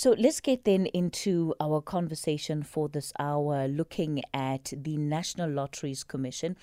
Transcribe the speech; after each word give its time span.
So 0.00 0.14
let's 0.16 0.40
get 0.40 0.64
then 0.64 0.86
into 0.86 1.54
our 1.60 1.82
conversation 1.82 2.62
for 2.62 2.88
this 2.88 3.12
hour, 3.18 3.68
looking 3.68 4.22
at 4.32 4.72
the 4.74 4.96
National 4.96 5.50
Lotteries 5.50 6.04
Commission. 6.04 6.56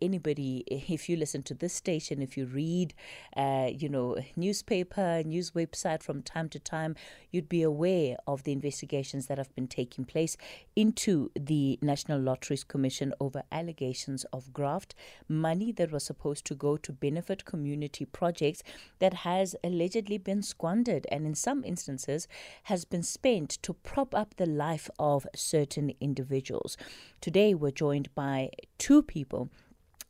Anybody, 0.00 0.64
if 0.68 1.08
you 1.08 1.16
listen 1.16 1.42
to 1.44 1.54
this 1.54 1.74
station, 1.74 2.22
if 2.22 2.36
you 2.36 2.46
read, 2.46 2.94
uh, 3.36 3.70
you 3.70 3.88
know, 3.88 4.16
newspaper, 4.36 5.22
news 5.24 5.50
website 5.50 6.02
from 6.02 6.22
time 6.22 6.48
to 6.48 6.58
time, 6.58 6.96
you'd 7.30 7.48
be 7.48 7.62
aware 7.62 8.16
of 8.26 8.44
the 8.44 8.52
investigations 8.52 9.26
that 9.26 9.36
have 9.36 9.54
been 9.54 9.68
taking 9.68 10.06
place 10.06 10.36
into 10.74 11.30
the 11.38 11.78
National 11.82 12.18
Lotteries 12.18 12.64
Commission 12.64 13.12
over 13.20 13.42
allegations 13.52 14.24
of 14.32 14.52
graft, 14.54 14.94
money 15.28 15.72
that 15.72 15.92
was 15.92 16.04
supposed 16.04 16.46
to 16.46 16.54
go 16.54 16.78
to 16.78 16.92
benefit 16.92 17.44
community 17.44 18.06
projects 18.06 18.62
that 18.98 19.12
has 19.12 19.54
allegedly 19.62 20.16
been 20.16 20.42
squandered, 20.42 21.06
and 21.10 21.26
in 21.26 21.34
some 21.34 21.62
instances 21.64 22.26
has 22.64 22.78
has 22.78 22.84
been 22.84 23.02
spent 23.02 23.50
to 23.60 23.72
prop 23.72 24.14
up 24.14 24.36
the 24.36 24.46
life 24.46 24.88
of 25.00 25.26
certain 25.34 25.92
individuals. 26.00 26.76
Today, 27.20 27.52
we're 27.52 27.72
joined 27.72 28.14
by 28.14 28.50
two 28.78 29.02
people 29.02 29.50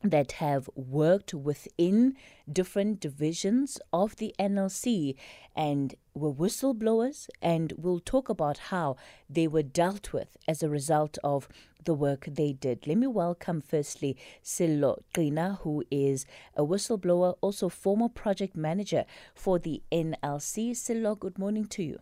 that 0.02 0.32
have 0.32 0.70
worked 0.74 1.34
within 1.34 2.16
different 2.50 3.00
divisions 3.00 3.78
of 3.92 4.16
the 4.16 4.34
NLC 4.38 5.16
and 5.56 5.94
were 6.14 6.32
whistleblowers, 6.32 7.28
and 7.42 7.72
we'll 7.76 8.00
talk 8.00 8.28
about 8.28 8.58
how 8.58 8.96
they 9.28 9.48
were 9.48 9.62
dealt 9.62 10.12
with 10.12 10.36
as 10.46 10.62
a 10.62 10.68
result 10.68 11.18
of 11.24 11.48
the 11.84 11.94
work 11.94 12.26
they 12.30 12.52
did. 12.52 12.86
Let 12.86 12.98
me 12.98 13.06
welcome 13.06 13.60
firstly 13.60 14.16
Sello 14.42 15.02
Qhina, 15.14 15.58
who 15.60 15.84
is 15.90 16.26
a 16.56 16.62
whistleblower, 16.62 17.36
also 17.40 17.68
former 17.68 18.08
project 18.08 18.56
manager 18.56 19.04
for 19.34 19.58
the 19.58 19.82
NLC. 19.90 20.72
Sello, 20.72 21.18
good 21.18 21.38
morning 21.38 21.66
to 21.66 21.82
you. 21.82 21.98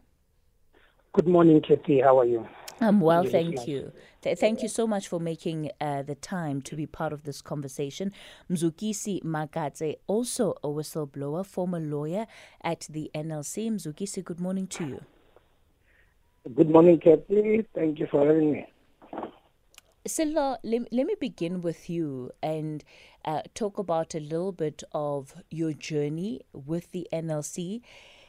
Good 1.17 1.29
morning, 1.29 1.63
Kathy. 1.63 2.03
How 2.03 2.19
are 2.19 2.27
you? 2.27 2.47
I'm 2.79 3.01
well, 3.01 3.25
thank 3.25 3.67
you. 3.67 3.91
Th- 4.21 4.37
thank 4.39 4.63
you 4.63 4.69
so 4.69 4.87
much 4.87 5.09
for 5.09 5.19
making 5.19 5.71
uh, 5.81 6.03
the 6.03 6.15
time 6.15 6.61
to 6.61 6.77
be 6.77 6.85
part 6.85 7.15
of 7.15 7.23
this 7.23 7.41
conversation. 7.41 8.13
Mzukisi 8.51 9.23
Makatse, 9.25 9.97
also 10.09 10.53
a 10.63 10.69
whistleblower, 10.69 11.47
former 11.47 11.81
lawyer 11.81 12.27
at 12.61 12.87
the 12.91 13.11
NLC. 13.15 13.71
Mzukisi, 13.71 14.23
good 14.23 14.41
morning 14.41 14.67
to 14.67 14.87
you. 14.87 15.01
Good 16.55 16.69
morning, 16.69 17.01
Kathy. 17.01 17.65
Thank 17.75 17.99
you 17.99 18.09
for 18.11 18.27
having 18.27 18.53
me. 18.53 18.67
Sello, 20.07 20.59
let, 20.63 20.93
let 20.93 21.07
me 21.07 21.15
begin 21.19 21.63
with 21.63 21.89
you 21.89 22.31
and 22.43 22.85
uh, 23.25 23.41
talk 23.55 23.79
about 23.79 24.15
a 24.15 24.21
little 24.21 24.53
bit 24.53 24.83
of 24.93 25.35
your 25.51 25.73
journey 25.73 26.43
with 26.53 26.93
the 26.93 27.09
NLC 27.11 27.81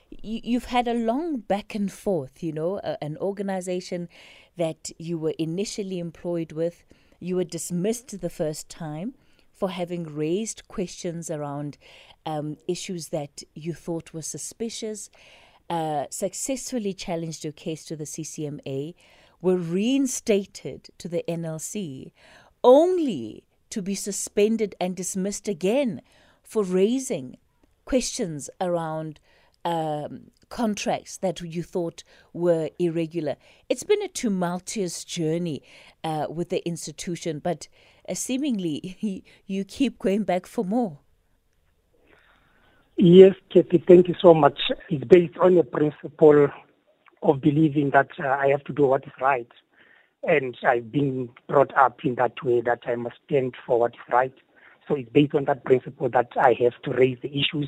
you've 0.10 0.66
had 0.66 0.88
a 0.88 0.94
long 0.94 1.38
back 1.38 1.76
and 1.76 1.92
forth, 1.92 2.42
you 2.44 2.52
know, 2.52 2.80
an 3.02 3.18
organization 3.18 4.10
that 4.58 4.92
you 4.98 5.18
were 5.18 5.34
initially 5.38 6.00
employed 6.00 6.52
with, 6.52 6.86
you 7.20 7.36
were 7.36 7.44
dismissed 7.44 8.20
the 8.22 8.30
first 8.30 8.70
time 8.70 9.14
for 9.54 9.72
having 9.72 10.04
raised 10.04 10.68
questions 10.68 11.32
around 11.32 11.78
um, 12.26 12.58
issues 12.68 13.10
that 13.10 13.42
you 13.56 13.74
thought 13.74 14.14
were 14.14 14.22
suspicious, 14.22 15.10
uh, 15.70 16.06
successfully 16.10 16.94
challenged 16.94 17.44
your 17.44 17.54
case 17.54 17.84
to 17.86 17.96
the 17.96 18.04
CCMA, 18.04 18.94
were 19.42 19.58
reinstated 19.58 20.90
to 20.98 21.08
the 21.08 21.24
NLC, 21.28 22.12
only 22.64 23.44
to 23.70 23.82
be 23.82 23.96
suspended 23.96 24.76
and 24.80 24.96
dismissed 24.96 25.48
again 25.48 26.02
for 26.44 26.64
raising 26.64 27.38
questions 27.86 28.50
around 28.62 29.20
um, 29.66 30.32
contracts 30.50 31.18
that 31.18 31.42
you 31.42 31.64
thought 31.64 32.04
were 32.34 32.70
irregular. 32.80 33.36
It's 33.70 33.84
been 33.84 34.02
a 34.02 34.08
tumultuous 34.08 35.04
journey 35.04 35.62
uh, 36.04 36.28
with 36.30 36.50
the 36.50 36.66
institution, 36.68 37.40
but 37.40 37.68
uh, 38.08 38.14
seemingly 38.14 39.24
you 39.46 39.66
keep 39.66 40.00
going 40.00 40.24
back 40.24 40.46
for 40.46 40.64
more. 40.64 41.00
Yes, 43.00 43.36
Kathy, 43.54 43.84
thank 43.88 44.08
you 44.08 44.16
so 44.20 44.34
much. 44.34 44.60
It's 44.90 45.04
based 45.04 45.38
on 45.38 45.58
a 45.58 45.64
principle 45.64 46.48
of 47.22 47.42
believing 47.42 47.92
that 47.92 48.10
uh, 48.20 48.28
I 48.28 48.48
have 48.48 48.64
to 48.66 48.74
do 48.74 48.88
what 48.88 49.06
is 49.06 49.14
right. 49.22 49.48
And 50.24 50.58
I've 50.68 50.92
been 50.92 51.30
brought 51.48 51.76
up 51.78 52.00
in 52.04 52.16
that 52.16 52.44
way 52.44 52.62
that 52.62 52.80
I 52.88 52.96
must 52.96 53.18
stand 53.26 53.54
for 53.66 53.80
what 53.80 53.94
is 53.94 54.00
right. 54.12 54.34
So 54.88 54.96
it's 54.96 55.10
based 55.10 55.36
on 55.36 55.46
that 55.46 55.64
principle 55.64 56.10
that 56.10 56.30
I 56.38 56.56
have 56.60 56.82
to 56.84 56.92
raise 56.92 57.20
the 57.22 57.30
issues 57.30 57.68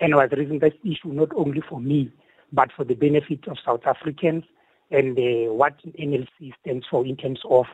and 0.00 0.14
I 0.14 0.16
was 0.16 0.30
raising 0.32 0.58
this 0.58 0.74
issue 0.84 1.12
not 1.12 1.28
only 1.36 1.60
for 1.68 1.80
me, 1.80 2.10
but 2.52 2.70
for 2.76 2.84
the 2.84 2.94
benefit 2.94 3.46
of 3.48 3.58
South 3.64 3.86
Africans 3.86 4.44
and 4.90 5.16
uh, 5.18 5.52
what 5.52 5.76
NLC 5.84 6.52
stands 6.60 6.86
for 6.90 7.06
in 7.06 7.16
terms 7.16 7.40
of 7.48 7.66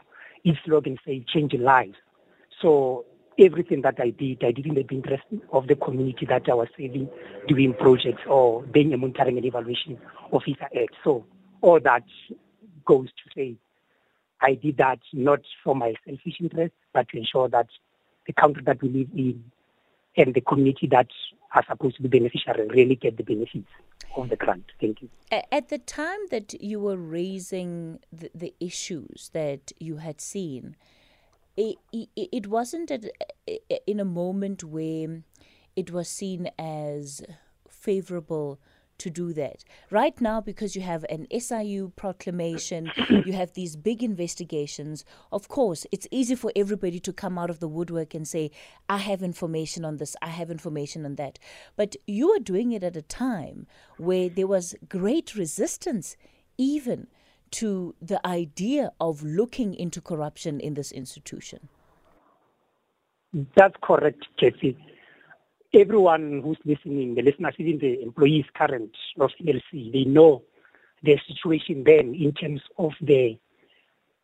its 0.44 0.58
slogan 0.64 0.98
say 1.06 1.24
changing 1.32 1.62
lives. 1.62 1.96
So 2.60 3.04
everything 3.38 3.82
that 3.82 3.98
I 4.00 4.10
did, 4.10 4.42
I 4.44 4.52
did 4.52 4.66
in 4.66 4.74
the 4.74 4.86
interest 4.90 5.24
of 5.52 5.66
the 5.66 5.76
community 5.76 6.26
that 6.26 6.48
I 6.48 6.54
was 6.54 6.68
serving, 6.76 7.08
doing 7.48 7.74
projects 7.74 8.22
or 8.26 8.62
being 8.62 8.92
a 8.92 8.96
monitoring 8.96 9.36
and 9.36 9.46
evaluation 9.46 9.98
officer 10.30 10.64
at. 10.74 10.88
So 11.04 11.24
all 11.60 11.80
that 11.80 12.04
goes 12.84 13.08
to 13.08 13.30
say 13.34 13.56
I 14.40 14.54
did 14.54 14.76
that 14.78 14.98
not 15.12 15.40
for 15.64 15.74
my 15.74 15.94
selfish 16.04 16.36
interest, 16.40 16.74
but 16.92 17.08
to 17.10 17.18
ensure 17.18 17.48
that 17.48 17.68
the 18.26 18.32
country 18.32 18.62
that 18.66 18.82
we 18.82 18.88
live 18.88 19.08
in 19.16 19.44
and 20.16 20.34
the 20.34 20.40
community 20.40 20.86
that 20.90 21.08
are 21.54 21.64
supposed 21.68 21.96
to 21.96 22.02
be 22.02 22.08
beneficiaries 22.08 22.70
really 22.74 22.96
get 22.96 23.16
the 23.16 23.22
benefits 23.22 23.68
of 24.16 24.28
the 24.28 24.36
grant. 24.36 24.64
Thank 24.80 25.02
you. 25.02 25.08
At 25.30 25.68
the 25.68 25.78
time 25.78 26.18
that 26.30 26.60
you 26.62 26.80
were 26.80 26.96
raising 26.96 28.00
the, 28.12 28.30
the 28.34 28.54
issues 28.60 29.30
that 29.32 29.72
you 29.78 29.96
had 29.96 30.20
seen, 30.20 30.76
it, 31.56 31.76
it, 31.92 32.08
it 32.16 32.46
wasn't 32.46 32.90
at, 32.90 33.04
in 33.86 34.00
a 34.00 34.04
moment 34.04 34.64
where 34.64 35.22
it 35.74 35.90
was 35.90 36.08
seen 36.08 36.50
as 36.58 37.22
favorable 37.68 38.58
to 38.98 39.10
do 39.10 39.32
that. 39.32 39.64
Right 39.90 40.20
now, 40.20 40.40
because 40.40 40.74
you 40.74 40.82
have 40.82 41.04
an 41.10 41.26
SIU 41.38 41.92
proclamation, 41.96 42.90
you 43.24 43.32
have 43.32 43.52
these 43.52 43.76
big 43.76 44.02
investigations, 44.02 45.04
of 45.32 45.48
course, 45.48 45.86
it's 45.92 46.08
easy 46.10 46.34
for 46.34 46.52
everybody 46.56 47.00
to 47.00 47.12
come 47.12 47.38
out 47.38 47.50
of 47.50 47.60
the 47.60 47.68
woodwork 47.68 48.14
and 48.14 48.26
say, 48.26 48.50
I 48.88 48.98
have 48.98 49.22
information 49.22 49.84
on 49.84 49.98
this, 49.98 50.16
I 50.22 50.28
have 50.28 50.50
information 50.50 51.04
on 51.04 51.16
that. 51.16 51.38
But 51.76 51.96
you 52.06 52.30
are 52.32 52.40
doing 52.40 52.72
it 52.72 52.82
at 52.82 52.96
a 52.96 53.02
time 53.02 53.66
where 53.98 54.28
there 54.28 54.46
was 54.46 54.74
great 54.88 55.34
resistance, 55.34 56.16
even 56.58 57.06
to 57.52 57.94
the 58.00 58.24
idea 58.26 58.90
of 59.00 59.22
looking 59.22 59.74
into 59.74 60.00
corruption 60.00 60.58
in 60.60 60.74
this 60.74 60.90
institution. 60.90 61.68
That's 63.54 63.74
correct, 63.82 64.24
Kathy 64.38 64.76
everyone 65.76 66.40
who's 66.42 66.58
listening, 66.64 67.14
the 67.14 67.22
listeners, 67.22 67.54
even 67.58 67.78
the 67.78 68.02
employees 68.02 68.46
current 68.54 68.96
of 69.18 69.30
NLC, 69.40 69.92
they 69.92 70.04
know 70.04 70.42
the 71.02 71.18
situation 71.28 71.84
then 71.84 72.14
in 72.14 72.32
terms 72.32 72.62
of 72.78 72.92
the 73.00 73.38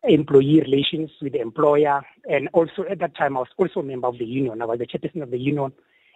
employee 0.03 0.61
relations 0.61 1.11
with 1.21 1.33
the 1.33 1.39
employer. 1.39 2.01
And 2.29 2.49
also 2.53 2.83
at 2.89 2.99
that 2.99 3.15
time, 3.15 3.37
I 3.37 3.41
was 3.41 3.49
also 3.57 3.79
a 3.79 3.83
member 3.83 4.07
of 4.07 4.17
the 4.17 4.25
union. 4.25 4.61
I 4.61 4.65
was 4.65 4.79
the 4.79 4.87
chairperson 4.87 5.21
of 5.21 5.31
the 5.31 5.39
union. 5.39 5.71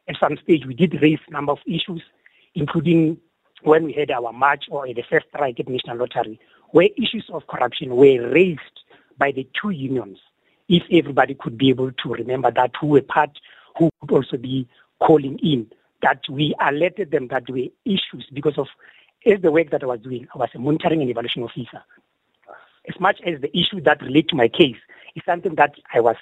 At 0.08 0.18
some 0.20 0.38
stage, 0.44 0.66
we 0.66 0.74
did 0.74 1.02
raise 1.02 1.20
a 1.28 1.32
number 1.32 1.52
of 1.52 1.60
issues, 1.66 2.02
including 2.56 3.18
when 3.64 3.86
we 3.86 3.94
had 3.94 4.12
our 4.12 4.34
march 4.34 4.66
or 4.70 4.88
the 4.88 5.04
first 5.10 5.28
strike 5.30 5.60
at 5.60 5.68
National 5.68 5.98
Lottery, 5.98 6.40
where 6.72 6.90
issues 6.98 7.26
of 7.32 7.48
corruption 7.48 7.96
were 7.96 8.30
raised 8.30 8.62
by 9.18 9.32
the 9.32 9.48
two 9.60 9.70
unions. 9.70 10.20
If 10.70 10.84
everybody 10.92 11.34
could 11.34 11.58
be 11.58 11.70
able 11.70 11.92
to 11.92 12.14
remember 12.14 12.52
that, 12.52 12.72
who 12.80 12.88
were 12.88 13.02
part, 13.02 13.40
who 13.78 13.90
could 14.02 14.12
also 14.12 14.38
be 14.38 14.68
calling 15.00 15.40
in 15.42 15.68
that 16.02 16.22
we 16.30 16.56
alerted 16.62 17.12
them 17.12 17.28
that 17.30 17.44
there 17.48 17.56
were 17.56 17.72
issues 17.86 18.28
because 18.34 18.58
of 18.58 18.68
as 19.26 19.42
the 19.42 19.52
work 19.52 19.72
that 19.72 19.84
I 19.84 19.88
was 19.88 20.00
doing, 20.00 20.28
I 20.34 20.38
was 20.38 20.50
a 20.56 20.60
monitoring 20.60 21.02
and 21.02 21.10
evaluation 21.10 21.44
officer. 21.44 21.84
As 22.88 23.00
much 23.00 23.20
as 23.26 23.42
the 23.42 23.50
issue 23.58 23.82
that 23.82 24.02
relate 24.02 24.30
to 24.30 24.36
my 24.36 24.48
case 24.48 24.78
is 25.16 25.24
something 25.26 25.56
that 25.56 25.74
I 25.94 26.00
was 26.00 26.16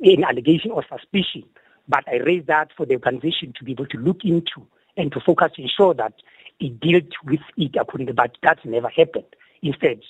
in 0.00 0.24
allegation 0.24 0.70
or 0.70 0.84
suspicion, 0.88 1.44
but 1.88 2.04
I 2.08 2.16
raised 2.16 2.48
that 2.48 2.70
for 2.76 2.86
the 2.86 2.94
organization 2.94 3.52
to 3.58 3.64
be 3.64 3.72
able 3.72 3.86
to 3.86 3.98
look 3.98 4.24
into 4.24 4.66
and 4.96 5.12
to 5.12 5.20
focus 5.20 5.52
to 5.54 5.62
ensure 5.62 5.94
that 5.94 6.14
it 6.58 6.80
dealt 6.80 7.12
with 7.24 7.40
it 7.56 7.76
accordingly, 7.80 8.14
but 8.14 8.36
that 8.42 8.64
never 8.64 8.88
happened. 8.88 9.36
Instead, 9.62 10.00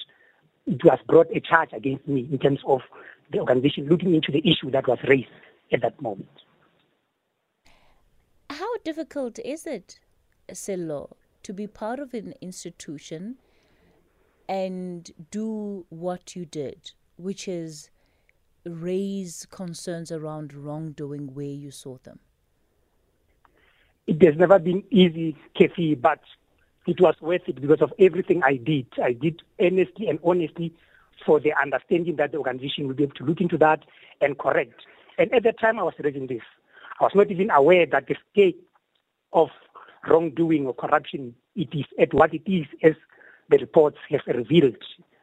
it 0.67 0.83
was 0.85 0.99
brought 1.07 1.29
a 1.35 1.41
charge 1.41 1.73
against 1.73 2.09
me 2.09 2.29
in 2.31 2.39
terms 2.39 2.61
of 2.67 2.81
the 3.31 3.41
organization 3.41 3.89
looking 3.89 4.15
into 4.15 4.33
the 4.33 4.39
issue 4.39 4.71
that 4.71 4.89
was 4.89 4.99
raised 5.07 5.29
at 5.73 5.83
that 5.83 6.01
moment 6.01 6.29
how 8.59 8.77
difficult 8.79 9.39
is 9.45 9.67
it, 9.67 10.01
Sello, 10.53 11.13
to 11.45 11.53
be 11.53 11.67
part 11.67 12.01
of 12.01 12.13
an 12.13 12.35
institution 12.41 13.37
and 14.49 15.11
do 15.31 15.87
what 15.91 16.35
you 16.35 16.45
did, 16.45 16.91
which 17.17 17.47
is 17.47 17.91
raise 18.65 19.47
concerns 19.51 20.11
around 20.11 20.53
wrongdoing 20.53 21.35
where 21.35 21.47
you 21.47 21.71
saw 21.71 21.99
them? 22.03 22.19
It 24.09 24.21
has 24.23 24.37
never 24.37 24.59
been 24.59 24.83
easy, 24.91 25.37
Kathy, 25.57 25.95
but 25.95 26.21
it 26.87 27.01
was 27.01 27.15
worth 27.21 27.43
it 27.47 27.61
because 27.61 27.83
of 27.83 27.93
everything 28.01 28.43
I 28.43 28.57
did. 28.57 28.87
I 29.03 29.13
did 29.13 29.43
earnestly 29.61 30.09
and 30.09 30.19
honestly 30.25 30.75
for 31.25 31.39
the 31.39 31.53
understanding 31.63 32.17
that 32.17 32.33
the 32.33 32.39
organization 32.39 32.89
will 32.89 32.95
be 32.95 33.05
able 33.05 33.15
to 33.15 33.25
look 33.25 33.41
into 33.41 33.59
that 33.59 33.85
and 34.21 34.37
correct. 34.37 34.83
And 35.17 35.33
at 35.33 35.45
the 35.45 35.53
time 35.53 35.79
I 35.79 35.83
was 35.83 35.95
raising 35.99 36.27
this, 36.27 36.43
I 37.01 37.05
was 37.05 37.13
not 37.15 37.31
even 37.31 37.51
aware 37.51 37.87
that 37.87 38.09
the 38.09 38.17
scale 38.31 38.53
of 39.33 39.51
wrongdoing 40.09 40.67
or 40.67 40.75
corruption 40.75 41.35
it 41.55 41.69
is 41.73 41.85
at 41.99 42.13
what 42.13 42.35
it 42.35 42.43
is 42.47 42.67
as 42.83 42.95
the 43.51 43.59
reports 43.59 43.99
have 44.11 44.23
revealed, 44.27 44.77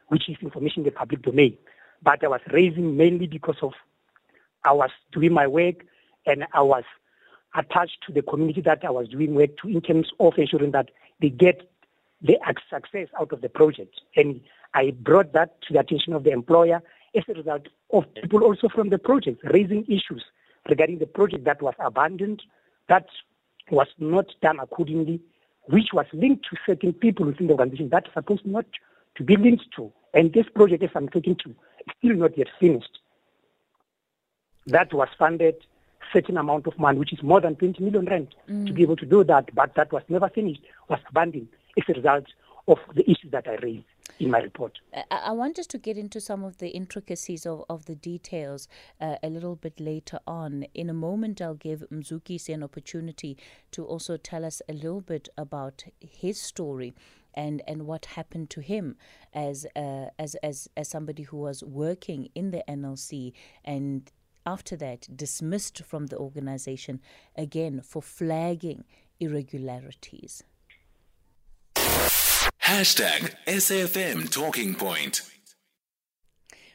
which 0.08 0.28
is 0.28 0.36
information 0.40 0.80
in 0.80 0.84
the 0.84 0.90
public 0.90 1.22
domain. 1.22 1.56
But 2.02 2.24
I 2.24 2.28
was 2.28 2.40
raising 2.52 2.96
mainly 2.96 3.26
because 3.26 3.56
of 3.62 3.72
I 4.64 4.72
was 4.72 4.90
doing 5.12 5.32
my 5.32 5.46
work 5.46 5.84
and 6.26 6.46
I 6.52 6.62
was 6.62 6.84
attached 7.54 7.98
to 8.06 8.12
the 8.12 8.22
community 8.22 8.60
that 8.62 8.84
I 8.84 8.90
was 8.90 9.08
doing 9.08 9.34
work 9.34 9.56
to 9.62 9.68
in 9.68 9.80
terms 9.80 10.10
of 10.18 10.34
ensuring 10.36 10.72
that 10.72 10.90
they 11.20 11.30
get 11.30 11.70
the 12.22 12.38
success 12.70 13.08
out 13.18 13.32
of 13.32 13.40
the 13.42 13.48
project. 13.48 14.00
And 14.16 14.40
I 14.74 14.90
brought 14.90 15.32
that 15.34 15.60
to 15.62 15.74
the 15.74 15.80
attention 15.80 16.12
of 16.14 16.24
the 16.24 16.30
employer 16.30 16.82
as 17.14 17.24
a 17.28 17.34
result 17.34 17.68
of 17.92 18.04
people 18.14 18.42
also 18.42 18.68
from 18.68 18.90
the 18.90 18.98
project 18.98 19.40
raising 19.44 19.84
issues 19.84 20.24
regarding 20.68 20.98
the 20.98 21.06
project 21.06 21.44
that 21.44 21.62
was 21.62 21.74
abandoned, 21.78 22.42
that 22.88 23.06
was 23.70 23.88
not 23.98 24.26
done 24.42 24.58
accordingly, 24.60 25.20
which 25.66 25.88
was 25.92 26.06
linked 26.12 26.46
to 26.50 26.56
certain 26.64 26.92
people 26.92 27.26
within 27.26 27.48
the 27.48 27.52
organization 27.52 27.88
that 27.90 28.08
are 28.08 28.12
supposed 28.12 28.46
not 28.46 28.66
to 29.16 29.24
be 29.24 29.36
linked 29.36 29.64
to. 29.76 29.92
And 30.14 30.32
this 30.32 30.46
project, 30.54 30.82
as 30.82 30.90
I'm 30.94 31.08
talking 31.08 31.36
to, 31.44 31.50
is 31.50 31.94
still 31.98 32.16
not 32.16 32.36
yet 32.38 32.48
finished. 32.60 32.98
That 34.66 34.92
was 34.92 35.08
funded 35.18 35.56
certain 36.12 36.36
amount 36.36 36.66
of 36.66 36.78
money, 36.78 36.98
which 36.98 37.12
is 37.12 37.22
more 37.22 37.40
than 37.40 37.56
20 37.56 37.82
million 37.82 38.06
rand, 38.06 38.34
mm. 38.48 38.66
to 38.66 38.72
be 38.72 38.82
able 38.82 38.96
to 38.96 39.06
do 39.06 39.24
that, 39.24 39.52
but 39.54 39.74
that 39.74 39.92
was 39.92 40.02
never 40.08 40.28
finished, 40.28 40.60
was 40.88 41.00
abandoned 41.08 41.48
as 41.76 41.84
a 41.88 41.92
result 41.94 42.26
of 42.68 42.78
the 42.94 43.02
issues 43.10 43.30
that 43.32 43.46
I 43.48 43.56
raised 43.56 43.84
in 44.18 44.30
my 44.30 44.38
report. 44.38 44.78
I, 45.10 45.32
want 45.32 45.58
us 45.58 45.66
to 45.68 45.78
get 45.78 45.98
into 45.98 46.20
some 46.20 46.44
of 46.44 46.58
the 46.58 46.68
intricacies 46.68 47.44
of, 47.46 47.64
of 47.68 47.84
the 47.84 47.94
details 47.94 48.68
uh, 49.00 49.16
a 49.22 49.28
little 49.28 49.56
bit 49.56 49.78
later 49.78 50.18
on. 50.26 50.64
In 50.74 50.88
a 50.88 50.94
moment, 50.94 51.40
I'll 51.40 51.54
give 51.54 51.84
Mzukisi 51.92 52.54
an 52.54 52.62
opportunity 52.62 53.36
to 53.72 53.84
also 53.84 54.16
tell 54.16 54.44
us 54.44 54.62
a 54.68 54.72
little 54.72 55.00
bit 55.00 55.28
about 55.36 55.84
his 56.00 56.40
story 56.40 56.94
and 57.34 57.62
and 57.68 57.86
what 57.86 58.06
happened 58.06 58.48
to 58.48 58.60
him 58.60 58.96
as 59.34 59.66
uh, 59.76 60.06
as 60.18 60.34
as 60.36 60.68
as 60.76 60.88
somebody 60.88 61.24
who 61.24 61.36
was 61.36 61.62
working 61.62 62.30
in 62.34 62.50
the 62.50 62.64
NLC 62.66 63.34
and 63.64 64.10
after 64.46 64.76
that 64.76 65.06
dismissed 65.14 65.82
from 65.84 66.06
the 66.06 66.16
organization 66.16 67.00
again 67.36 67.82
for 67.82 68.00
flagging 68.00 68.84
irregularities. 69.20 70.44
Hashtag 72.66 73.32
SAFM 73.46 74.28
Talking 74.28 74.74
Point. 74.74 75.22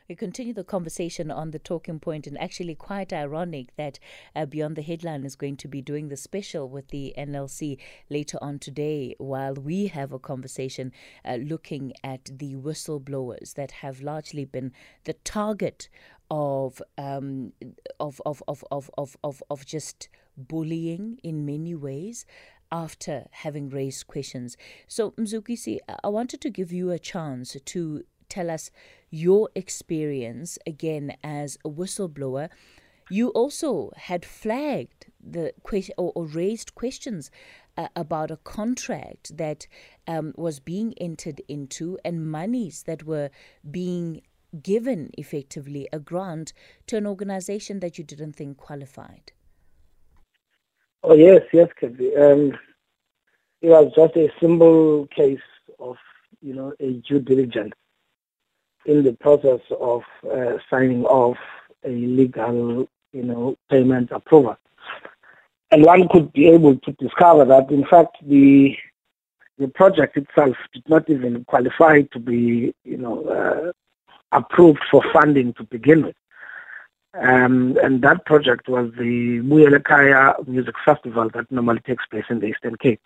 We 0.08 0.16
continue 0.16 0.54
the 0.54 0.64
conversation 0.64 1.30
on 1.30 1.52
the 1.52 1.60
talking 1.60 2.00
point, 2.00 2.26
and 2.28 2.40
actually, 2.40 2.76
quite 2.76 3.12
ironic 3.12 3.76
that 3.76 4.00
uh, 4.34 4.46
Beyond 4.46 4.78
the 4.78 4.84
Headline 4.84 5.26
is 5.26 5.36
going 5.36 5.58
to 5.58 5.68
be 5.68 5.82
doing 5.82 6.08
the 6.08 6.16
special 6.16 6.70
with 6.70 6.88
the 6.92 7.14
NLC 7.18 7.78
later 8.10 8.38
on 8.42 8.58
today, 8.58 9.16
while 9.18 9.54
we 9.56 9.88
have 9.88 10.14
a 10.14 10.20
conversation 10.20 10.94
uh, 11.26 11.36
looking 11.36 11.92
at 12.06 12.24
the 12.32 12.56
whistleblowers 12.56 13.56
that 13.56 13.72
have 13.72 14.00
largely 14.00 14.46
been 14.46 14.72
the 15.04 15.16
target 15.26 15.90
of 16.30 16.82
um, 16.98 17.52
of, 18.00 18.22
of, 18.26 18.42
of, 18.48 18.64
of, 18.72 18.90
of, 18.98 19.18
of, 19.26 19.44
of 19.50 19.66
just 19.66 20.08
bullying 20.38 21.20
in 21.22 21.46
many 21.46 21.76
ways 21.76 22.26
after 22.71 23.27
having 23.31 23.69
raised 23.69 24.07
questions. 24.07 24.57
So, 24.88 25.12
Mzukisi, 25.12 25.79
I 26.03 26.07
wanted 26.07 26.41
to 26.41 26.50
give 26.50 26.71
you 26.71 26.91
a 26.91 27.00
chance 27.00 27.56
to 27.63 28.03
tell 28.29 28.50
us 28.50 28.71
your 29.09 29.50
experience 29.56 30.57
again 30.65 31.18
as 31.23 31.57
a 31.65 31.69
whistleblower. 31.69 32.50
You 33.09 33.27
also 33.29 33.91
had 33.97 34.23
flagged 34.23 35.07
the 35.21 35.53
question 35.63 35.94
or, 35.97 36.13
or 36.15 36.25
raised 36.25 36.73
questions 36.75 37.29
uh, 37.77 37.89
about 37.95 38.31
a 38.31 38.38
contract 38.38 39.38
that 39.38 39.68
um, 40.07 40.33
was 40.38 40.59
being 40.62 40.94
entered 40.97 41.41
into 41.50 42.00
and 42.06 42.31
monies 42.31 42.83
that 42.83 43.03
were 43.03 43.29
being 43.69 44.21
given 44.63 45.09
effectively 45.18 45.88
a 45.91 46.00
grant 46.00 46.53
to 46.88 46.97
an 46.97 47.06
organization 47.06 47.79
that 47.81 47.97
you 47.97 48.03
didn't 48.03 48.33
think 48.33 48.57
qualified? 48.57 49.33
Oh, 51.03 51.15
yes, 51.15 51.42
yes, 51.51 51.69
Kevin. 51.80 52.12
Um, 52.18 52.59
it 53.62 53.69
was 53.69 53.92
just 53.95 54.15
a 54.15 54.31
simple 54.39 55.07
case 55.07 55.39
of, 55.80 55.98
you 56.42 56.53
know, 56.53 56.74
a 56.80 56.94
due 56.94 57.19
diligence 57.19 57.74
in 58.86 59.03
the 59.03 59.13
process 59.13 59.62
of 59.80 60.03
uh, 60.31 60.57
signing 60.69 61.06
off 61.06 61.38
a 61.83 61.89
legal, 61.89 62.88
you 63.13 63.24
know, 63.24 63.56
payment 63.69 64.12
approval. 64.12 64.57
And 65.71 65.86
one 65.86 66.07
could 66.09 66.31
be 66.33 66.50
able 66.50 66.77
to 66.77 66.92
discover 66.94 67.45
that, 67.45 67.71
in 67.71 67.86
fact, 67.86 68.18
the 68.27 68.75
the 69.57 69.68
project 69.68 70.18
itself 70.18 70.56
did 70.74 70.88
not 70.89 71.07
even 71.07 71.45
qualify 71.45 72.01
to 72.01 72.19
be, 72.19 72.74
you 72.83 72.97
know, 72.97 73.24
uh, 73.25 73.71
approved 74.31 74.81
for 74.89 75.04
funding 75.13 75.54
to 75.54 75.63
begin 75.65 76.04
with. 76.04 76.15
Um, 77.13 77.78
and 77.84 78.02
that 78.04 78.25
project 78.25 78.69
was 78.69 78.92
the 78.98 79.40
Buyelekhaya 79.40 80.48
Music 80.48 80.75
Festival 80.86 81.30
that 81.34 81.52
normally 81.52 81.81
takes 81.81 82.06
place 82.06 82.24
in 82.30 82.40
the 82.40 82.48
Eastern 82.48 82.78
Cape. 82.78 83.02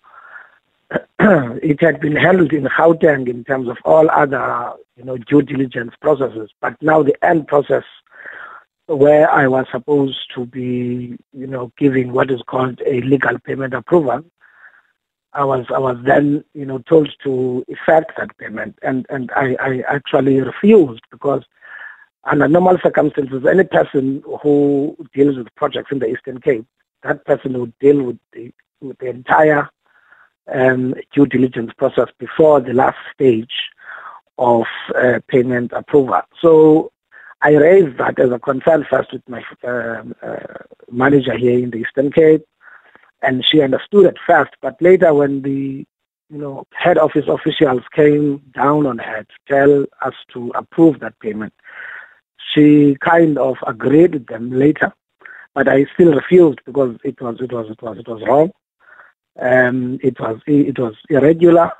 it 1.19 1.81
had 1.81 1.99
been 1.99 2.15
held 2.15 2.53
in 2.53 2.65
Gauteng 2.65 3.27
in 3.27 3.43
terms 3.43 3.67
of 3.67 3.77
all 3.83 4.09
other, 4.11 4.73
you 4.95 5.03
know, 5.03 5.17
due 5.17 5.41
diligence 5.41 5.93
processes, 5.99 6.51
but 6.61 6.79
now 6.81 7.01
the 7.01 7.15
end 7.25 7.47
process 7.47 7.83
where 8.85 9.29
I 9.31 9.47
was 9.47 9.65
supposed 9.71 10.31
to 10.35 10.45
be, 10.45 11.17
you 11.33 11.47
know, 11.47 11.71
giving 11.75 12.13
what 12.13 12.29
is 12.29 12.41
called 12.45 12.81
a 12.85 13.01
legal 13.01 13.39
payment 13.39 13.73
approval, 13.73 14.23
I 15.35 15.43
was 15.43 15.65
I 15.73 15.79
was 15.79 15.97
then 16.05 16.45
you 16.53 16.65
know 16.65 16.79
told 16.79 17.13
to 17.23 17.65
effect 17.67 18.13
that 18.17 18.37
payment, 18.37 18.79
and 18.81 19.05
and 19.09 19.29
I, 19.35 19.57
I 19.59 19.83
actually 19.87 20.39
refused 20.39 21.01
because 21.11 21.43
under 22.25 22.47
normal 22.47 22.77
circumstances, 22.83 23.45
any 23.45 23.63
person 23.63 24.23
who 24.41 24.95
deals 25.13 25.37
with 25.37 25.53
projects 25.55 25.91
in 25.91 25.99
the 25.99 26.07
Eastern 26.07 26.39
Cape, 26.41 26.65
that 27.03 27.25
person 27.25 27.59
would 27.59 27.77
deal 27.79 28.01
with 28.01 28.17
the 28.33 28.51
with 28.81 28.97
the 28.99 29.07
entire 29.07 29.69
um, 30.53 30.95
due 31.13 31.25
diligence 31.25 31.71
process 31.77 32.07
before 32.19 32.59
the 32.59 32.73
last 32.73 32.97
stage 33.13 33.53
of 34.37 34.65
uh, 34.95 35.19
payment 35.27 35.71
approval. 35.71 36.21
So 36.41 36.91
I 37.41 37.55
raised 37.55 37.97
that 37.97 38.19
as 38.19 38.31
a 38.31 38.39
concern 38.39 38.85
first 38.89 39.13
with 39.13 39.27
my 39.29 39.43
uh, 39.63 40.03
uh, 40.21 40.37
manager 40.91 41.37
here 41.37 41.57
in 41.57 41.71
the 41.71 41.77
Eastern 41.77 42.11
Cape 42.11 42.45
and 43.25 43.43
she 43.45 43.61
understood 43.61 44.05
at 44.05 44.17
first, 44.25 44.51
but 44.61 44.81
later 44.81 45.13
when 45.13 45.41
the 45.41 45.85
you 46.29 46.37
know 46.37 46.65
head 46.71 46.97
office 46.97 47.27
officials 47.27 47.83
came 47.93 48.37
down 48.53 48.85
on 48.85 48.97
her 48.97 49.23
to 49.23 49.35
tell 49.47 49.85
us 50.01 50.13
to 50.33 50.51
approve 50.55 50.99
that 50.99 51.19
payment, 51.19 51.53
she 52.53 52.97
kind 53.01 53.37
of 53.37 53.57
agreed 53.65 54.13
with 54.13 54.27
them 54.27 54.51
later, 54.51 54.93
but 55.53 55.67
I 55.67 55.85
still 55.93 56.13
refused 56.13 56.59
because 56.65 56.97
it 57.03 57.21
was 57.21 57.39
it 57.41 57.51
was 57.51 57.69
it 57.69 57.81
was 57.81 57.97
it 57.97 58.07
was 58.07 58.21
wrong. 58.27 58.51
Um, 59.39 59.99
it 60.01 60.19
was 60.19 60.39
it 60.47 60.79
was 60.79 60.95
irregular, 61.09 61.71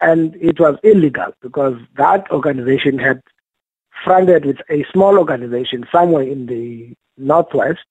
and 0.00 0.36
it 0.36 0.60
was 0.60 0.76
illegal 0.82 1.32
because 1.40 1.76
that 1.96 2.30
organization 2.30 2.98
had 2.98 3.20
funded 4.04 4.44
with 4.44 4.58
a 4.70 4.84
small 4.92 5.18
organization 5.18 5.86
somewhere 5.92 6.22
in 6.22 6.46
the 6.46 6.94
northwest 7.18 7.84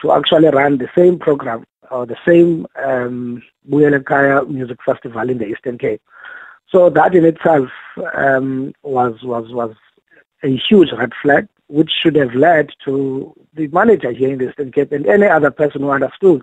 to 0.00 0.12
actually 0.12 0.48
run 0.48 0.78
the 0.78 0.88
same 0.96 1.18
program 1.18 1.64
or 1.90 2.06
the 2.06 2.16
same 2.26 2.66
um, 2.82 3.42
Music 3.64 4.78
Festival 4.84 5.28
in 5.28 5.38
the 5.38 5.46
Eastern 5.46 5.78
Cape. 5.78 6.02
So 6.70 6.88
that 6.90 7.14
in 7.14 7.24
itself 7.24 7.68
um, 8.14 8.72
was 8.82 9.22
was 9.22 9.52
was 9.52 9.74
a 10.42 10.56
huge 10.68 10.90
red 10.92 11.12
flag, 11.22 11.48
which 11.68 11.90
should 12.02 12.16
have 12.16 12.34
led 12.34 12.70
to 12.84 13.34
the 13.54 13.68
manager 13.68 14.12
here 14.12 14.30
in 14.30 14.38
the 14.38 14.50
Eastern 14.50 14.72
Cape 14.72 14.92
and 14.92 15.06
any 15.06 15.26
other 15.26 15.50
person 15.50 15.82
who 15.82 15.90
understood 15.90 16.42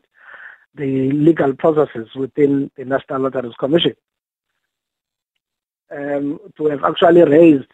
the 0.75 1.12
legal 1.12 1.53
processes 1.53 2.08
within 2.15 2.72
the 2.77 2.86
National 2.86 3.22
Lotteries 3.22 3.53
Commission 3.60 3.96
um, 5.91 6.39
to 6.58 6.68
have 6.68 6.84
actually 6.84 7.24
raised 7.24 7.72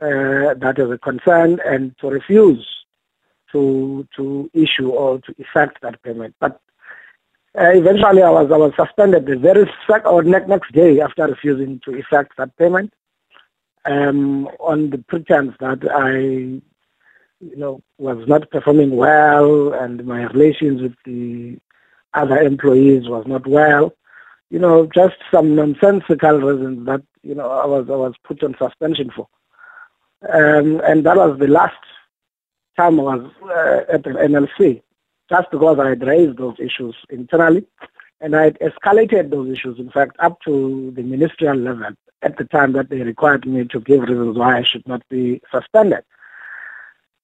uh, 0.00 0.54
that 0.54 0.78
as 0.78 0.90
a 0.90 0.98
concern 0.98 1.58
and 1.64 1.96
to 1.98 2.08
refuse 2.08 2.66
to 3.52 4.06
to 4.16 4.50
issue 4.52 4.88
or 4.90 5.18
to 5.20 5.34
effect 5.38 5.80
that 5.82 6.02
payment. 6.02 6.34
But 6.40 6.60
uh, 7.58 7.70
eventually, 7.70 8.22
I 8.22 8.30
was 8.30 8.50
I 8.52 8.56
was 8.56 8.72
suspended 8.78 9.26
the 9.26 9.36
very 9.36 9.70
sec- 9.88 10.06
or 10.06 10.22
ne- 10.22 10.46
next 10.46 10.72
day 10.72 11.00
after 11.00 11.26
refusing 11.26 11.80
to 11.84 11.96
effect 11.96 12.36
that 12.36 12.56
payment, 12.56 12.92
um, 13.86 14.46
on 14.60 14.90
the 14.90 14.98
pretense 14.98 15.54
that 15.60 15.80
I, 15.90 16.18
you 16.18 17.56
know, 17.56 17.82
was 17.98 18.26
not 18.26 18.50
performing 18.50 18.96
well 18.96 19.72
and 19.74 20.04
my 20.06 20.24
relations 20.24 20.82
with 20.82 20.94
the 21.04 21.58
other 22.14 22.38
employees 22.38 23.08
was 23.08 23.26
not 23.26 23.46
well. 23.46 23.92
you 24.50 24.58
know, 24.58 24.86
just 24.94 25.16
some 25.30 25.54
nonsensical 25.54 26.38
reasons 26.40 26.86
that 26.86 27.02
you 27.22 27.34
know 27.34 27.50
I 27.50 27.66
was 27.66 27.86
I 27.90 27.96
was 27.96 28.14
put 28.24 28.42
on 28.42 28.54
suspension 28.58 29.10
for, 29.14 29.28
um, 30.32 30.80
and 30.86 31.04
that 31.04 31.16
was 31.16 31.38
the 31.38 31.48
last 31.48 31.74
time 32.76 33.00
I 33.00 33.02
was 33.02 33.30
uh, 33.42 33.92
at 33.92 34.04
the 34.04 34.10
NLC, 34.10 34.82
just 35.28 35.50
because 35.50 35.78
I 35.78 35.90
had 35.90 36.06
raised 36.06 36.38
those 36.38 36.56
issues 36.58 36.94
internally, 37.10 37.66
and 38.20 38.36
I 38.36 38.44
had 38.44 38.58
escalated 38.60 39.30
those 39.30 39.50
issues, 39.50 39.78
in 39.78 39.90
fact, 39.90 40.16
up 40.20 40.40
to 40.42 40.92
the 40.94 41.02
ministerial 41.02 41.56
level 41.56 41.94
at 42.22 42.36
the 42.36 42.44
time 42.44 42.72
that 42.72 42.88
they 42.88 43.00
required 43.02 43.46
me 43.46 43.64
to 43.64 43.80
give 43.80 44.02
reasons 44.02 44.36
why 44.36 44.58
I 44.58 44.62
should 44.62 44.86
not 44.88 45.02
be 45.08 45.40
suspended. 45.52 46.04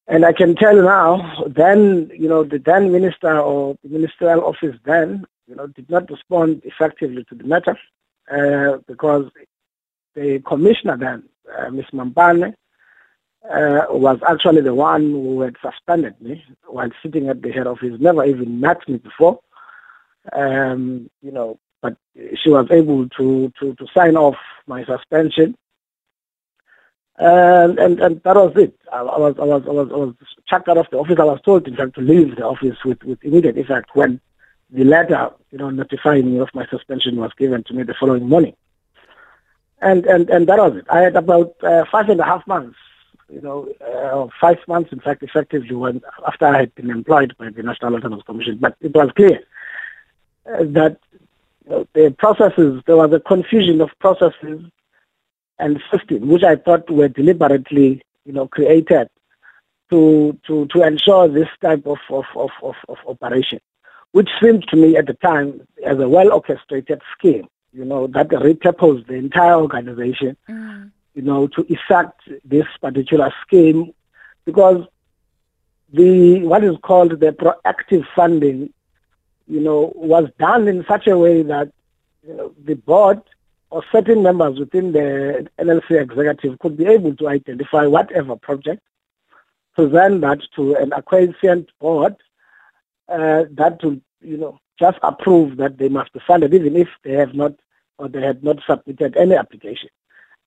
And 0.09 0.25
I 0.25 0.33
can 0.33 0.55
tell 0.57 0.75
you 0.75 0.83
now, 0.83 1.45
then, 1.47 2.11
you 2.15 2.29
know, 2.29 2.45
the 2.45 2.59
then 2.59 2.93
minister 2.93 3.39
or 3.39 3.77
the 3.83 3.89
ministerial 3.89 4.45
office 4.45 4.77
then, 4.85 5.25
you 5.47 5.55
know, 5.55 5.67
did 5.69 5.89
not 5.89 6.11
respond 6.11 6.63
effectively 6.65 7.25
to 7.25 7.35
the 7.35 7.45
matter 7.45 7.79
uh, 8.31 8.79
because 8.87 9.31
the 10.15 10.41
commissioner 10.41 10.97
then, 10.97 11.25
uh, 11.57 11.71
Ms. 11.71 11.87
Mampane, 11.93 12.55
uh, 13.51 13.87
was 13.91 14.19
actually 14.29 14.61
the 14.61 14.75
one 14.75 15.11
who 15.11 15.41
had 15.41 15.57
suspended 15.63 16.21
me 16.21 16.45
while 16.67 16.91
sitting 17.03 17.29
at 17.29 17.43
the 17.43 17.51
head 17.51 17.67
office, 17.67 17.99
never 17.99 18.25
even 18.25 18.61
met 18.61 18.87
me 18.89 18.99
before. 18.99 19.41
Um, 20.33 21.11
you 21.23 21.33
know, 21.33 21.59
but 21.83 21.97
she 22.43 22.49
was 22.49 22.67
able 22.71 23.09
to, 23.11 23.53
to, 23.61 23.75
to 23.75 23.87
sign 23.95 24.17
off 24.17 24.37
my 24.67 24.85
suspension 24.85 25.57
and 27.19 27.79
and, 27.79 28.01
and 28.01 28.23
that 28.23 28.37
was 28.37 28.53
it. 28.57 28.75
I, 28.93 28.99
I, 28.99 29.19
was 29.19 29.37
I 29.39 29.45
was 29.45 29.62
I 29.67 29.71
was 29.71 29.89
I 29.93 29.97
was 29.97 30.15
chucked 30.49 30.69
out 30.69 30.79
of 30.79 30.87
the 30.91 30.99
office. 30.99 31.19
I 31.19 31.25
was 31.25 31.41
told 31.43 31.69
in 31.69 31.77
fact 31.77 31.95
to 31.95 32.01
leave 32.01 32.37
the 32.37 32.45
office 32.45 32.77
with, 32.85 33.03
with 33.05 33.23
immediate 33.23 33.59
effect 33.59 33.91
when 33.95 34.21
the 34.71 34.85
letter, 34.85 35.31
you 35.51 35.59
know, 35.59 35.71
notifying 35.71 36.33
me 36.33 36.39
of 36.39 36.49
my 36.55 36.67
suspension 36.67 37.17
was 37.17 37.31
given 37.37 37.62
to 37.65 37.75
me 37.75 37.83
the 37.83 37.95
following 37.99 38.29
morning. 38.29 38.57
And 39.81 40.07
and 40.07 40.31
and 40.31 40.47
that 40.49 40.59
was 40.59 40.77
it. 40.77 40.87
I 40.91 41.01
had 41.01 41.17
about 41.17 41.55
uh, 41.62 41.85
five 41.91 42.09
and 42.09 42.21
a 42.21 42.25
half 42.25 42.47
months, 42.47 42.79
you 43.29 43.43
know, 43.43 43.69
uh, 43.87 44.29
five 44.41 44.59
months 44.67 44.93
in 44.93 45.01
fact 45.01 45.23
effectively 45.23 45.75
when 45.75 46.01
after 46.27 46.47
I 46.47 46.61
had 46.61 46.75
been 46.75 46.91
employed 46.91 47.37
by 47.39 47.51
the 47.51 47.62
National 47.62 47.95
Autonomous 47.95 48.25
Commission. 48.25 48.59
But 48.59 48.77
it 48.81 48.95
was 48.95 49.11
clear 49.15 49.41
uh, 50.47 50.65
that 50.79 50.99
the 51.66 52.14
processes 52.19 52.83
there 52.87 52.97
was 52.97 53.12
a 53.12 53.21
confusion 53.21 53.81
of 53.81 53.90
processes 54.00 54.62
and 55.59 55.81
system, 55.92 56.28
which 56.28 56.42
I 56.42 56.57
thought 56.57 56.90
were 56.90 57.09
deliberately, 57.09 58.02
you 58.25 58.33
know, 58.33 58.49
created 58.49 59.09
to 59.90 60.38
to 60.47 60.66
to 60.66 60.83
ensure 60.83 61.28
this 61.28 61.49
type 61.61 61.87
of 61.87 61.99
of, 62.11 62.25
of, 62.37 62.75
of, 62.88 62.97
operation, 63.07 63.61
which 64.12 64.28
seemed 64.42 64.66
to 64.69 64.76
me 64.76 64.97
at 64.97 65.07
the 65.07 65.14
time 65.14 65.66
as 65.85 65.99
a 65.99 66.09
well 66.09 66.33
orchestrated 66.33 67.00
scheme, 67.16 67.47
you 67.73 67.85
know, 67.85 68.07
that 68.09 68.28
repurposed 68.28 69.07
the 69.07 69.14
entire 69.14 69.54
organization, 69.54 70.37
mm. 70.49 70.90
you 71.14 71.23
know, 71.23 71.47
to 71.49 71.66
effect 71.73 72.21
this 72.45 72.66
particular 72.81 73.33
scheme, 73.47 73.92
because 74.45 74.85
the 75.92 76.42
what 76.42 76.64
is 76.64 76.76
called 76.83 77.21
the 77.21 77.33
proactive 77.33 78.04
funding, 78.16 78.73
you 79.53 79.61
know, 79.61 79.93
was 79.95 80.29
done 80.39 80.67
in 80.67 80.83
such 80.89 81.07
a 81.07 81.19
way 81.19 81.43
that 81.43 81.71
you 82.27 82.35
know, 82.35 82.55
the 82.65 82.75
board 82.75 83.21
or 83.69 83.85
certain 83.93 84.23
members 84.23 84.59
within 84.59 84.93
the 84.93 85.47
NLC 85.59 86.01
executive 86.01 86.59
could 86.59 86.77
be 86.79 86.87
able 86.87 87.15
to 87.17 87.29
identify 87.29 87.87
whatever 87.87 88.35
project, 88.37 88.83
present 89.75 90.23
that 90.23 90.41
to 90.57 90.75
an 90.77 90.95
acquiescent 90.95 91.69
board 91.81 92.17
uh, 93.11 93.45
that 93.51 93.79
to, 93.83 94.01
you 94.23 94.39
know, 94.39 94.59
just 94.79 94.99
approve 95.03 95.59
that 95.59 95.77
they 95.77 95.91
must 95.91 96.15
be 96.15 96.21
funded, 96.27 96.55
even 96.55 96.75
if 96.75 96.89
they 97.05 97.13
have 97.13 97.35
not 97.35 97.53
or 97.99 98.09
they 98.09 98.23
had 98.23 98.43
not 98.43 98.59
submitted 98.67 99.17
any 99.19 99.35
application. 99.35 99.91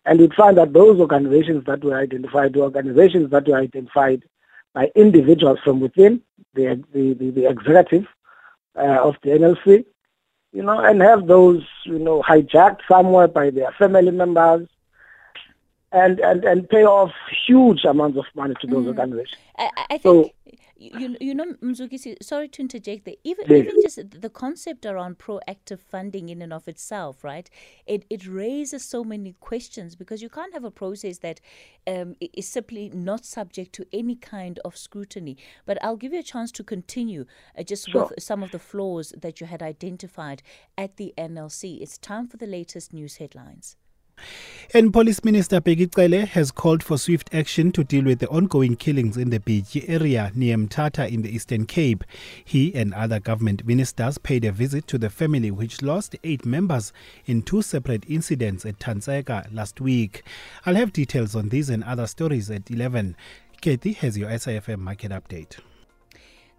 And 0.05 0.19
we 0.19 0.29
find 0.29 0.57
that 0.57 0.73
those 0.73 0.99
organizations 0.99 1.63
that 1.65 1.83
were 1.83 1.97
identified 1.97 2.55
were 2.55 2.63
organizations 2.63 3.29
that 3.29 3.47
were 3.47 3.57
identified 3.57 4.23
by 4.73 4.91
individuals 4.95 5.59
from 5.63 5.79
within 5.79 6.21
the, 6.55 6.83
the, 6.91 7.13
the, 7.13 7.29
the 7.29 7.45
executive 7.47 8.07
uh, 8.77 9.07
of 9.07 9.15
the 9.23 9.29
NLC 9.31 9.85
you 10.55 10.63
know, 10.63 10.79
and 10.79 11.01
have 11.01 11.27
those, 11.27 11.63
you 11.83 11.99
know, 11.99 12.23
hijacked 12.23 12.79
somewhere 12.87 13.27
by 13.27 13.49
their 13.49 13.73
family 13.73 14.11
members 14.11 14.69
and, 15.91 16.17
and, 16.21 16.45
and 16.45 16.69
pay 16.69 16.85
off 16.85 17.11
huge 17.45 17.83
amounts 17.83 18.17
of 18.17 18.23
money 18.35 18.55
to 18.61 18.67
those 18.67 18.85
mm. 18.85 18.87
organizations. 18.87 19.41
I, 19.57 19.69
I 19.89 19.97
think 19.97 20.01
so, 20.03 20.31
you 20.93 21.17
you 21.19 21.33
know 21.33 21.53
Mzuki, 21.61 22.15
sorry 22.21 22.47
to 22.49 22.61
interject 22.61 23.05
there. 23.05 23.15
Even 23.23 23.45
yes. 23.49 23.59
even 23.59 23.81
just 23.81 24.21
the 24.21 24.29
concept 24.29 24.85
around 24.85 25.17
proactive 25.17 25.79
funding 25.79 26.29
in 26.29 26.41
and 26.41 26.53
of 26.53 26.67
itself, 26.67 27.23
right? 27.23 27.49
It 27.85 28.05
it 28.09 28.27
raises 28.27 28.83
so 28.83 29.03
many 29.03 29.33
questions 29.39 29.95
because 29.95 30.21
you 30.21 30.29
can't 30.29 30.53
have 30.53 30.63
a 30.63 30.71
process 30.71 31.19
that 31.19 31.41
um, 31.87 32.15
is 32.33 32.47
simply 32.47 32.89
not 32.89 33.25
subject 33.25 33.73
to 33.73 33.85
any 33.93 34.15
kind 34.15 34.59
of 34.65 34.77
scrutiny. 34.77 35.37
But 35.65 35.83
I'll 35.83 35.97
give 35.97 36.13
you 36.13 36.19
a 36.19 36.23
chance 36.23 36.51
to 36.53 36.63
continue 36.63 37.25
uh, 37.57 37.63
just 37.63 37.89
sure. 37.89 38.09
with 38.09 38.23
some 38.23 38.43
of 38.43 38.51
the 38.51 38.59
flaws 38.59 39.13
that 39.21 39.41
you 39.41 39.47
had 39.47 39.61
identified 39.61 40.43
at 40.77 40.97
the 40.97 41.13
NLC. 41.17 41.81
It's 41.81 41.97
time 41.97 42.27
for 42.27 42.37
the 42.37 42.47
latest 42.47 42.93
news 42.93 43.17
headlines. 43.17 43.77
And 44.73 44.91
Police 44.91 45.23
Minister 45.23 45.61
Bheki 45.61 45.93
Cele 45.93 46.25
has 46.25 46.51
called 46.51 46.83
for 46.83 46.97
swift 46.97 47.33
action 47.33 47.71
to 47.71 47.83
deal 47.83 48.03
with 48.03 48.19
the 48.19 48.27
ongoing 48.27 48.75
killings 48.75 49.15
in 49.15 49.29
the 49.29 49.39
Beach 49.39 49.77
area 49.87 50.31
near 50.35 50.57
Mthatha 50.57 51.09
in 51.09 51.21
the 51.21 51.33
Eastern 51.33 51.65
Cape. 51.65 52.03
He 52.43 52.73
and 52.75 52.93
other 52.93 53.19
government 53.19 53.65
ministers 53.65 54.17
paid 54.17 54.43
a 54.43 54.51
visit 54.51 54.87
to 54.87 54.97
the 54.97 55.09
family 55.09 55.51
which 55.51 55.81
lost 55.81 56.15
eight 56.23 56.45
members 56.45 56.91
in 57.25 57.43
two 57.43 57.61
separate 57.61 58.03
incidents 58.09 58.65
at 58.65 58.79
Thandzeka 58.79 59.53
last 59.53 59.79
week. 59.79 60.23
I'll 60.65 60.75
have 60.75 60.91
details 60.91 61.35
on 61.35 61.49
these 61.49 61.69
and 61.69 61.83
other 61.83 62.07
stories 62.07 62.49
at 62.49 62.69
11. 62.69 63.15
Katie 63.61 63.93
has 63.93 64.17
your 64.17 64.29
SAFM 64.29 64.79
market 64.79 65.11
update. 65.11 65.59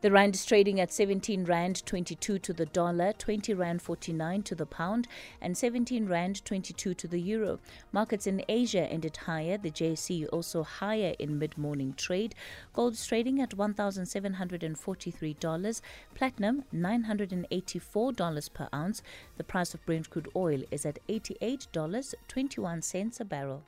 The 0.03 0.11
rand 0.11 0.35
is 0.35 0.45
trading 0.45 0.79
at 0.79 0.93
17 0.93 1.45
rand 1.45 1.87
22 1.87 2.39
to 2.39 2.53
the 2.53 2.67
dollar, 2.67 3.15
20 3.15 3.55
rand 3.55 3.81
49 3.81 4.43
to 4.43 4.55
the 4.55 4.67
pound, 4.67 5.09
and 5.41 5.57
17 5.57 6.07
rand 6.07 6.45
22 6.45 6.93
to 6.93 7.09
the 7.09 7.19
euro. 7.19 7.61
Markets 7.93 8.27
in 8.27 8.43
Asia 8.47 8.83
ended 8.83 9.17
higher. 9.17 9.57
The 9.57 9.71
JSE 9.71 10.29
also 10.31 10.65
higher 10.65 11.15
in 11.19 11.39
mid-morning 11.39 11.95
trade. 11.95 12.35
Gold 12.75 12.93
is 12.93 13.07
trading 13.07 13.41
at 13.41 13.57
$1,743. 13.57 15.81
Platinum 16.15 16.65
$984 16.75 18.53
per 18.53 18.69
ounce. 18.75 19.03
The 19.39 19.45
price 19.45 19.73
of 19.73 19.83
Brent 19.87 20.11
crude 20.11 20.29
oil 20.37 20.63
is 20.71 20.85
at 20.85 20.99
$88.21 21.09 23.21
a 23.21 23.25
barrel. 23.25 23.63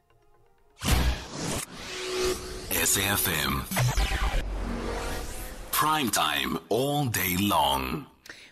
SAFM 2.71 3.65
prime 5.79 6.11
time 6.11 6.59
all 6.71 7.07
day 7.07 7.37
long. 7.39 8.05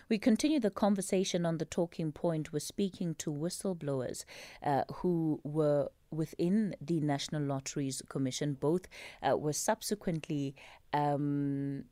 We 0.07 0.17
continue 0.17 0.61
the 0.61 0.69
conversation 0.69 1.45
on 1.45 1.57
the 1.57 1.65
talking 1.65 2.13
point. 2.13 2.53
We're 2.53 2.59
speaking 2.59 3.15
to 3.15 3.29
whistleblowers 3.29 4.23
uh, 4.63 4.83
who 4.93 5.41
were 5.43 5.89
within 6.09 6.73
the 6.79 7.01
National 7.01 7.41
Lotteries 7.41 8.01
Commission. 8.07 8.53
Both 8.53 8.87
uh, 9.21 9.35
were 9.35 9.51
subsequently 9.51 10.55
um, 10.93 11.83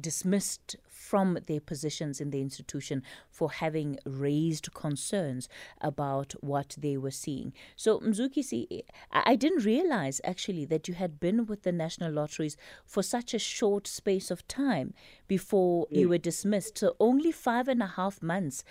dismissed 0.00 0.76
from 0.88 1.38
their 1.46 1.60
positions 1.60 2.20
in 2.20 2.30
the 2.30 2.40
institution 2.40 3.02
for 3.30 3.50
having 3.52 3.98
raised 4.04 4.72
concerns 4.74 5.48
about 5.80 6.32
what 6.40 6.76
they 6.78 6.96
were 6.96 7.10
seeing. 7.10 7.52
So, 7.76 8.00
Mzuki, 8.00 8.82
I 9.12 9.36
didn't 9.36 9.64
realize 9.64 10.20
actually 10.24 10.64
that 10.66 10.88
you 10.88 10.94
had 10.94 11.20
been 11.20 11.46
with 11.46 11.62
the 11.62 11.72
National 11.72 12.12
Lotteries 12.12 12.56
for 12.84 13.02
such 13.02 13.34
a 13.34 13.38
short 13.38 13.86
space 13.86 14.30
of 14.30 14.46
time 14.48 14.94
before 15.28 15.86
you 15.90 16.08
were 16.08 16.18
dismissed. 16.18 16.78
So, 16.78 16.96
only 16.98 17.32
five 17.32 17.68
and 17.68 17.82
a 17.82 17.86
half 17.86 18.22
months. 18.22 18.64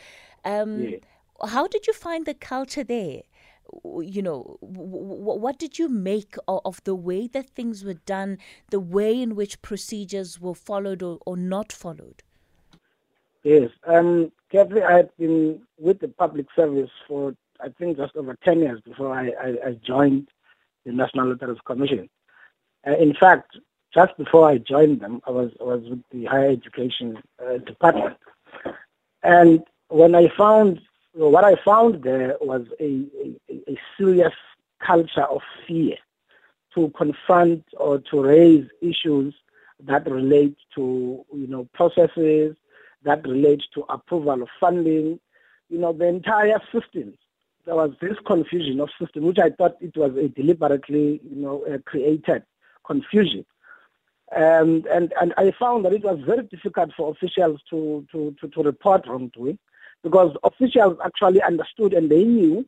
Um. 0.43 0.95
How 1.45 1.67
did 1.67 1.87
you 1.87 1.93
find 1.93 2.25
the 2.25 2.35
culture 2.35 2.83
there? 2.83 3.23
You 3.83 4.21
know, 4.21 4.57
what 4.61 5.59
did 5.59 5.79
you 5.79 5.89
make 5.89 6.35
of 6.47 6.83
the 6.83 6.95
way 6.95 7.27
that 7.27 7.49
things 7.49 7.83
were 7.83 7.93
done, 7.93 8.37
the 8.69 8.79
way 8.79 9.21
in 9.21 9.35
which 9.35 9.61
procedures 9.61 10.39
were 10.39 10.55
followed 10.55 11.01
or, 11.01 11.19
or 11.25 11.37
not 11.37 11.71
followed? 11.71 12.23
Yes, 13.43 13.69
um, 13.85 14.31
Kathy, 14.51 14.81
I 14.81 14.97
had 14.97 15.09
been 15.17 15.61
with 15.77 15.99
the 15.99 16.07
public 16.07 16.47
service 16.55 16.89
for 17.07 17.35
I 17.59 17.69
think 17.69 17.97
just 17.97 18.15
over 18.15 18.37
ten 18.43 18.59
years 18.59 18.81
before 18.81 19.13
I, 19.13 19.31
I, 19.41 19.47
I 19.67 19.71
joined 19.85 20.29
the 20.85 20.91
National 20.91 21.29
Lotteries 21.29 21.59
Commission. 21.65 22.09
Uh, 22.85 22.95
in 22.97 23.13
fact, 23.13 23.57
just 23.93 24.17
before 24.17 24.49
I 24.49 24.57
joined 24.57 25.01
them, 25.01 25.21
I 25.27 25.31
was 25.31 25.51
I 25.59 25.63
was 25.63 25.83
with 25.89 26.03
the 26.11 26.25
higher 26.25 26.49
education 26.49 27.17
uh, 27.45 27.57
department, 27.57 28.17
and 29.23 29.63
when 29.89 30.15
I 30.15 30.29
found 30.37 30.81
so 31.17 31.29
what 31.29 31.43
I 31.43 31.55
found 31.63 32.03
there 32.03 32.35
was 32.41 32.65
a, 32.79 33.05
a, 33.49 33.71
a 33.71 33.79
serious 33.97 34.33
culture 34.85 35.23
of 35.23 35.41
fear 35.67 35.95
to 36.75 36.91
confront 36.97 37.63
or 37.77 37.99
to 37.99 38.21
raise 38.23 38.67
issues 38.81 39.33
that 39.85 40.09
relate 40.09 40.57
to 40.75 41.25
you 41.33 41.47
know 41.47 41.67
processes 41.73 42.55
that 43.03 43.27
relate 43.27 43.61
to 43.73 43.81
approval 43.89 44.41
of 44.41 44.49
funding 44.59 45.19
you 45.73 45.79
know, 45.79 45.91
the 45.91 46.05
entire 46.05 46.61
system, 46.71 47.17
there 47.65 47.75
was 47.75 47.91
this 47.99 48.15
confusion 48.27 48.79
of 48.79 48.89
system, 49.01 49.23
which 49.23 49.39
I 49.39 49.49
thought 49.49 49.75
it 49.81 49.97
was 49.97 50.15
a 50.15 50.27
deliberately, 50.27 51.19
you 51.27 51.35
know, 51.35 51.65
uh, 51.65 51.79
created 51.85 52.43
confusion. 52.85 53.43
Um, 54.35 54.83
and, 54.91 55.13
and 55.19 55.33
I 55.37 55.51
found 55.59 55.85
that 55.85 55.93
it 55.93 56.03
was 56.03 56.19
very 56.25 56.43
difficult 56.43 56.91
for 56.95 57.11
officials 57.11 57.59
to, 57.71 58.05
to, 58.11 58.35
to, 58.39 58.47
to 58.49 58.63
report 58.63 59.07
wrongdoing 59.07 59.57
because 60.03 60.35
officials 60.43 60.97
actually 61.03 61.41
understood 61.41 61.93
and 61.93 62.09
they 62.09 62.23
knew 62.23 62.65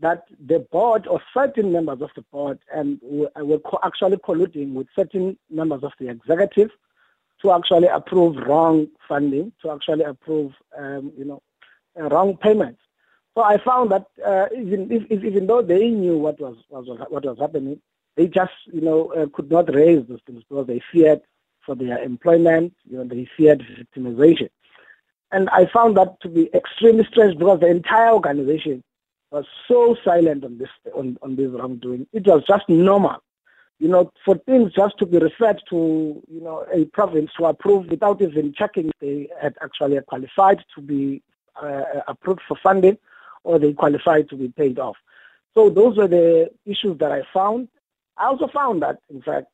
that 0.00 0.24
the 0.46 0.58
board 0.58 1.06
or 1.06 1.22
certain 1.32 1.72
members 1.72 2.02
of 2.02 2.10
the 2.16 2.22
board 2.32 2.58
and 2.74 2.98
were, 3.02 3.30
were 3.36 3.60
actually 3.84 4.16
colluding 4.18 4.74
with 4.74 4.88
certain 4.94 5.38
members 5.48 5.84
of 5.84 5.92
the 6.00 6.08
executive 6.08 6.70
to 7.40 7.52
actually 7.52 7.88
approve 7.88 8.36
wrong 8.46 8.88
funding, 9.08 9.52
to 9.62 9.70
actually 9.70 10.04
approve, 10.04 10.52
um, 10.76 11.12
you 11.16 11.24
know, 11.24 11.42
uh, 12.00 12.08
wrong 12.08 12.36
payments. 12.36 12.80
So 13.34 13.42
I 13.42 13.58
found 13.58 13.90
that 13.92 14.06
uh, 14.24 14.46
even 14.54 14.90
if, 14.90 15.04
if, 15.08 15.24
even 15.24 15.46
though 15.46 15.62
they 15.62 15.88
knew 15.88 16.18
what 16.18 16.38
was, 16.40 16.56
was 16.68 16.86
what 17.08 17.24
was 17.24 17.38
happening, 17.38 17.80
they 18.16 18.26
just 18.26 18.52
you 18.66 18.82
know 18.82 19.12
uh, 19.14 19.26
could 19.32 19.50
not 19.50 19.74
raise 19.74 20.06
those 20.06 20.20
things 20.26 20.42
because 20.48 20.66
they 20.66 20.82
feared 20.92 21.22
for 21.64 21.74
their 21.74 21.98
employment. 22.02 22.74
You 22.84 22.98
know, 22.98 23.04
they 23.04 23.26
feared 23.36 23.64
victimization, 23.78 24.50
and 25.32 25.48
I 25.50 25.66
found 25.66 25.96
that 25.96 26.20
to 26.20 26.28
be 26.28 26.50
extremely 26.54 27.04
strange 27.10 27.38
because 27.38 27.60
the 27.60 27.68
entire 27.68 28.12
organization 28.12 28.84
was 29.30 29.46
so 29.66 29.96
silent 30.04 30.44
on 30.44 30.58
this 30.58 30.68
on, 30.94 31.16
on 31.22 31.36
this 31.36 31.50
wrongdoing. 31.50 32.06
It 32.12 32.26
was 32.26 32.44
just 32.46 32.68
normal, 32.68 33.16
you 33.78 33.88
know, 33.88 34.12
for 34.24 34.36
things 34.36 34.72
just 34.74 34.98
to 34.98 35.06
be 35.06 35.18
referred 35.18 35.60
to, 35.70 36.22
you 36.30 36.40
know, 36.40 36.66
a 36.72 36.84
province 36.86 37.30
to 37.38 37.46
approve 37.46 37.86
without 37.88 38.20
even 38.20 38.52
checking 38.52 38.88
if 38.88 38.98
they 39.00 39.28
had 39.40 39.56
actually 39.62 39.98
qualified 40.06 40.62
to 40.74 40.82
be 40.82 41.22
uh, 41.60 41.82
approved 42.06 42.42
for 42.46 42.56
funding 42.62 42.98
or 43.44 43.58
they 43.58 43.72
qualified 43.72 44.28
to 44.28 44.36
be 44.36 44.48
paid 44.48 44.78
off. 44.78 44.96
So 45.54 45.70
those 45.70 45.96
were 45.96 46.08
the 46.08 46.50
issues 46.66 46.98
that 46.98 47.10
I 47.10 47.22
found. 47.32 47.68
I 48.18 48.26
also 48.26 48.48
found 48.48 48.82
that, 48.82 48.98
in 49.10 49.22
fact, 49.22 49.46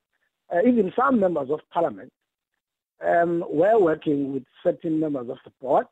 uh, 0.52 0.61
even 0.66 0.92
some 0.97 1.20
members 1.20 1.50
of 1.50 1.61
parliament 1.70 2.12
um, 3.06 3.44
were 3.48 3.78
working 3.78 4.32
with 4.32 4.44
certain 4.62 4.98
members 5.00 5.28
of 5.28 5.38
the 5.44 5.52
board 5.60 5.86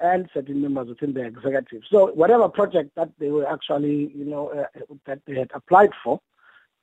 and 0.00 0.28
certain 0.34 0.60
members 0.60 0.88
within 0.88 1.14
the 1.14 1.24
executive. 1.24 1.82
So 1.90 2.12
whatever 2.12 2.48
project 2.48 2.94
that 2.96 3.10
they 3.18 3.30
were 3.30 3.48
actually, 3.50 4.12
you 4.14 4.24
know, 4.24 4.48
uh, 4.48 4.66
that 5.06 5.20
they 5.26 5.34
had 5.34 5.50
applied 5.54 5.90
for, 6.02 6.20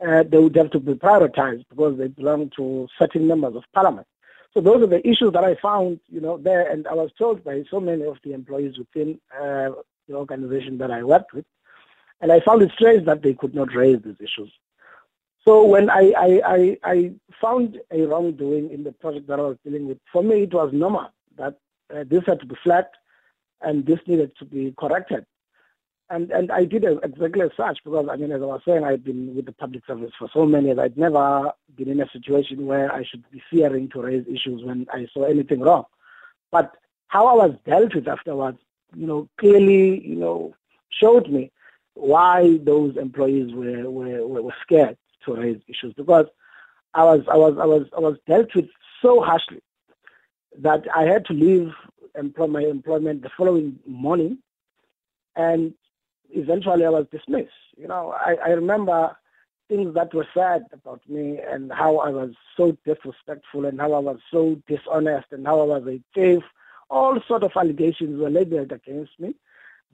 uh, 0.05 0.23
they 0.23 0.37
would 0.37 0.55
have 0.55 0.71
to 0.71 0.79
be 0.79 0.93
prioritized 0.93 1.65
because 1.69 1.97
they 1.97 2.07
belong 2.07 2.51
to 2.55 2.87
certain 2.97 3.27
members 3.27 3.55
of 3.55 3.63
parliament. 3.73 4.07
So 4.53 4.59
those 4.59 4.81
are 4.83 4.87
the 4.87 5.05
issues 5.07 5.31
that 5.33 5.43
I 5.43 5.55
found, 5.55 5.99
you 6.09 6.19
know, 6.19 6.37
there, 6.37 6.69
and 6.69 6.87
I 6.87 6.93
was 6.93 7.11
told 7.17 7.43
by 7.43 7.63
so 7.69 7.79
many 7.79 8.03
of 8.03 8.17
the 8.23 8.33
employees 8.33 8.77
within 8.77 9.19
uh, 9.33 9.69
the 10.07 10.15
organization 10.15 10.77
that 10.79 10.91
I 10.91 11.03
worked 11.03 11.33
with, 11.33 11.45
and 12.19 12.31
I 12.31 12.41
found 12.41 12.61
it 12.61 12.71
strange 12.73 13.05
that 13.05 13.21
they 13.21 13.33
could 13.33 13.55
not 13.55 13.73
raise 13.73 14.01
these 14.01 14.19
issues. 14.19 14.51
So 15.45 15.65
when 15.65 15.89
I, 15.89 16.13
I, 16.17 16.41
I, 16.45 16.77
I, 16.83 17.11
found 17.41 17.79
a 17.89 18.01
wrongdoing 18.03 18.69
in 18.69 18.83
the 18.83 18.91
project 18.91 19.27
that 19.27 19.39
I 19.39 19.41
was 19.41 19.57
dealing 19.65 19.87
with, 19.87 19.97
for 20.13 20.21
me 20.21 20.43
it 20.43 20.53
was 20.53 20.71
normal 20.71 21.09
that 21.37 21.57
uh, 21.91 22.03
this 22.07 22.23
had 22.27 22.39
to 22.41 22.45
be 22.45 22.55
flagged 22.63 22.95
and 23.61 23.83
this 23.83 23.99
needed 24.05 24.31
to 24.37 24.45
be 24.45 24.73
corrected. 24.77 25.25
And 26.11 26.29
and 26.29 26.51
I 26.51 26.65
did 26.65 26.83
exactly 26.83 27.41
as 27.41 27.51
such 27.57 27.79
because 27.83 28.07
I 28.11 28.17
mean 28.17 28.31
as 28.31 28.41
I 28.41 28.45
was 28.45 28.61
saying 28.65 28.83
I've 28.83 29.03
been 29.03 29.33
with 29.33 29.45
the 29.45 29.53
public 29.53 29.85
service 29.87 30.11
for 30.19 30.29
so 30.31 30.45
many 30.45 30.67
years. 30.67 30.77
I'd 30.77 30.97
never 30.97 31.51
been 31.75 31.89
in 31.89 32.01
a 32.01 32.09
situation 32.11 32.67
where 32.67 32.93
I 32.93 33.03
should 33.03 33.23
be 33.31 33.41
fearing 33.49 33.89
to 33.89 34.01
raise 34.01 34.27
issues 34.27 34.63
when 34.63 34.85
I 34.93 35.07
saw 35.13 35.23
anything 35.23 35.61
wrong. 35.61 35.85
But 36.51 36.75
how 37.07 37.27
I 37.27 37.47
was 37.47 37.55
dealt 37.65 37.95
with 37.95 38.07
afterwards, 38.07 38.59
you 38.93 39.07
know, 39.07 39.29
clearly, 39.37 40.05
you 40.05 40.15
know, 40.15 40.53
showed 40.89 41.29
me 41.29 41.49
why 41.93 42.59
those 42.61 42.97
employees 42.97 43.53
were, 43.53 43.89
were, 43.89 44.27
were 44.27 44.55
scared 44.61 44.97
to 45.25 45.35
raise 45.35 45.61
issues 45.67 45.93
because 45.95 46.25
I 46.93 47.03
was 47.03 47.21
I 47.31 47.37
was 47.37 47.57
I 47.59 47.65
was 47.65 47.87
I 47.95 47.99
was 47.99 48.17
dealt 48.27 48.53
with 48.55 48.69
so 49.01 49.21
harshly 49.21 49.61
that 50.59 50.85
I 50.95 51.03
had 51.03 51.25
to 51.25 51.33
leave 51.33 51.71
my 52.37 52.61
employment 52.61 53.21
the 53.21 53.29
following 53.37 53.79
morning, 53.87 54.39
and 55.35 55.73
eventually 56.29 56.85
I 56.85 56.89
was 56.89 57.07
dismissed. 57.11 57.51
You 57.77 57.87
know, 57.87 58.13
I, 58.19 58.35
I 58.45 58.49
remember 58.49 59.15
things 59.69 59.93
that 59.93 60.13
were 60.13 60.27
said 60.33 60.65
about 60.73 61.01
me 61.07 61.39
and 61.39 61.71
how 61.71 61.97
I 61.99 62.09
was 62.09 62.31
so 62.57 62.77
disrespectful 62.85 63.65
and 63.65 63.79
how 63.79 63.93
I 63.93 63.99
was 63.99 64.19
so 64.29 64.61
dishonest 64.67 65.27
and 65.31 65.47
how 65.47 65.61
I 65.61 65.65
was 65.79 65.87
a 65.87 66.01
thief. 66.13 66.43
All 66.89 67.17
sort 67.25 67.43
of 67.43 67.51
allegations 67.55 68.19
were 68.19 68.29
labeled 68.29 68.73
against 68.73 69.17
me 69.17 69.33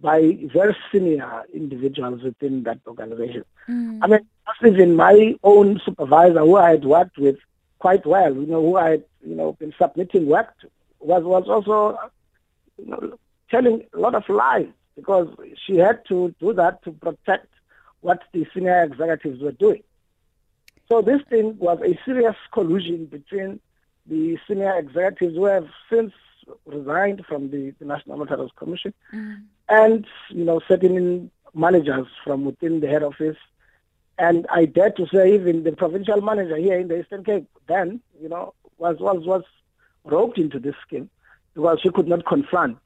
by 0.02 0.38
very 0.54 0.76
senior 0.92 1.44
individuals 1.54 2.22
within 2.22 2.64
that 2.64 2.80
organization. 2.88 3.44
Mm. 3.68 4.00
I 4.02 4.08
mean, 4.08 4.28
even 4.66 4.96
my 4.96 5.36
own 5.44 5.82
supervisor, 5.84 6.40
who 6.40 6.56
I 6.56 6.72
had 6.72 6.86
worked 6.86 7.18
with 7.18 7.38
quite 7.80 8.06
well, 8.06 8.34
you 8.34 8.46
know, 8.46 8.62
who 8.62 8.78
I 8.78 8.92
had, 8.92 9.04
you 9.26 9.36
know, 9.36 9.54
been 9.54 9.74
submitting 9.80 10.28
work 10.28 10.54
to, 10.62 10.70
was 11.00 11.24
was 11.24 11.48
also, 11.48 11.98
you 12.78 12.86
know, 12.86 13.20
telling 13.50 13.86
a 13.94 14.00
lot 14.00 14.16
of 14.16 14.28
lies 14.30 14.68
because 14.96 15.28
she 15.66 15.78
had 15.78 16.06
to 16.08 16.34
do 16.40 16.54
that 16.54 16.84
to 16.84 16.92
protect 16.92 17.48
what 18.02 18.24
the 18.34 18.46
senior 18.54 18.84
executives 18.84 19.42
were 19.42 19.52
doing. 19.52 19.84
So 20.90 21.02
this 21.02 21.22
thing 21.30 21.58
was 21.58 21.80
a 21.82 22.00
serious 22.06 22.36
collusion 22.52 23.06
between 23.06 23.60
the 24.06 24.38
senior 24.48 24.78
executives 24.78 25.36
who 25.36 25.46
have 25.46 25.68
since 25.90 26.14
resigned 26.66 27.26
from 27.26 27.52
the, 27.52 27.74
the 27.80 27.86
National 27.86 28.18
Lotteries 28.18 28.52
Commission 28.56 28.94
mm. 29.14 29.42
and, 29.70 30.06
you 30.30 30.44
know, 30.44 30.60
certain 30.68 31.32
managers 31.54 32.08
from 32.24 32.46
within 32.46 32.80
the 32.80 32.88
head 32.88 33.04
office 33.04 33.38
and 34.20 34.48
I 34.50 34.66
dare 34.66 34.92
to 34.92 35.08
say 35.08 35.36
even 35.36 35.64
the 35.64 35.72
provincial 35.72 36.22
manager 36.22 36.58
here 36.58 36.80
in 36.80 36.88
the 36.88 37.02
Eastern 37.02 37.24
Cape 37.24 37.48
then, 37.68 38.02
you 38.22 38.30
know, 38.30 38.54
was, 38.78 38.98
was, 39.00 39.26
was 39.26 39.44
roped 40.04 40.38
into 40.38 40.60
this 40.60 40.76
scheme 40.86 41.10
because 41.54 41.80
she 41.82 41.90
could 41.90 42.08
not 42.08 42.26
confront 42.26 42.78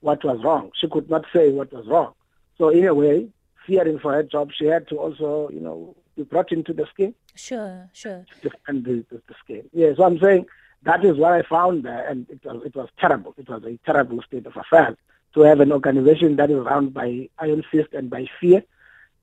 what 0.00 0.24
was 0.24 0.42
wrong. 0.42 0.70
She 0.74 0.88
could 0.88 1.08
not 1.08 1.24
say 1.32 1.50
what 1.50 1.72
was 1.72 1.86
wrong. 1.86 2.12
So 2.58 2.68
in 2.68 2.86
a 2.86 2.94
way, 2.94 3.28
fearing 3.66 3.98
for 3.98 4.12
her 4.12 4.22
job, 4.22 4.50
she 4.52 4.66
had 4.66 4.88
to 4.88 4.96
also, 4.96 5.48
you 5.52 5.60
know, 5.60 5.96
be 6.16 6.24
brought 6.24 6.52
into 6.52 6.72
the 6.72 6.86
scheme. 6.92 7.14
Sure, 7.34 7.88
sure. 7.92 8.26
Defend 8.42 8.84
the, 8.84 9.04
the, 9.10 9.22
the 9.28 9.34
scheme. 9.42 9.68
Yeah, 9.72 9.92
so 9.96 10.04
I'm 10.04 10.18
saying 10.18 10.46
that 10.84 11.04
is 11.04 11.16
what 11.16 11.32
I 11.32 11.42
found 11.42 11.84
there, 11.84 12.06
and 12.08 12.28
it 12.28 12.44
was, 12.44 12.62
it 12.64 12.74
was 12.74 12.88
terrible. 12.98 13.34
It 13.38 13.48
was 13.48 13.62
a 13.64 13.78
terrible 13.84 14.22
state 14.22 14.46
of 14.46 14.56
affairs 14.56 14.96
to 15.34 15.40
have 15.42 15.60
an 15.60 15.72
organization 15.72 16.36
that 16.36 16.50
is 16.50 16.58
run 16.58 16.88
by 16.88 17.28
iron 17.38 17.64
fist 17.70 17.92
and 17.92 18.10
by 18.10 18.26
fear 18.40 18.62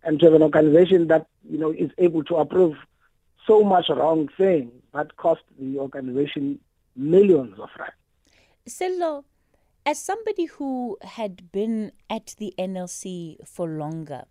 and 0.04 0.20
to 0.20 0.26
have 0.26 0.34
an 0.34 0.42
organization 0.42 1.08
that 1.08 1.28
you 1.50 1.58
know 1.58 1.72
is 1.72 1.92
able 1.98 2.24
to 2.24 2.36
approve 2.36 2.76
so 3.46 3.64
much 3.64 3.90
wrong 3.90 4.30
things 4.38 4.72
that 4.94 5.16
cost 5.18 5.42
the 5.60 5.78
organization 5.78 6.60
millions 6.96 7.60
of 7.60 7.70
rand. 7.78 7.94
Sello, 8.68 9.24
as 9.86 10.02
somebody 10.02 10.46
who 10.46 10.98
had 11.02 11.52
been 11.52 11.92
at 12.10 12.36
the 12.38 12.54
NLC 12.58 13.38
for 13.48 13.68
longer, 13.68 14.24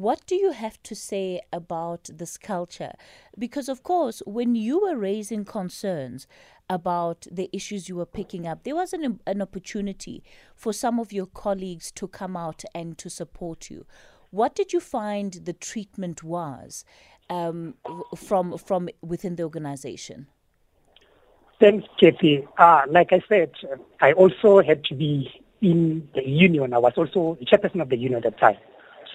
what 0.00 0.24
do 0.26 0.34
you 0.34 0.52
have 0.52 0.82
to 0.84 0.94
say 0.94 1.40
about 1.52 2.08
this 2.12 2.38
culture? 2.38 2.92
Because, 3.38 3.68
of 3.68 3.82
course, 3.82 4.22
when 4.26 4.54
you 4.54 4.80
were 4.80 4.96
raising 4.96 5.44
concerns 5.44 6.26
about 6.70 7.26
the 7.30 7.50
issues 7.52 7.88
you 7.88 7.96
were 7.96 8.06
picking 8.06 8.46
up, 8.46 8.64
there 8.64 8.74
was 8.74 8.92
an, 8.94 9.20
an 9.26 9.42
opportunity 9.42 10.22
for 10.56 10.72
some 10.72 10.98
of 10.98 11.12
your 11.12 11.26
colleagues 11.26 11.90
to 11.92 12.08
come 12.08 12.36
out 12.36 12.64
and 12.74 12.96
to 12.96 13.10
support 13.10 13.68
you. 13.68 13.84
What 14.30 14.54
did 14.54 14.72
you 14.72 14.80
find 14.80 15.32
the 15.32 15.52
treatment 15.52 16.22
was 16.22 16.84
um, 17.28 17.74
from 18.16 18.56
from 18.56 18.88
within 19.02 19.36
the 19.36 19.42
organization? 19.42 20.28
Thanks, 21.60 21.86
Kathy. 21.98 22.46
Uh, 22.56 22.82
like 22.88 23.12
I 23.12 23.20
said, 23.28 23.50
I 24.00 24.12
also 24.12 24.62
had 24.62 24.82
to 24.84 24.94
be 24.94 25.28
in 25.60 26.08
the 26.14 26.26
union. 26.26 26.72
I 26.72 26.78
was 26.78 26.94
also 26.96 27.36
the 27.38 27.44
chairperson 27.44 27.82
of 27.82 27.90
the 27.90 27.98
union 27.98 28.24
at 28.24 28.32
the 28.32 28.38
time. 28.38 28.56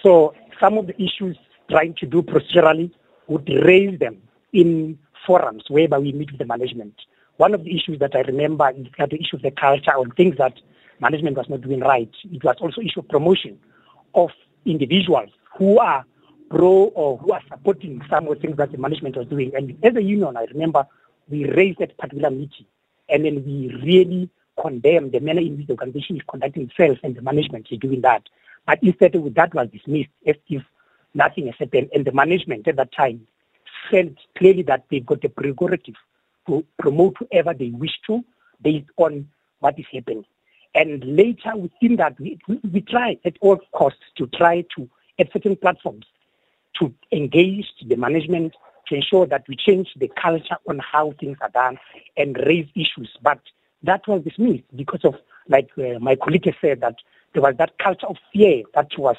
So 0.04 0.34
some 0.60 0.78
of 0.78 0.86
the 0.86 0.94
issues 1.02 1.36
trying 1.70 1.94
to 1.94 2.06
do 2.06 2.22
procedurally 2.22 2.90
would 3.28 3.48
raise 3.48 3.98
them 3.98 4.22
in 4.52 4.98
forums 5.26 5.64
whereby 5.68 5.98
we 5.98 6.12
meet 6.12 6.30
with 6.30 6.38
the 6.38 6.46
management. 6.46 6.94
One 7.36 7.54
of 7.54 7.64
the 7.64 7.76
issues 7.76 7.98
that 7.98 8.14
I 8.14 8.20
remember 8.20 8.70
is 8.70 8.86
the 8.96 9.20
issue 9.20 9.36
of 9.36 9.42
the 9.42 9.50
culture 9.50 9.94
or 9.94 10.06
things 10.16 10.36
that 10.38 10.54
management 11.00 11.36
was 11.36 11.48
not 11.48 11.60
doing 11.60 11.80
right. 11.80 12.10
It 12.24 12.42
was 12.44 12.56
also 12.60 12.80
issue 12.80 13.00
of 13.00 13.08
promotion 13.08 13.58
of 14.14 14.30
individuals 14.64 15.30
who 15.58 15.78
are 15.78 16.04
pro 16.50 16.84
or 16.94 17.18
who 17.18 17.32
are 17.32 17.42
supporting 17.48 18.00
some 18.08 18.28
of 18.28 18.34
the 18.34 18.40
things 18.40 18.56
that 18.56 18.72
the 18.72 18.78
management 18.78 19.16
was 19.16 19.26
doing. 19.26 19.52
And 19.54 19.76
as 19.82 19.96
a 19.96 20.02
union, 20.02 20.36
I 20.36 20.44
remember 20.44 20.86
we 21.28 21.44
raised 21.50 21.80
that 21.80 21.96
particular 21.98 22.30
meeting 22.30 22.66
and 23.08 23.24
then 23.24 23.44
we 23.44 23.74
really 23.82 24.30
condemned 24.60 25.12
the 25.12 25.20
manner 25.20 25.40
in 25.40 25.58
which 25.58 25.66
the 25.66 25.74
organization 25.74 26.16
is 26.16 26.22
conducting 26.28 26.70
itself 26.70 26.98
and 27.02 27.14
the 27.14 27.22
management 27.22 27.66
is 27.70 27.78
doing 27.78 28.00
that. 28.02 28.22
But 28.66 28.82
instead 28.82 29.12
that 29.12 29.54
was 29.54 29.68
dismissed 29.72 30.10
as 30.26 30.36
if 30.48 30.62
nothing 31.14 31.46
has 31.46 31.54
happened. 31.58 31.90
And 31.94 32.04
the 32.04 32.12
management 32.12 32.68
at 32.68 32.76
that 32.76 32.92
time 32.92 33.26
felt 33.90 34.14
clearly 34.36 34.62
that 34.64 34.84
they've 34.90 35.06
got 35.06 35.22
the 35.22 35.28
prerogative 35.28 35.94
to 36.46 36.64
promote 36.78 37.16
whoever 37.18 37.54
they 37.54 37.70
wish 37.70 37.98
to 38.06 38.24
based 38.62 38.88
on 38.96 39.28
what 39.60 39.78
is 39.78 39.86
happening. 39.92 40.24
And 40.74 41.02
later 41.04 41.56
within 41.56 41.96
that, 41.96 42.18
we, 42.20 42.38
we 42.48 42.80
try 42.82 43.16
at 43.24 43.36
all 43.40 43.58
costs 43.72 44.00
to 44.18 44.26
try 44.26 44.64
to, 44.76 44.88
at 45.18 45.32
certain 45.32 45.56
platforms, 45.56 46.04
to 46.78 46.92
engage 47.12 47.66
the 47.88 47.96
management 47.96 48.54
to 48.88 48.94
ensure 48.94 49.26
that 49.26 49.44
we 49.48 49.56
change 49.56 49.88
the 49.96 50.10
culture 50.20 50.56
on 50.68 50.78
how 50.78 51.12
things 51.18 51.38
are 51.40 51.48
done 51.48 51.78
and 52.16 52.36
raise 52.46 52.68
issues. 52.74 53.10
But 53.22 53.40
that 53.82 54.06
was 54.06 54.22
dismissed 54.22 54.64
because 54.76 55.00
of, 55.04 55.14
like 55.48 55.70
uh, 55.78 55.98
my 55.98 56.16
colleague 56.16 56.54
said, 56.60 56.80
that 56.82 56.96
there 57.36 57.42
was 57.42 57.54
that 57.58 57.76
culture 57.78 58.06
of 58.06 58.16
fear 58.32 58.62
that 58.72 58.88
was 58.96 59.16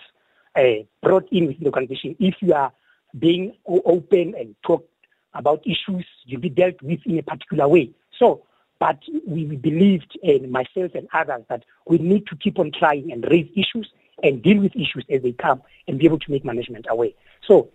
uh, 0.55 0.83
brought 1.03 1.31
in 1.31 1.45
with 1.45 1.59
the 1.59 1.67
organization. 1.67 2.15
If 2.19 2.33
you 2.41 2.51
are 2.51 2.73
being 3.19 3.53
open 3.67 4.33
and 4.35 4.55
talk 4.65 4.89
about 5.35 5.61
issues, 5.67 6.03
you'll 6.25 6.41
be 6.41 6.49
dealt 6.49 6.81
with 6.81 6.99
in 7.05 7.19
a 7.19 7.21
particular 7.21 7.67
way. 7.67 7.91
So, 8.17 8.43
but 8.79 8.97
we 9.27 9.45
believed, 9.45 10.17
and 10.23 10.51
myself 10.51 10.95
and 10.95 11.07
others, 11.13 11.43
that 11.49 11.63
we 11.85 11.99
need 11.99 12.25
to 12.25 12.35
keep 12.35 12.57
on 12.57 12.71
trying 12.71 13.11
and 13.11 13.23
raise 13.29 13.51
issues 13.55 13.87
and 14.23 14.41
deal 14.41 14.61
with 14.61 14.75
issues 14.75 15.05
as 15.11 15.21
they 15.21 15.33
come 15.33 15.61
and 15.87 15.99
be 15.99 16.05
able 16.05 16.17
to 16.17 16.31
make 16.31 16.43
management 16.43 16.87
aware. 16.89 17.11
So, 17.47 17.69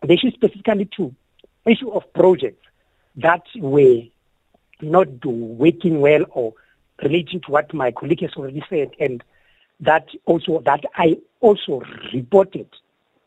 the 0.00 0.14
issue 0.14 0.30
specifically 0.30 0.88
to 0.96 1.14
issue 1.66 1.90
of 1.90 2.10
projects 2.14 2.66
that 3.16 3.42
were 3.54 4.00
not 4.80 5.26
working 5.26 6.00
well 6.00 6.24
or 6.30 6.54
relating 7.02 7.42
to 7.42 7.50
what 7.50 7.74
my 7.74 7.90
colleague 7.90 8.22
has 8.22 8.32
already 8.34 8.64
said, 8.70 8.92
and 8.98 9.22
that 9.80 10.06
also 10.26 10.62
that 10.64 10.84
I 10.96 11.16
also 11.40 11.82
reported 12.12 12.68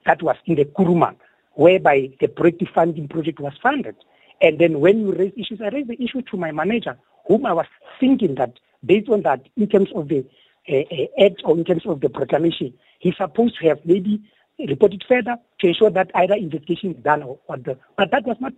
that 0.06 0.22
was 0.24 0.38
in 0.46 0.56
the 0.56 0.66
Kuruma, 0.66 1.16
whereby 1.54 2.10
the 2.20 2.28
project 2.28 2.72
funding 2.74 3.08
project 3.08 3.40
was 3.40 3.54
funded. 3.62 3.96
And 4.42 4.60
then 4.60 4.80
when 4.80 5.00
you 5.02 5.14
raise 5.14 5.34
issues, 5.36 5.60
I 5.62 5.70
raised 5.70 5.90
the 5.90 6.02
issue 6.02 6.22
to 6.22 6.38
my 6.38 6.52
manager, 6.52 6.98
whom 7.28 7.46
I 7.46 7.54
was 7.54 7.66
thinking 8.00 8.36
that 8.36 8.54
based 8.86 9.10
on 9.10 9.24
that, 9.24 9.42
in 9.58 9.68
terms 9.68 9.90
of 9.96 10.08
the 10.08 10.26
uh, 10.70 10.76
uh, 10.76 11.26
act 11.26 11.42
or 11.44 11.58
in 11.58 11.66
terms 11.66 11.84
of 11.86 12.02
the 12.02 12.10
proclamation, 12.10 12.74
he's 13.00 13.18
supposed 13.18 13.60
to 13.60 13.68
have 13.68 13.80
maybe 13.86 14.22
reported 14.60 15.04
further 15.08 15.36
to 15.60 15.68
ensure 15.68 15.90
that 15.90 16.12
either 16.16 16.36
investigation 16.36 16.96
is 16.96 17.04
done 17.04 17.24
or, 17.24 17.40
or 17.48 17.58
the, 17.58 17.78
but 17.98 18.12
that 18.12 18.26
was 18.26 18.38
not 18.40 18.54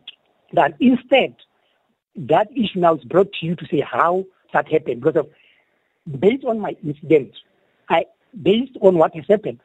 done. 0.54 0.73
Instead, 0.80 1.36
that 2.15 2.49
issue 2.52 2.80
now 2.80 2.95
is 2.95 3.04
brought 3.04 3.32
to 3.34 3.45
you 3.45 3.56
to 3.56 3.65
say 3.71 3.82
how 3.82 4.25
that 4.54 4.67
happened 4.71 5.02
because 5.02 5.17
of 5.17 5.30
based 6.19 6.43
on 6.45 6.60
my 6.60 6.75
incident, 6.84 7.32
I 7.89 8.06
based 8.41 8.78
on 8.82 8.97
what 8.97 9.15
has 9.15 9.25
happened, 9.28 9.60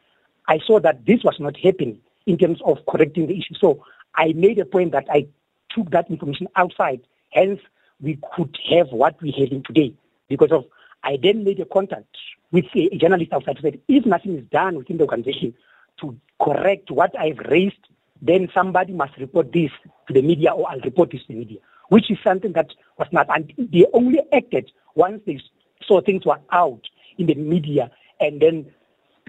I 0.48 0.58
saw 0.66 0.80
that 0.80 1.04
this 1.06 1.22
was 1.24 1.36
not 1.38 1.56
happening 1.56 2.00
in 2.26 2.38
terms 2.38 2.60
of 2.64 2.78
correcting 2.88 3.26
the 3.26 3.38
issue. 3.38 3.54
So 3.60 3.84
I 4.14 4.32
made 4.32 4.58
a 4.58 4.64
point 4.64 4.92
that 4.92 5.06
I 5.10 5.26
took 5.70 5.90
that 5.90 6.10
information 6.10 6.48
outside. 6.56 7.00
Hence, 7.30 7.60
we 8.00 8.18
could 8.34 8.56
have 8.70 8.88
what 8.90 9.20
we 9.22 9.30
have 9.38 9.50
in 9.50 9.62
today 9.62 9.94
because 10.28 10.52
of 10.52 10.64
I 11.02 11.18
then 11.22 11.44
made 11.44 11.60
a 11.60 11.66
contact 11.66 12.16
with 12.50 12.64
a, 12.74 12.96
journalist 12.96 13.32
outside 13.32 13.58
who 13.58 13.62
said 13.62 13.80
if 13.88 14.06
nothing 14.06 14.38
is 14.38 14.44
done 14.50 14.76
within 14.76 14.96
the 14.96 15.04
organization 15.04 15.54
to 16.00 16.18
correct 16.40 16.90
what 16.90 17.12
I've 17.18 17.38
raised, 17.50 17.76
then 18.22 18.48
somebody 18.54 18.92
must 18.92 19.16
report 19.18 19.52
this 19.52 19.70
to 20.08 20.14
the 20.14 20.22
media 20.22 20.52
or 20.52 20.70
I'll 20.70 20.80
report 20.80 21.10
this 21.10 21.20
to 21.22 21.28
the 21.28 21.38
media, 21.38 21.58
which 21.88 22.10
is 22.10 22.18
something 22.24 22.52
that 22.52 22.68
was 22.98 23.08
not. 23.12 23.26
And 23.34 23.52
they 23.58 23.86
only 23.92 24.20
acted 24.32 24.70
once 24.94 25.20
they 25.26 25.40
saw 25.86 26.00
things 26.00 26.24
were 26.24 26.40
out 26.52 26.80
in 27.18 27.26
the 27.26 27.34
media 27.34 27.90
and 28.24 28.40
then 28.40 28.66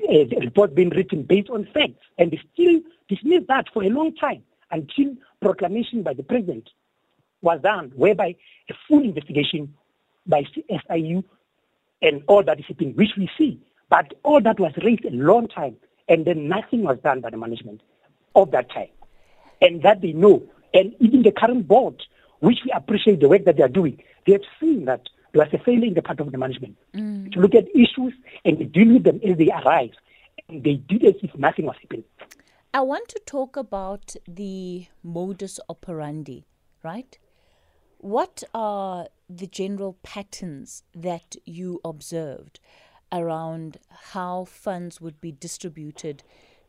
uh, 0.03 0.23
the 0.29 0.37
report 0.41 0.73
being 0.73 0.89
written 0.89 1.23
based 1.23 1.49
on 1.49 1.67
facts. 1.73 2.05
And 2.17 2.31
they 2.31 2.39
still 2.53 2.79
dismissed 3.09 3.47
that 3.49 3.65
for 3.73 3.83
a 3.83 3.89
long 3.89 4.15
time 4.15 4.41
until 4.71 5.15
proclamation 5.41 6.01
by 6.01 6.13
the 6.13 6.23
president 6.23 6.69
was 7.41 7.59
done, 7.61 7.91
whereby 7.95 8.35
a 8.69 8.73
full 8.87 9.03
investigation 9.03 9.73
by 10.25 10.43
SIU 10.69 11.23
and 12.01 12.23
all 12.27 12.43
that 12.43 12.57
discipline, 12.57 12.93
which 12.95 13.11
we 13.17 13.29
see. 13.37 13.59
But 13.89 14.13
all 14.23 14.41
that 14.41 14.59
was 14.59 14.71
raised 14.83 15.05
a 15.05 15.11
long 15.11 15.47
time, 15.49 15.75
and 16.07 16.25
then 16.25 16.47
nothing 16.47 16.83
was 16.83 16.97
done 17.03 17.19
by 17.21 17.29
the 17.29 17.37
management 17.37 17.81
of 18.33 18.51
that 18.51 18.71
time. 18.71 18.89
And 19.61 19.83
that 19.83 20.01
they 20.01 20.13
know. 20.13 20.43
And 20.73 20.95
even 20.99 21.21
the 21.21 21.31
current 21.31 21.67
board, 21.67 22.01
which 22.39 22.59
we 22.65 22.71
appreciate 22.71 23.19
the 23.19 23.29
work 23.29 23.45
that 23.45 23.57
they 23.57 23.63
are 23.63 23.69
doing, 23.69 24.01
they 24.25 24.33
have 24.33 24.41
seen 24.59 24.85
that 24.85 25.01
there 25.35 25.45
was 25.45 25.53
a 25.59 25.63
failure 25.63 25.85
in 25.85 25.93
the 25.93 26.01
part 26.01 26.19
of 26.21 26.31
the 26.31 26.37
management 26.37 26.77
mm. 26.93 27.31
to 27.33 27.39
look 27.39 27.53
at 27.55 27.67
issues 27.75 28.13
and 28.45 28.71
deal 28.71 28.93
with 28.93 29.03
them 29.03 29.19
as 29.27 29.37
they 29.37 29.51
arise. 29.51 29.91
And 30.47 30.63
they 30.63 30.75
did 30.75 31.03
as 31.03 31.15
if 31.21 31.35
nothing 31.35 31.65
was 31.65 31.75
happening. 31.81 32.05
I 32.73 32.81
want 32.81 33.09
to 33.09 33.19
talk 33.25 33.57
about 33.57 34.15
the 34.27 34.87
modus 35.03 35.59
operandi, 35.67 36.45
right? 36.83 37.17
What 37.97 38.43
are 38.53 39.07
the 39.29 39.47
general 39.47 39.97
patterns 40.03 40.83
that 40.93 41.35
you 41.45 41.81
observed 41.83 42.59
around 43.11 43.77
how 44.13 44.45
funds 44.45 45.01
would 45.01 45.19
be 45.19 45.31
distributed 45.31 46.23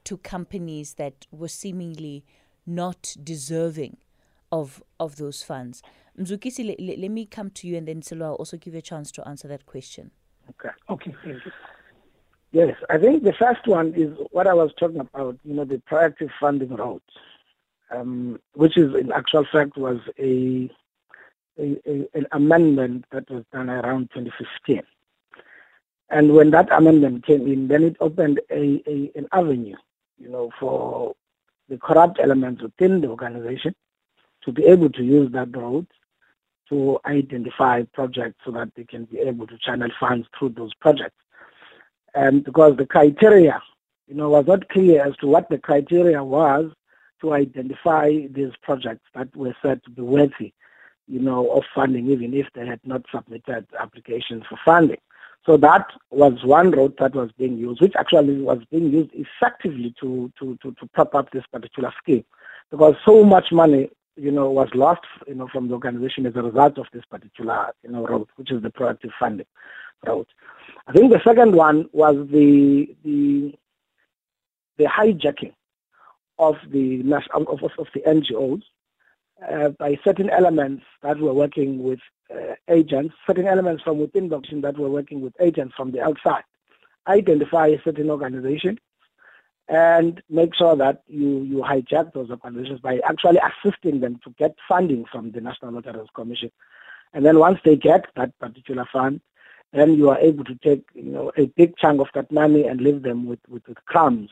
to 0.05 0.16
companies 0.16 0.94
that 0.94 1.26
were 1.31 1.48
seemingly 1.48 2.24
not 2.66 3.14
deserving 3.22 3.98
of 4.50 4.83
of 4.98 5.16
those 5.16 5.42
funds? 5.42 5.83
Mzukisi, 6.18 6.66
let, 6.66 6.81
let, 6.81 6.98
let 6.98 7.11
me 7.11 7.26
come 7.26 7.50
to 7.50 7.66
you 7.66 7.76
and 7.76 7.87
then 7.87 8.00
Sello, 8.00 8.26
I'll 8.26 8.35
also 8.35 8.57
give 8.57 8.74
you 8.74 8.79
a 8.79 8.83
chance 8.83 9.11
to 9.12 9.29
answer 9.29 9.48
that 9.48 9.66
question. 9.66 10.11
Okay. 10.50 10.74
Okay, 10.88 11.14
thank 11.24 11.44
you. 11.44 11.52
Yes, 12.52 12.76
I 12.88 12.96
think 12.98 13.22
the 13.22 13.35
first 13.35 13.66
one 13.66 13.92
is 13.94 14.16
what 14.31 14.46
I 14.46 14.55
was 14.55 14.70
talking 14.79 15.00
about, 15.00 15.38
you 15.44 15.55
know, 15.55 15.64
the 15.64 15.83
proactive 15.90 16.31
funding 16.40 16.74
route, 16.74 17.02
um, 17.90 18.40
which 18.55 18.79
is 18.79 18.94
in 18.94 19.12
actual 19.12 19.44
fact 19.52 19.76
was 19.76 19.98
a, 20.18 20.70
a, 21.59 21.76
a, 21.87 22.09
an 22.14 22.26
amendment 22.33 23.05
that 23.11 23.29
was 23.31 23.44
done 23.52 23.68
around 23.68 24.11
2015. 24.14 24.83
And 26.09 26.33
when 26.33 26.50
that 26.52 26.70
amendment 26.72 27.26
came 27.26 27.46
in, 27.46 27.68
then 27.68 27.83
it 27.83 27.96
opened 28.00 28.40
a, 28.50 28.83
a 28.87 29.12
an 29.16 29.26
avenue, 29.33 29.76
you 30.18 30.29
know, 30.29 30.50
for 30.59 31.14
the 31.68 31.79
corrupt 31.79 32.20
elements 32.22 32.62
within 32.62 33.00
the 33.00 33.09
organization 33.09 33.74
to 34.44 34.52
be 34.52 34.64
able 34.64 34.88
to 34.90 35.02
use 35.02 35.33
that 35.33 35.55
route 35.57 35.88
to 36.68 36.98
identify 37.07 37.83
projects 37.94 38.38
so 38.44 38.50
that 38.52 38.72
they 38.76 38.85
can 38.85 39.05
be 39.05 39.18
able 39.18 39.46
to 39.46 39.59
channel 39.59 39.88
funds 39.98 40.26
through 40.38 40.50
those 40.50 40.74
projects. 40.74 41.16
And 42.14 42.44
because 42.44 42.76
the 42.76 42.87
criteria, 42.87 43.62
you 44.07 44.14
know, 44.14 44.31
was 44.31 44.46
not 44.46 44.68
clear 44.68 45.05
as 45.07 45.16
to 45.18 45.26
what 45.26 45.48
the 45.48 45.59
criteria 45.59 46.22
was 46.22 46.72
to 47.20 47.33
identify 47.33 48.11
these 48.31 48.52
projects 48.62 49.05
that 49.14 49.35
were 49.37 49.57
said 49.62 49.83
to 49.85 49.90
be 49.90 50.02
worthy, 50.02 50.52
you 51.07 51.20
know, 51.20 51.50
of 51.50 51.64
funding, 51.74 52.11
even 52.11 52.35
if 52.35 52.46
they 52.55 52.66
had 52.66 52.81
not 52.85 53.02
submitted 53.14 53.66
applications 53.79 54.44
for 54.48 54.59
funding. 54.64 54.98
So 55.44 55.57
that 55.59 55.87
was 56.11 56.44
one 56.44 56.72
route 56.72 56.96
that 56.98 57.14
was 57.14 57.31
being 57.38 57.57
used, 57.57 57.81
which 57.81 57.94
actually 57.96 58.40
was 58.42 58.59
being 58.70 58.90
used 58.90 59.11
effectively 59.14 59.94
to, 60.00 60.33
to, 60.40 60.59
to, 60.62 60.72
to 60.72 60.87
prop 60.92 61.14
up 61.14 61.31
this 61.31 61.44
particular 61.52 61.92
scheme. 62.02 62.24
Because 62.70 62.96
so 63.05 63.22
much 63.22 63.52
money 63.52 63.90
you 64.16 64.31
know, 64.31 64.50
was 64.50 64.68
lost, 64.74 65.02
you 65.26 65.35
know, 65.35 65.48
from 65.48 65.68
the 65.68 65.74
organization 65.74 66.26
as 66.26 66.35
a 66.37 66.42
result 66.42 66.79
of 66.79 66.87
this 66.92 67.05
particular, 67.05 67.72
you 67.83 67.90
know, 67.90 68.07
route, 68.07 68.29
which 68.37 68.50
is 68.50 68.62
the 68.62 68.70
proactive 68.70 69.12
funding 69.18 69.46
route. 70.07 70.29
I 70.87 70.92
think 70.92 71.12
the 71.12 71.20
second 71.24 71.55
one 71.55 71.88
was 71.92 72.16
the 72.31 72.94
the 73.05 73.55
the 74.79 74.85
hijacking 74.85 75.55
of 76.38 76.57
the 76.70 77.02
of, 77.35 77.48
of, 77.48 77.70
of 77.79 77.87
the 77.94 78.00
NGOs 78.00 78.62
uh, 79.50 79.68
by 79.70 79.98
certain 80.05 80.31
elements 80.31 80.85
that 81.02 81.18
were 81.18 81.35
working 81.35 81.83
with 81.83 82.00
uh, 82.35 82.55
agents, 82.68 83.14
certain 83.26 83.46
elements 83.46 83.83
from 83.83 83.98
within 83.98 84.29
the 84.29 84.37
organization 84.37 84.62
that 84.62 84.79
were 84.79 84.90
working 84.90 85.20
with 85.20 85.35
agents 85.40 85.74
from 85.76 85.92
the 85.92 86.00
outside. 86.00 86.42
Identify 87.07 87.68
a 87.68 87.83
certain 87.83 88.11
organization 88.11 88.79
and 89.68 90.22
make 90.31 90.55
sure 90.55 90.76
that 90.76 91.02
you, 91.09 91.42
you 91.42 91.57
hijack 91.57 92.12
those 92.12 92.31
organizations 92.31 92.81
by 92.81 93.00
actually 93.05 93.38
assisting 93.38 94.00
them 94.00 94.20
to 94.24 94.31
get 94.38 94.55
funding 94.68 95.05
from 95.11 95.33
the 95.33 95.40
National 95.40 95.72
Lotteries 95.72 96.09
Commission. 96.14 96.52
And 97.12 97.24
then 97.24 97.38
once 97.38 97.59
they 97.64 97.76
get 97.76 98.07
that 98.16 98.38
particular 98.38 98.87
fund, 98.92 99.20
then 99.72 99.94
you 99.94 100.11
are 100.11 100.18
able 100.18 100.44
to 100.44 100.55
take 100.57 100.85
you 100.94 101.11
know 101.11 101.33
a 101.37 101.46
big 101.46 101.76
chunk 101.76 102.00
of 102.00 102.09
that 102.14 102.31
money 102.31 102.66
and 102.66 102.81
leave 102.81 103.02
them 103.02 103.26
with, 103.26 103.40
with, 103.48 103.66
with 103.66 103.85
crumbs 103.87 104.31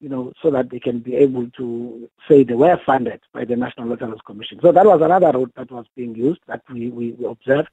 you 0.00 0.08
know, 0.08 0.32
so 0.42 0.50
that 0.50 0.70
they 0.70 0.78
can 0.78 1.00
be 1.00 1.16
able 1.16 1.48
to 1.50 2.08
say 2.28 2.44
they 2.44 2.54
were 2.54 2.78
funded 2.86 3.20
by 3.32 3.44
the 3.44 3.56
National 3.56 3.88
Lotteries 3.88 4.20
Commission. 4.24 4.58
So 4.62 4.70
that 4.70 4.86
was 4.86 5.00
another 5.02 5.32
route 5.36 5.52
that 5.56 5.70
was 5.70 5.86
being 5.96 6.14
used 6.14 6.40
that 6.46 6.62
we, 6.72 6.90
we, 6.90 7.16
observed. 7.26 7.68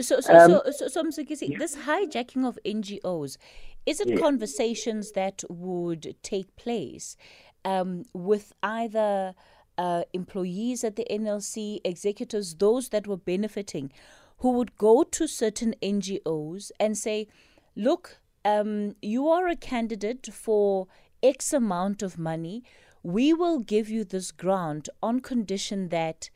So, 0.00 0.20
so, 0.20 0.34
um, 0.34 0.50
so, 0.50 0.62
so, 0.70 0.88
so, 0.88 1.02
Mzukisi, 1.02 1.50
yeah. 1.50 1.58
this 1.58 1.76
hijacking 1.76 2.46
of 2.46 2.58
NGOs, 2.64 3.38
is 3.86 4.00
it 4.00 4.08
yeah. 4.08 4.16
conversations 4.16 5.12
that 5.12 5.42
would 5.48 6.14
take 6.22 6.54
place 6.56 7.16
um, 7.64 8.04
with 8.12 8.52
either 8.62 9.34
uh, 9.76 10.04
employees 10.12 10.84
at 10.84 10.96
the 10.96 11.06
NLC, 11.10 11.80
executives, 11.84 12.54
those 12.54 12.90
that 12.90 13.06
were 13.06 13.16
benefiting, 13.16 13.92
who 14.38 14.52
would 14.52 14.76
go 14.76 15.02
to 15.02 15.26
certain 15.26 15.74
NGOs 15.82 16.70
and 16.78 16.96
say, 16.96 17.26
look, 17.74 18.20
um, 18.44 18.94
you 19.00 19.28
are 19.28 19.48
a 19.48 19.56
candidate 19.56 20.28
for 20.32 20.86
X 21.24 21.52
amount 21.52 22.02
of 22.02 22.18
money, 22.18 22.62
we 23.02 23.32
will 23.32 23.58
give 23.58 23.88
you 23.88 24.04
this 24.04 24.30
grant 24.30 24.88
on 25.02 25.20
condition 25.20 25.88
that 25.88 26.30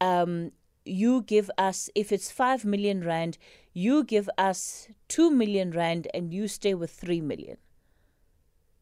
um, 0.00 0.52
you 0.84 1.22
give 1.22 1.50
us, 1.58 1.90
if 1.94 2.10
it's 2.10 2.30
5 2.32 2.64
million 2.64 3.04
rand, 3.04 3.38
you 3.72 4.02
give 4.02 4.28
us 4.36 4.88
2 5.08 5.30
million 5.30 5.70
rand 5.70 6.08
and 6.14 6.32
you 6.32 6.48
stay 6.48 6.74
with 6.74 6.90
3 6.90 7.20
million. 7.20 7.58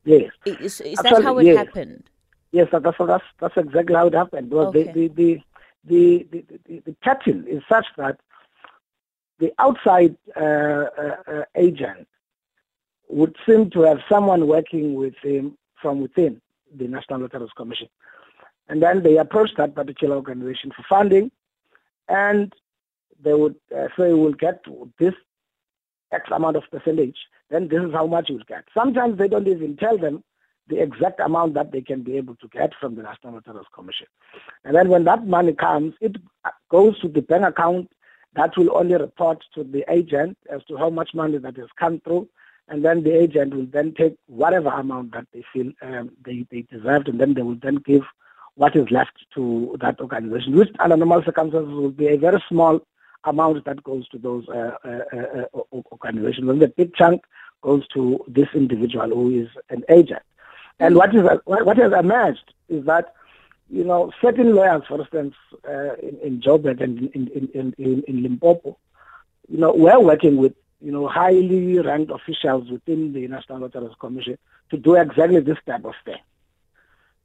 Yes. 0.05 0.31
Is, 0.47 0.81
is 0.81 0.99
that 1.01 1.23
how 1.23 1.39
it 1.39 1.47
yes. 1.47 1.59
happened? 1.59 2.09
Yes, 2.53 2.69
that's, 2.73 2.85
that's, 2.99 3.25
that's 3.39 3.57
exactly 3.57 3.95
how 3.95 4.07
it 4.07 4.15
happened. 4.15 4.51
Well, 4.51 4.69
Okay. 4.69 4.91
the, 4.93 5.09
the, 5.09 5.43
the, 5.85 6.27
the, 6.31 6.45
the, 6.67 6.83
the 6.87 6.97
pattern 7.03 7.47
is 7.49 7.63
such 7.69 7.87
that 7.97 8.19
the 9.39 9.53
outside 9.59 10.17
uh, 10.37 10.41
uh, 10.41 11.17
uh, 11.27 11.45
agent 11.55 12.07
would 13.11 13.37
seem 13.47 13.71
to 13.71 13.83
have 13.83 13.99
someone 14.09 14.47
working 14.47 14.95
with 14.95 15.15
him 15.23 15.57
from 15.81 16.01
within 16.01 16.41
the 16.77 16.87
National 16.87 17.21
Lotteries 17.21 17.51
Commission. 17.57 17.89
And 18.69 18.83
then 18.83 19.03
they 19.03 19.17
approach 19.17 19.51
that 19.57 19.75
particular 19.75 20.17
organization 20.17 20.71
for 20.71 20.85
funding, 20.89 21.31
and 22.09 22.53
they 23.23 23.35
would 23.35 23.57
uh, 23.77 23.89
say, 23.99 24.13
we'll 24.13 24.33
get 24.33 24.65
this 24.99 25.15
X 26.13 26.31
amount 26.31 26.57
of 26.57 26.65
percentage, 26.71 27.17
then 27.51 27.69
this 27.69 27.83
is 27.83 27.93
how 27.93 28.07
much 28.07 28.29
you'll 28.29 28.39
get. 28.49 28.65
Sometimes 28.73 29.19
they 29.19 29.29
don't 29.29 29.49
even 29.49 29.77
tell 29.77 29.99
them 29.99 30.23
the 30.69 30.81
exact 30.81 31.19
amount 31.21 31.55
that 31.55 31.73
they 31.73 31.81
can 31.81 32.03
be 32.03 32.17
able 32.17 32.37
to 32.37 32.49
get 32.49 32.73
from 32.81 32.95
the 32.95 33.03
National 33.03 33.35
Lotteries 33.35 33.67
Commission. 33.75 34.07
And 34.65 34.77
then 34.77 34.89
when 34.89 35.05
that 35.05 35.27
money 35.27 35.53
comes, 35.53 35.95
it 36.01 36.17
goes 36.71 36.99
to 37.01 37.09
the 37.09 37.23
bank 37.23 37.45
account 37.45 37.91
that 38.35 38.57
will 38.57 38.77
only 38.77 38.95
report 38.95 39.45
to 39.55 39.65
the 39.65 39.85
agent 39.93 40.39
as 40.49 40.63
to 40.65 40.77
how 40.77 40.91
much 40.91 41.11
money 41.15 41.39
that 41.39 41.57
has 41.57 41.67
come 41.79 42.01
through. 42.01 42.29
And 42.71 42.85
then 42.85 43.03
the 43.03 43.21
agent 43.21 43.53
will 43.53 43.67
then 43.67 43.95
take 43.95 44.17
whatever 44.27 44.69
amount 44.69 45.13
that 45.13 45.27
they 45.35 45.45
feel 45.53 45.73
um, 45.83 46.13
they, 46.25 46.47
they 46.51 46.63
deserved, 46.63 47.09
and 47.09 47.21
then 47.21 47.35
they 47.35 47.43
will 47.43 47.59
then 47.61 47.77
give 47.85 48.03
what 48.55 48.77
is 48.77 48.91
left 48.91 49.25
to 49.35 49.77
that 49.81 50.01
organization, 50.01 50.57
which 50.57 50.71
under 50.79 50.97
normal 50.97 51.23
circumstances 51.25 51.69
will 51.69 51.91
be 51.91 52.09
a 52.09 52.17
very 52.17 52.43
small 52.49 52.81
amount 53.25 53.65
that 53.65 53.83
goes 53.83 54.09
to 54.09 54.19
those 54.19 54.49
uh, 54.49 54.71
uh, 54.85 55.47
uh, 55.53 55.83
organizations. 55.93 56.49
And 56.49 56.63
the 56.63 56.69
big 56.69 56.95
chunk 56.95 57.25
goes 57.63 57.87
to 57.89 58.25
this 58.29 58.49
individual 58.55 59.09
who 59.09 59.43
is 59.43 59.49
an 59.69 59.85
agent. 59.89 60.23
And 60.79 60.95
what 60.95 61.15
is 61.15 61.25
what 61.45 61.77
has 61.77 61.93
emerged 61.93 62.55
is 62.69 62.87
that 62.87 63.15
you 63.69 63.85
know 63.85 64.13
certain 64.23 64.55
lawyers, 64.55 64.83
for 64.87 65.01
instance, 65.01 65.35
uh, 65.69 65.95
in, 65.97 66.19
in 66.23 66.41
Joburg 66.41 66.81
and 66.81 67.11
in, 67.15 67.29
in, 67.29 67.75
in, 67.77 68.03
in 68.07 68.23
Limpopo, 68.23 68.79
you 69.49 69.59
know, 69.59 69.73
we're 69.75 70.01
working 70.01 70.37
with 70.37 70.55
you 70.81 70.93
know 70.93 71.07
highly 71.09 71.79
ranked 71.79 72.11
officials 72.11 72.71
within 72.71 73.13
the 73.13 73.27
National 73.29 73.61
Lotteries 73.61 73.95
Commission 73.99 74.39
to 74.71 74.77
do 74.77 74.95
exactly 74.95 75.41
this 75.41 75.59
type 75.67 75.85
of 75.85 75.95
thing. 76.05 76.19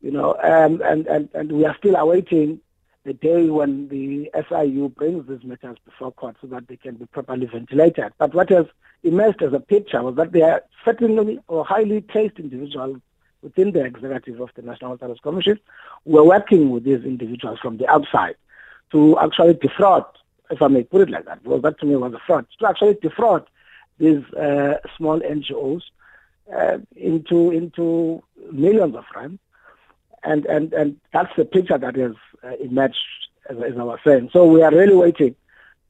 You 0.01 0.11
know, 0.11 0.35
um, 0.43 0.81
and, 0.83 1.07
and, 1.07 1.29
and 1.33 1.51
we 1.51 1.65
are 1.65 1.75
still 1.77 1.95
awaiting 1.95 2.59
the 3.05 3.13
day 3.13 3.49
when 3.49 3.87
the 3.87 4.29
SIU 4.49 4.89
brings 4.89 5.27
these 5.27 5.43
matters 5.43 5.77
before 5.85 6.11
court 6.11 6.35
so 6.41 6.47
that 6.47 6.67
they 6.67 6.75
can 6.75 6.95
be 6.95 7.05
properly 7.05 7.45
ventilated. 7.45 8.11
But 8.17 8.33
what 8.33 8.49
has 8.49 8.65
emerged 9.03 9.41
as 9.43 9.53
a 9.53 9.59
picture 9.59 10.01
was 10.01 10.15
that 10.15 10.31
there 10.31 10.51
are 10.51 10.63
certainly 10.83 11.39
or 11.47 11.63
highly 11.63 12.01
placed 12.01 12.39
individuals 12.39 12.97
within 13.41 13.71
the 13.71 13.85
executive 13.85 14.41
of 14.41 14.49
the 14.55 14.63
National 14.63 14.91
Lotteries 14.91 15.19
Commission 15.21 15.59
who 16.03 16.17
are 16.17 16.25
working 16.25 16.71
with 16.71 16.83
these 16.83 17.03
individuals 17.03 17.59
from 17.59 17.77
the 17.77 17.87
outside 17.87 18.35
to 18.91 19.17
actually 19.19 19.53
defraud, 19.53 20.05
if 20.49 20.61
I 20.61 20.67
may 20.67 20.83
put 20.83 21.01
it 21.01 21.09
like 21.09 21.25
that, 21.25 21.43
because 21.43 21.61
that 21.63 21.79
to 21.79 21.85
me 21.85 21.95
was 21.95 22.13
a 22.13 22.19
fraud, 22.25 22.45
to 22.59 22.67
actually 22.67 22.97
defraud 23.01 23.47
these 23.97 24.23
uh, 24.33 24.75
small 24.97 25.19
NGOs 25.19 25.81
uh, 26.53 26.77
into 26.95 27.51
into 27.51 28.21
millions 28.51 28.95
of 28.95 29.05
rands 29.15 29.39
and 30.25 30.45
and 30.45 30.73
and 30.73 30.99
that's 31.13 31.33
the 31.37 31.45
picture 31.45 31.77
that 31.77 31.95
has 31.95 32.15
uh, 32.43 32.55
emerged, 32.61 32.97
as, 33.49 33.57
as 33.57 33.77
I 33.77 33.83
was 33.83 33.99
saying. 34.05 34.31
So 34.33 34.45
we 34.45 34.61
are 34.61 34.71
really 34.71 34.95
waiting 34.95 35.35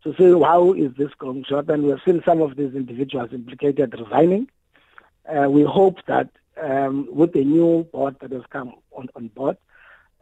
to 0.03 0.15
see 0.15 0.31
how 0.39 0.73
is 0.73 0.93
this 0.97 1.13
going 1.17 1.45
to 1.45 1.55
happen. 1.55 1.83
We 1.83 1.89
have 1.89 2.01
seen 2.05 2.21
some 2.25 2.41
of 2.41 2.55
these 2.55 2.75
individuals 2.75 3.29
implicated 3.33 3.95
resigning. 3.97 4.49
Uh, 5.27 5.49
we 5.49 5.63
hope 5.63 5.97
that 6.05 6.29
um, 6.61 7.07
with 7.11 7.33
the 7.33 7.43
new 7.43 7.85
board 7.91 8.17
that 8.19 8.31
has 8.31 8.43
come 8.49 8.73
on, 8.91 9.09
on 9.15 9.29
board, 9.29 9.57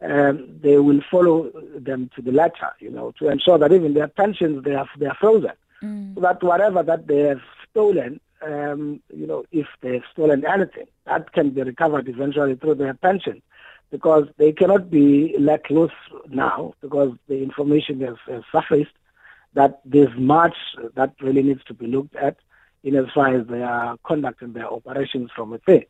um, 0.04 0.48
they 0.62 0.76
will 0.78 1.00
follow 1.10 1.50
them 1.76 2.10
to 2.14 2.22
the 2.22 2.32
letter, 2.32 2.70
you 2.80 2.90
know, 2.90 3.12
to 3.18 3.28
ensure 3.28 3.58
that 3.58 3.72
even 3.72 3.94
their 3.94 4.08
pensions 4.08 4.64
they 4.64 4.74
are 4.74 4.88
they 4.98 5.06
are 5.06 5.16
frozen, 5.20 5.52
Mm. 5.82 6.14
so 6.14 6.20
that 6.20 6.42
whatever 6.42 6.82
that 6.82 7.06
they 7.08 7.18
have 7.20 7.42
stolen, 7.68 8.20
um, 8.42 9.00
you 9.12 9.26
know, 9.26 9.44
if 9.52 9.66
they 9.82 9.94
have 9.94 10.02
stolen 10.12 10.44
anything, 10.46 10.86
that 11.04 11.32
can 11.32 11.50
be 11.50 11.62
recovered 11.62 12.08
eventually 12.08 12.54
through 12.54 12.76
their 12.76 12.94
pension 12.94 13.42
because 13.90 14.26
they 14.38 14.52
cannot 14.52 14.90
be 14.90 15.34
let 15.38 15.68
loose 15.70 15.92
now 16.28 16.74
because 16.80 17.12
the 17.28 17.42
information 17.42 18.00
has, 18.00 18.16
has 18.26 18.42
surfaced 18.52 18.92
that 19.54 19.80
there's 19.84 20.16
much 20.16 20.56
that 20.94 21.12
really 21.20 21.42
needs 21.42 21.62
to 21.64 21.74
be 21.74 21.86
looked 21.86 22.16
at 22.16 22.36
in 22.82 22.96
as 22.96 23.06
far 23.14 23.34
as 23.34 23.46
they 23.46 23.62
are 23.62 23.96
conducting 24.04 24.52
their 24.52 24.66
operations 24.72 25.30
from 25.34 25.50
within. 25.50 25.84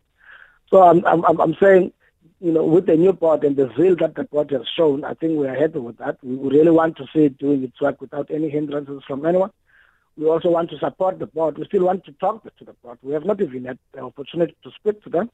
So 0.71 0.83
I'm, 0.83 1.05
I'm, 1.07 1.25
I'm 1.41 1.57
saying, 1.63 1.93
you 2.41 2.53
know, 2.53 2.65
with 2.65 2.87
the 2.87 2.97
new 2.97 3.13
board 3.13 3.45
and 3.45 3.57
the 3.57 3.73
zeal 3.77 3.97
that 3.97 4.15
the 4.15 4.25
board 4.25 4.51
has 4.51 4.67
shown, 4.77 5.05
I 5.05 5.15
think 5.15 5.39
we 5.39 5.47
are 5.47 5.55
happy 5.55 5.79
with 5.79 5.99
that. 5.99 6.19
We 6.23 6.37
really 6.37 6.71
want 6.71 6.97
to 6.99 7.07
see 7.13 7.25
it 7.25 7.39
doing 7.39 7.63
its 7.63 7.81
work 7.81 8.01
without 8.01 8.31
any 8.31 8.49
hindrances 8.49 9.03
from 9.07 9.25
anyone. 9.25 9.51
We 10.17 10.27
also 10.27 10.51
want 10.51 10.71
to 10.71 10.79
support 10.79 11.19
the 11.19 11.27
board. 11.27 11.59
We 11.59 11.65
still 11.65 11.85
want 11.85 12.05
to 12.05 12.13
talk 12.13 12.45
to 12.45 12.65
the 12.65 12.73
board. 12.75 12.99
We 13.03 13.15
have 13.15 13.25
not 13.25 13.41
even 13.41 13.65
had 13.65 13.79
the 13.93 14.01
opportunity 14.01 14.57
to 14.63 14.71
speak 14.73 15.03
to 15.05 15.11
them. 15.11 15.31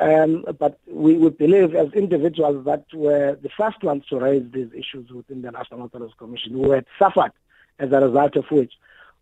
Um, 0.00 0.44
but 0.58 0.78
we, 0.86 1.16
we 1.16 1.30
believe 1.30 1.74
as 1.74 1.92
individuals 1.92 2.64
that 2.64 2.84
were 2.92 3.38
the 3.40 3.50
first 3.56 3.82
ones 3.82 4.04
to 4.06 4.18
raise 4.18 4.50
these 4.50 4.70
issues 4.72 5.10
within 5.10 5.42
the 5.42 5.50
National 5.50 5.80
Lotteries 5.80 6.14
Commission, 6.18 6.52
who 6.52 6.72
had 6.72 6.86
suffered 6.98 7.32
as 7.78 7.92
a 7.92 8.00
result 8.00 8.36
of 8.36 8.50
which 8.50 8.72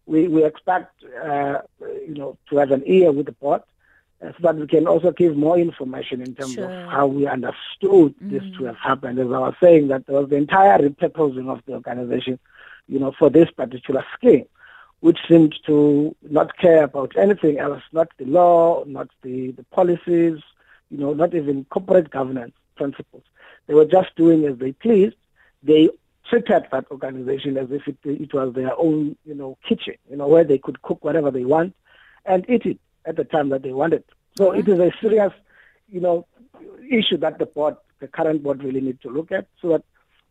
we, 0.06 0.28
we 0.28 0.44
expect 0.44 1.02
uh, 1.24 1.58
you 1.82 2.14
know, 2.14 2.38
to 2.48 2.56
have 2.56 2.70
an 2.70 2.82
ear 2.86 3.12
with 3.12 3.26
the 3.26 3.32
board 3.32 3.62
Uh, 4.22 4.30
so 4.32 4.36
that 4.40 4.56
we 4.56 4.66
can 4.66 4.86
also 4.86 5.10
give 5.10 5.36
more 5.36 5.58
information 5.58 6.20
in 6.20 6.34
terms 6.34 6.54
Sure. 6.54 6.70
of 6.70 6.88
how 6.88 7.06
we 7.06 7.26
understood 7.26 8.14
this 8.20 8.42
to 8.56 8.64
have 8.64 8.76
mm. 8.76 8.80
happened. 8.80 9.18
As 9.18 9.26
I 9.26 9.38
was 9.38 9.54
saying, 9.60 9.88
that 9.88 10.06
there 10.06 10.20
was 10.20 10.30
the 10.30 10.36
entire 10.36 10.78
repurposing 10.78 11.48
of 11.48 11.60
the 11.66 11.72
organization, 11.72 12.38
you 12.86 12.98
know, 13.00 13.12
for 13.18 13.30
this 13.30 13.50
particular 13.50 14.04
scheme 14.14 14.46
which 15.02 15.18
seemed 15.28 15.52
to 15.66 16.14
not 16.30 16.56
care 16.58 16.84
about 16.84 17.16
anything 17.16 17.58
else, 17.58 17.82
not 17.90 18.06
the 18.18 18.24
law, 18.24 18.84
not 18.84 19.08
the, 19.22 19.50
the 19.50 19.64
policies, 19.64 20.38
you 20.90 20.96
know, 20.96 21.12
not 21.12 21.34
even 21.34 21.64
corporate 21.64 22.08
governance 22.08 22.54
principles. 22.76 23.24
They 23.66 23.74
were 23.74 23.84
just 23.84 24.14
doing 24.14 24.44
as 24.44 24.58
they 24.58 24.70
pleased. 24.70 25.16
They 25.64 25.90
treated 26.30 26.68
that 26.70 26.86
organization 26.92 27.56
as 27.58 27.68
if 27.72 27.88
it, 27.88 27.96
it 28.04 28.32
was 28.32 28.54
their 28.54 28.78
own, 28.78 29.16
you 29.24 29.34
know, 29.34 29.58
kitchen, 29.68 29.94
you 30.08 30.16
know, 30.16 30.28
where 30.28 30.44
they 30.44 30.58
could 30.58 30.80
cook 30.82 31.04
whatever 31.04 31.32
they 31.32 31.44
want 31.44 31.74
and 32.24 32.48
eat 32.48 32.64
it 32.64 32.78
at 33.06 33.16
the 33.16 33.24
time 33.24 33.48
that 33.50 33.62
they 33.62 33.72
wanted. 33.72 34.04
So 34.36 34.52
it 34.52 34.68
is 34.68 34.78
a 34.78 34.92
serious, 35.00 35.32
you 35.88 36.00
know, 36.00 36.26
issue 36.90 37.16
that 37.18 37.38
the 37.38 37.46
board, 37.46 37.76
the 38.00 38.08
current 38.08 38.42
board 38.42 38.62
really 38.62 38.80
need 38.80 39.00
to 39.02 39.10
look 39.10 39.32
at 39.32 39.46
so 39.60 39.68
that 39.70 39.84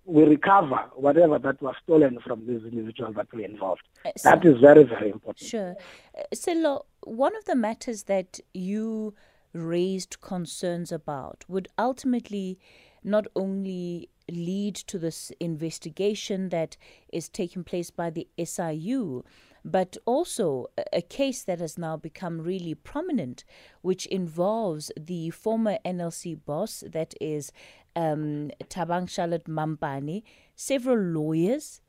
we 0.05 0.23
recover 0.23 0.77
whatever 0.95 1.38
that 1.38 1.62
was 1.62 1.75
stolen 1.84 2.19
from 2.25 2.45
these 2.47 2.63
individuals 2.63 3.15
that 3.15 3.31
were 3.34 3.41
involved. 3.41 3.81
Uh, 4.05 4.12
That 4.23 4.43
is 4.45 4.60
very, 4.60 4.84
very 4.84 5.10
important. 5.10 5.47
Sure. 5.47 5.75
Uh, 6.17 6.23
Sello, 6.34 6.86
one 7.03 7.36
of 7.36 7.45
the 7.45 7.55
matters 7.55 8.03
that 8.03 8.39
you 8.53 9.13
raised 9.53 10.21
concerns 10.21 10.91
about 10.91 11.43
would 11.47 11.67
ultimately 11.77 12.57
not 13.03 13.27
only 13.36 14.10
lead 14.29 14.75
to 14.75 14.97
this 14.97 15.31
investigation 15.39 16.49
that 16.49 16.77
is 17.12 17.27
taking 17.29 17.63
place 17.63 17.91
by 17.91 18.10
the 18.10 18.27
SIU, 18.43 19.23
but 19.63 19.97
also 20.06 20.67
a- 20.93 21.02
case 21.02 21.43
that 21.43 21.60
has 21.60 21.78
now 21.78 21.97
become 21.97 22.41
really 22.41 22.74
prominent, 22.74 23.43
which 23.82 24.06
involves 24.08 24.91
the 25.00 25.30
former 25.30 25.78
NLC 25.86 26.36
boss, 26.45 26.84
that 26.88 27.13
is 27.21 27.52
um, 27.95 28.52
Thabang 28.63 29.10
Charlotte 29.10 29.45
Mampane, 29.45 30.24
several 30.56 30.97
lawyers, 30.97 31.82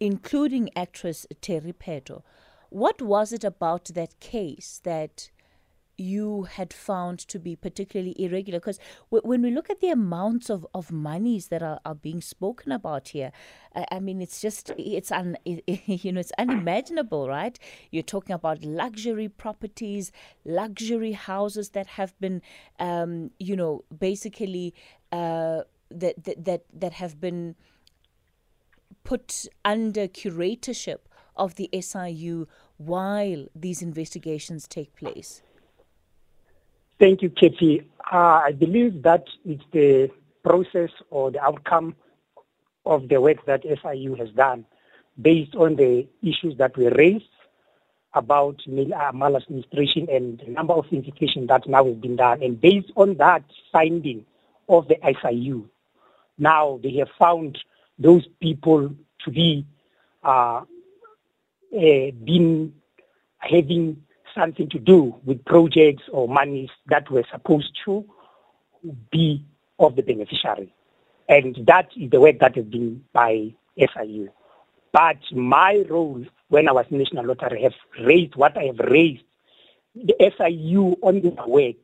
including 0.00 0.70
actress 0.76 1.26
Terry 1.40 1.72
Pheto. 1.72 2.22
What 2.70 3.00
was 3.02 3.32
it 3.32 3.44
about 3.44 3.86
that 3.94 4.20
case 4.20 4.80
that 4.84 5.30
you 5.98 6.44
had 6.44 6.72
found 6.72 7.18
to 7.18 7.38
be 7.38 7.56
particularly 7.56 8.14
irregular? 8.18 8.60
Because 8.60 8.78
w- 9.10 9.26
when 9.28 9.42
we 9.42 9.50
look 9.50 9.68
at 9.68 9.80
the 9.80 9.90
amounts 9.90 10.48
of, 10.48 10.66
of 10.72 10.90
monies 10.90 11.48
that 11.48 11.62
are, 11.62 11.80
are 11.84 11.94
being 11.94 12.20
spoken 12.20 12.72
about 12.72 13.08
here, 13.08 13.32
I, 13.74 13.86
I 13.92 14.00
mean, 14.00 14.22
it's 14.22 14.40
just, 14.40 14.70
it's 14.78 15.12
un, 15.12 15.36
you 15.44 16.12
know, 16.12 16.20
it's 16.20 16.32
unimaginable, 16.38 17.28
right? 17.28 17.58
You're 17.90 18.02
talking 18.02 18.34
about 18.34 18.62
luxury 18.62 19.28
properties, 19.28 20.12
luxury 20.44 21.12
houses 21.12 21.70
that 21.70 21.86
have 21.88 22.18
been, 22.20 22.40
um, 22.78 23.32
you 23.38 23.56
know, 23.56 23.84
basically 23.96 24.74
uh, 25.12 25.62
that, 25.90 26.24
that, 26.24 26.44
that, 26.44 26.64
that 26.72 26.92
have 26.94 27.20
been 27.20 27.56
put 29.04 29.46
under 29.64 30.06
curatorship 30.06 30.98
of 31.38 31.54
the 31.54 31.70
SIU 31.80 32.46
while 32.76 33.46
these 33.54 33.80
investigations 33.80 34.66
take 34.66 34.94
place? 34.94 35.42
Thank 36.98 37.22
you, 37.22 37.30
Katie. 37.30 37.82
Uh, 38.12 38.42
I 38.46 38.52
believe 38.52 39.02
that 39.02 39.24
it's 39.44 39.62
the 39.72 40.10
process 40.44 40.90
or 41.10 41.30
the 41.30 41.40
outcome 41.40 41.94
of 42.86 43.08
the 43.08 43.20
work 43.20 43.44
that 43.46 43.62
SIU 43.62 44.14
has 44.16 44.30
done 44.30 44.64
based 45.20 45.54
on 45.54 45.76
the 45.76 46.08
issues 46.22 46.56
that 46.58 46.76
were 46.76 46.90
raised 46.90 47.24
about 48.14 48.60
uh, 48.66 49.12
maladministration 49.12 50.08
and 50.10 50.40
the 50.44 50.50
number 50.50 50.72
of 50.74 50.86
investigations 50.90 51.48
that 51.48 51.68
now 51.68 51.84
has 51.84 51.96
been 51.96 52.16
done. 52.16 52.42
And 52.42 52.60
based 52.60 52.90
on 52.96 53.16
that 53.18 53.44
finding 53.70 54.24
of 54.68 54.88
the 54.88 54.96
SIU, 55.22 55.68
now 56.38 56.80
they 56.82 56.94
have 56.96 57.10
found 57.18 57.58
those 57.98 58.26
people 58.40 58.90
to 59.24 59.30
be 59.30 59.66
uh, 60.24 60.62
uh, 60.62 60.64
been 61.72 62.74
having 63.38 64.02
something 64.34 64.68
to 64.70 64.78
do 64.78 65.14
with 65.24 65.44
projects 65.44 66.04
or 66.12 66.28
monies 66.28 66.70
that 66.86 67.10
were 67.10 67.24
supposed 67.30 67.76
to 67.84 68.04
be 69.10 69.44
of 69.78 69.96
the 69.96 70.02
beneficiary. 70.02 70.72
And 71.28 71.56
that 71.66 71.88
is 71.96 72.10
the 72.10 72.20
work 72.20 72.38
that 72.40 72.56
has 72.56 72.64
been 72.64 73.04
by 73.12 73.54
SIU. 73.78 74.30
But 74.92 75.18
my 75.32 75.84
role 75.88 76.24
when 76.48 76.68
I 76.68 76.72
was 76.72 76.86
National 76.90 77.26
Lottery 77.26 77.62
have 77.62 77.74
raised 78.04 78.34
what 78.34 78.56
I 78.56 78.64
have 78.64 78.78
raised. 78.78 79.22
The 79.94 80.14
SIU 80.36 80.96
on 81.02 81.20
their 81.20 81.46
work, 81.46 81.76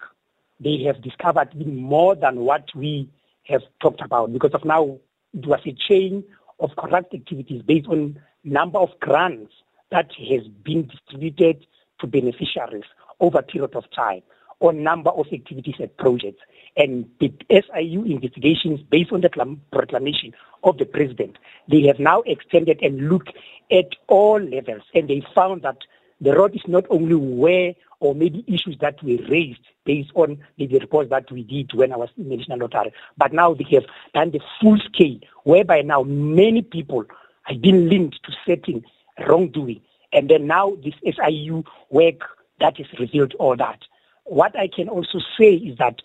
they 0.60 0.82
have 0.86 1.02
discovered 1.02 1.54
more 1.66 2.14
than 2.14 2.40
what 2.40 2.68
we 2.74 3.10
have 3.44 3.62
talked 3.80 4.00
about 4.00 4.32
because 4.32 4.52
of 4.54 4.64
now 4.64 4.98
it 5.34 5.46
was 5.46 5.60
a 5.66 5.72
chain 5.72 6.24
of 6.60 6.70
corrupt 6.76 7.12
activities 7.12 7.62
based 7.62 7.88
on 7.88 8.18
number 8.44 8.78
of 8.78 8.88
grants 9.00 9.52
that 9.90 10.10
has 10.30 10.46
been 10.64 10.86
distributed 10.86 11.66
to 12.00 12.06
beneficiaries 12.06 12.84
over 13.20 13.38
a 13.38 13.42
period 13.42 13.74
of 13.74 13.84
time 13.90 14.22
on 14.60 14.82
number 14.82 15.10
of 15.10 15.26
activities 15.32 15.76
and 15.78 15.94
projects. 15.96 16.40
And 16.76 17.08
the 17.20 17.32
SIU 17.50 18.04
investigations 18.04 18.80
based 18.90 19.12
on 19.12 19.20
the 19.20 19.58
proclamation 19.72 20.32
of 20.64 20.78
the 20.78 20.86
president, 20.86 21.36
they 21.68 21.82
have 21.82 21.98
now 21.98 22.22
extended 22.22 22.80
and 22.82 23.08
looked 23.08 23.32
at 23.70 23.86
all 24.08 24.40
levels 24.40 24.82
and 24.94 25.08
they 25.08 25.22
found 25.34 25.62
that 25.62 25.78
the 26.20 26.34
road 26.34 26.54
is 26.54 26.62
not 26.66 26.84
only 26.90 27.14
where 27.14 27.74
or 28.00 28.14
maybe 28.14 28.44
issues 28.46 28.76
that 28.80 29.02
were 29.02 29.18
raised 29.28 29.60
based 29.84 30.10
on 30.14 30.38
the 30.58 30.66
reports 30.78 31.10
that 31.10 31.30
we 31.30 31.42
did 31.42 31.72
when 31.74 31.92
I 31.92 31.96
was 31.96 32.08
in 32.16 32.28
the 32.28 32.36
National 32.36 32.60
Lottery, 32.60 32.92
but 33.16 33.32
now 33.32 33.54
they 33.54 33.66
have 33.72 33.84
done 34.14 34.30
the 34.30 34.40
full 34.60 34.78
scale, 34.78 35.18
whereby 35.44 35.82
now 35.82 36.02
many 36.02 36.62
people 36.62 37.04
have 37.44 37.60
been 37.60 37.88
linked 37.88 38.22
to 38.24 38.32
certain 38.46 38.84
wrongdoing. 39.26 39.80
And 40.14 40.30
then 40.30 40.46
now 40.46 40.76
this 40.82 40.94
SIU 41.04 41.64
work 41.90 42.20
that 42.60 42.76
has 42.78 42.86
revealed 42.98 43.34
all 43.34 43.56
that. 43.56 43.80
What 44.24 44.58
I 44.58 44.68
can 44.68 44.88
also 44.88 45.18
say 45.38 45.54
is 45.54 45.76
that 45.78 46.00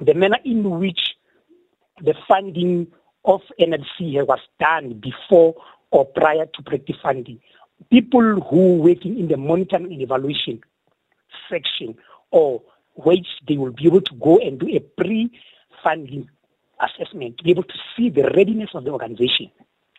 the 0.00 0.12
manner 0.12 0.38
in 0.44 0.68
which 0.78 1.14
the 2.02 2.14
funding 2.26 2.88
of 3.24 3.40
NLC 3.60 4.26
was 4.26 4.40
done 4.60 5.00
before 5.00 5.54
or 5.90 6.04
prior 6.04 6.46
to 6.46 6.62
practice 6.62 6.96
funding, 7.02 7.40
people 7.90 8.40
who 8.40 8.76
working 8.76 9.18
in 9.18 9.28
the 9.28 9.36
monitoring 9.36 9.92
and 9.92 10.02
evaluation 10.02 10.60
section 11.48 11.94
or 12.30 12.62
which 12.96 13.26
they 13.46 13.56
will 13.56 13.72
be 13.72 13.86
able 13.86 14.00
to 14.02 14.14
go 14.16 14.38
and 14.38 14.58
do 14.58 14.68
a 14.68 14.80
pre-funding 14.80 16.28
assessment 16.80 17.38
to 17.38 17.44
be 17.44 17.50
able 17.50 17.62
to 17.62 17.74
see 17.96 18.10
the 18.10 18.24
readiness 18.36 18.70
of 18.74 18.84
the 18.84 18.90
organization 18.90 19.50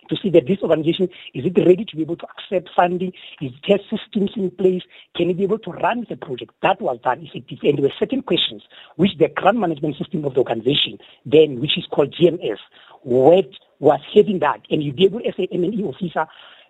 to 0.10 0.16
see 0.22 0.30
that 0.32 0.48
this 0.48 0.60
organization 0.62 1.10
is 1.34 1.46
it 1.46 1.58
ready 1.58 1.86
to 1.86 1.96
be 1.96 2.02
able 2.02 2.18
to 2.18 2.28
accept 2.38 2.70
funding? 2.76 3.14
Is 3.42 3.52
there 3.68 3.80
systems 3.90 4.32
in 4.36 4.52
place? 4.52 4.84
Can 5.16 5.30
it 5.30 5.38
be 5.38 5.44
able 5.44 5.60
to 5.60 5.72
run 5.72 6.06
the 6.10 6.18
project? 6.18 6.52
That 6.62 6.82
was 6.82 7.00
done 7.04 7.22
effectively. 7.22 7.70
And 7.70 7.78
there 7.78 7.84
were 7.84 7.94
certain 8.00 8.22
questions 8.22 8.64
which 8.96 9.12
the 9.18 9.30
grant 9.30 9.60
management 9.60 9.98
system 9.98 10.26
of 10.26 10.34
the 10.34 10.40
organization, 10.40 10.98
then 11.26 11.60
which 11.60 11.78
is 11.78 11.86
called 11.92 12.14
GMS, 12.14 12.58
what 13.04 13.48
was 13.80 14.02
having 14.14 14.40
that. 14.40 14.62
And 14.70 14.84
you'd 14.84 14.96
be 14.96 15.06
able, 15.06 15.20
as 15.20 15.36
an 15.38 15.48
M&E 15.52 15.84
officer, 15.84 16.28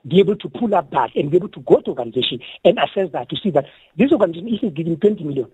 be 0.08 0.19
able 0.19 0.36
to 0.38 0.49
pull 0.49 0.73
up 0.75 0.91
that 0.91 1.10
and 1.15 1.30
be 1.30 1.38
able 1.38 1.49
to 1.49 1.60
go 1.62 1.82
to 1.82 1.89
organization 1.89 2.39
and 2.63 2.78
assess 2.80 3.12
that 3.12 3.30
to 3.30 3.36
see 3.41 3.49
that 3.52 3.65
this 3.97 4.12
organization 4.12 4.69
is 4.69 4.73
giving 4.73 4.97
20 4.97 5.23
million 5.23 5.52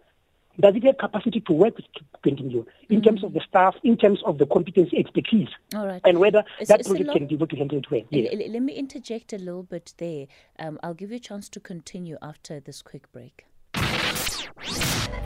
does 0.59 0.75
it 0.75 0.83
have 0.83 0.97
capacity 0.97 1.41
to 1.41 1.53
work 1.53 1.75
with 1.75 1.85
20 2.23 2.43
million 2.43 2.65
in 2.89 3.01
terms 3.01 3.23
of 3.23 3.33
the 3.33 3.41
staff, 3.47 3.75
in 3.83 3.97
terms 3.97 4.19
of 4.25 4.37
the 4.37 4.45
competency, 4.45 4.97
expertise, 4.97 5.49
All 5.75 5.87
right. 5.87 6.01
and 6.03 6.19
whether 6.19 6.43
it's, 6.59 6.69
that 6.69 6.79
it's 6.79 6.89
project 6.89 7.11
can 7.11 7.27
be 7.27 7.35
able 7.35 7.47
to 7.47 7.55
handle 7.55 7.77
it 7.77 7.91
well? 7.91 8.01
Yes. 8.09 8.33
L- 8.33 8.51
let 8.51 8.61
me 8.61 8.73
interject 8.73 9.33
a 9.33 9.37
little 9.37 9.63
bit 9.63 9.93
there. 9.97 10.27
Um, 10.59 10.79
I'll 10.83 10.93
give 10.93 11.11
you 11.11 11.17
a 11.17 11.19
chance 11.19 11.49
to 11.49 11.59
continue 11.59 12.17
after 12.21 12.59
this 12.59 12.81
quick 12.81 13.11
break. 13.11 13.45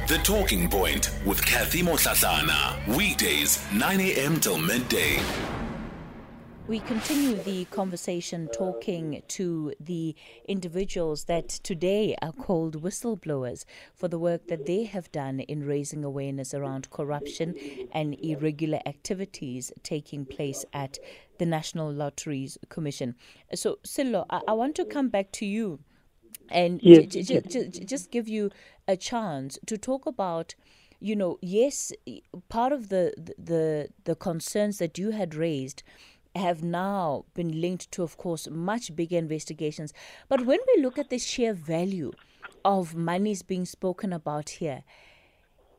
The 0.07 0.19
Talking 0.23 0.67
Point 0.69 1.11
with 1.25 1.45
Kathy 1.45 1.83
Motlatlana. 1.83 2.97
Weekdays, 2.97 3.59
9 3.73 3.99
a.m. 3.99 4.39
till 4.39 4.57
midday. 4.57 5.19
We 6.69 6.81
continue 6.81 7.35
the 7.35 7.65
conversation 7.65 8.47
talking 8.47 9.23
to 9.29 9.73
the 9.79 10.15
individuals 10.47 11.23
that 11.23 11.49
today 11.49 12.15
are 12.21 12.31
called 12.31 12.83
whistleblowers 12.83 13.65
for 13.95 14.07
the 14.07 14.19
work 14.19 14.45
that 14.49 14.67
they 14.67 14.83
have 14.83 15.11
done 15.11 15.39
in 15.39 15.65
raising 15.65 16.03
awareness 16.03 16.53
around 16.53 16.91
corruption 16.91 17.55
and 17.91 18.15
irregular 18.21 18.81
activities 18.85 19.71
taking 19.81 20.27
place 20.27 20.63
at 20.71 20.99
the 21.39 21.47
National 21.47 21.91
Lotteries 21.91 22.59
Commission. 22.69 23.15
So, 23.55 23.79
Sello, 23.83 24.27
I, 24.29 24.41
I 24.49 24.53
want 24.53 24.75
to 24.75 24.85
come 24.85 25.09
back 25.09 25.31
to 25.31 25.47
you 25.47 25.79
and 26.49 26.79
yes. 26.83 27.07
j- 27.07 27.23
j- 27.23 27.41
j- 27.47 27.83
just 27.83 28.11
give 28.11 28.27
you 28.29 28.51
a 28.87 28.95
chance 28.95 29.57
to 29.65 29.75
talk 29.75 30.05
about 30.05 30.53
you 30.99 31.15
know 31.15 31.39
yes 31.41 31.93
part 32.49 32.73
of 32.73 32.89
the 32.89 33.13
the 33.37 33.87
the 34.03 34.15
concerns 34.15 34.79
that 34.79 34.97
you 34.97 35.11
had 35.11 35.33
raised 35.33 35.81
have 36.39 36.63
now 36.63 37.25
been 37.33 37.61
linked 37.61 37.91
to, 37.91 38.03
of 38.03 38.17
course, 38.17 38.47
much 38.49 38.95
bigger 38.95 39.17
investigations. 39.17 39.93
But 40.27 40.45
when 40.45 40.59
we 40.67 40.81
look 40.81 40.97
at 40.97 41.09
the 41.09 41.19
sheer 41.19 41.53
value 41.53 42.11
of 42.65 42.95
monies 42.95 43.43
being 43.43 43.65
spoken 43.65 44.11
about 44.13 44.49
here, 44.49 44.83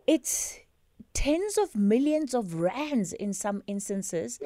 it's 0.07 0.61
tens 1.12 1.59
of 1.59 1.75
millions 1.75 2.35
of 2.35 2.55
rands 2.55 3.12
in 3.12 3.33
some 3.33 3.62
instances 3.66 4.38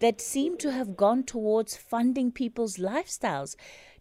that 0.00 0.20
seem 0.20 0.56
to 0.58 0.72
have 0.72 0.96
gone 0.96 1.22
towards 1.22 1.76
funding 1.76 2.32
people's 2.32 2.76
lifestyles. 2.76 3.56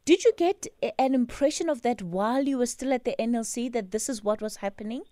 Did 0.05 0.23
you 0.23 0.33
get 0.37 0.67
an 0.99 1.15
impression 1.15 1.67
of 1.67 1.81
that 1.81 2.01
while 2.01 2.43
you 2.43 2.57
were 2.59 2.67
still 2.67 2.93
at 2.93 3.05
the 3.05 3.15
NLC 3.19 3.71
that 3.73 3.91
this 3.91 4.07
is 4.07 4.23
what 4.23 4.41
was 4.41 4.57
happening? 4.57 5.03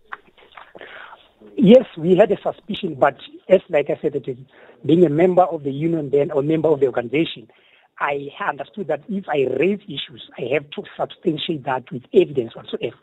Yes, 1.65 1.85
we 1.97 2.17
had 2.17 2.29
a 2.29 2.35
suspicion, 2.41 2.95
but 2.99 3.15
as 3.47 3.61
like 3.69 3.89
I 3.89 3.97
said, 4.01 4.21
being 4.85 5.05
a 5.05 5.09
member 5.09 5.43
of 5.43 5.63
the 5.63 5.71
union 5.71 6.09
then 6.09 6.29
or 6.29 6.43
member 6.43 6.67
of 6.67 6.81
the 6.81 6.87
organization, 6.87 7.47
I 8.01 8.27
understood 8.45 8.87
that 8.89 9.03
if 9.07 9.29
I 9.29 9.47
raise 9.57 9.79
issues, 9.85 10.29
I 10.37 10.53
have 10.55 10.69
to 10.71 10.83
substantiate 10.97 11.63
that 11.63 11.89
with 11.89 12.03
evidence 12.13 12.53
whatsoever. 12.53 12.97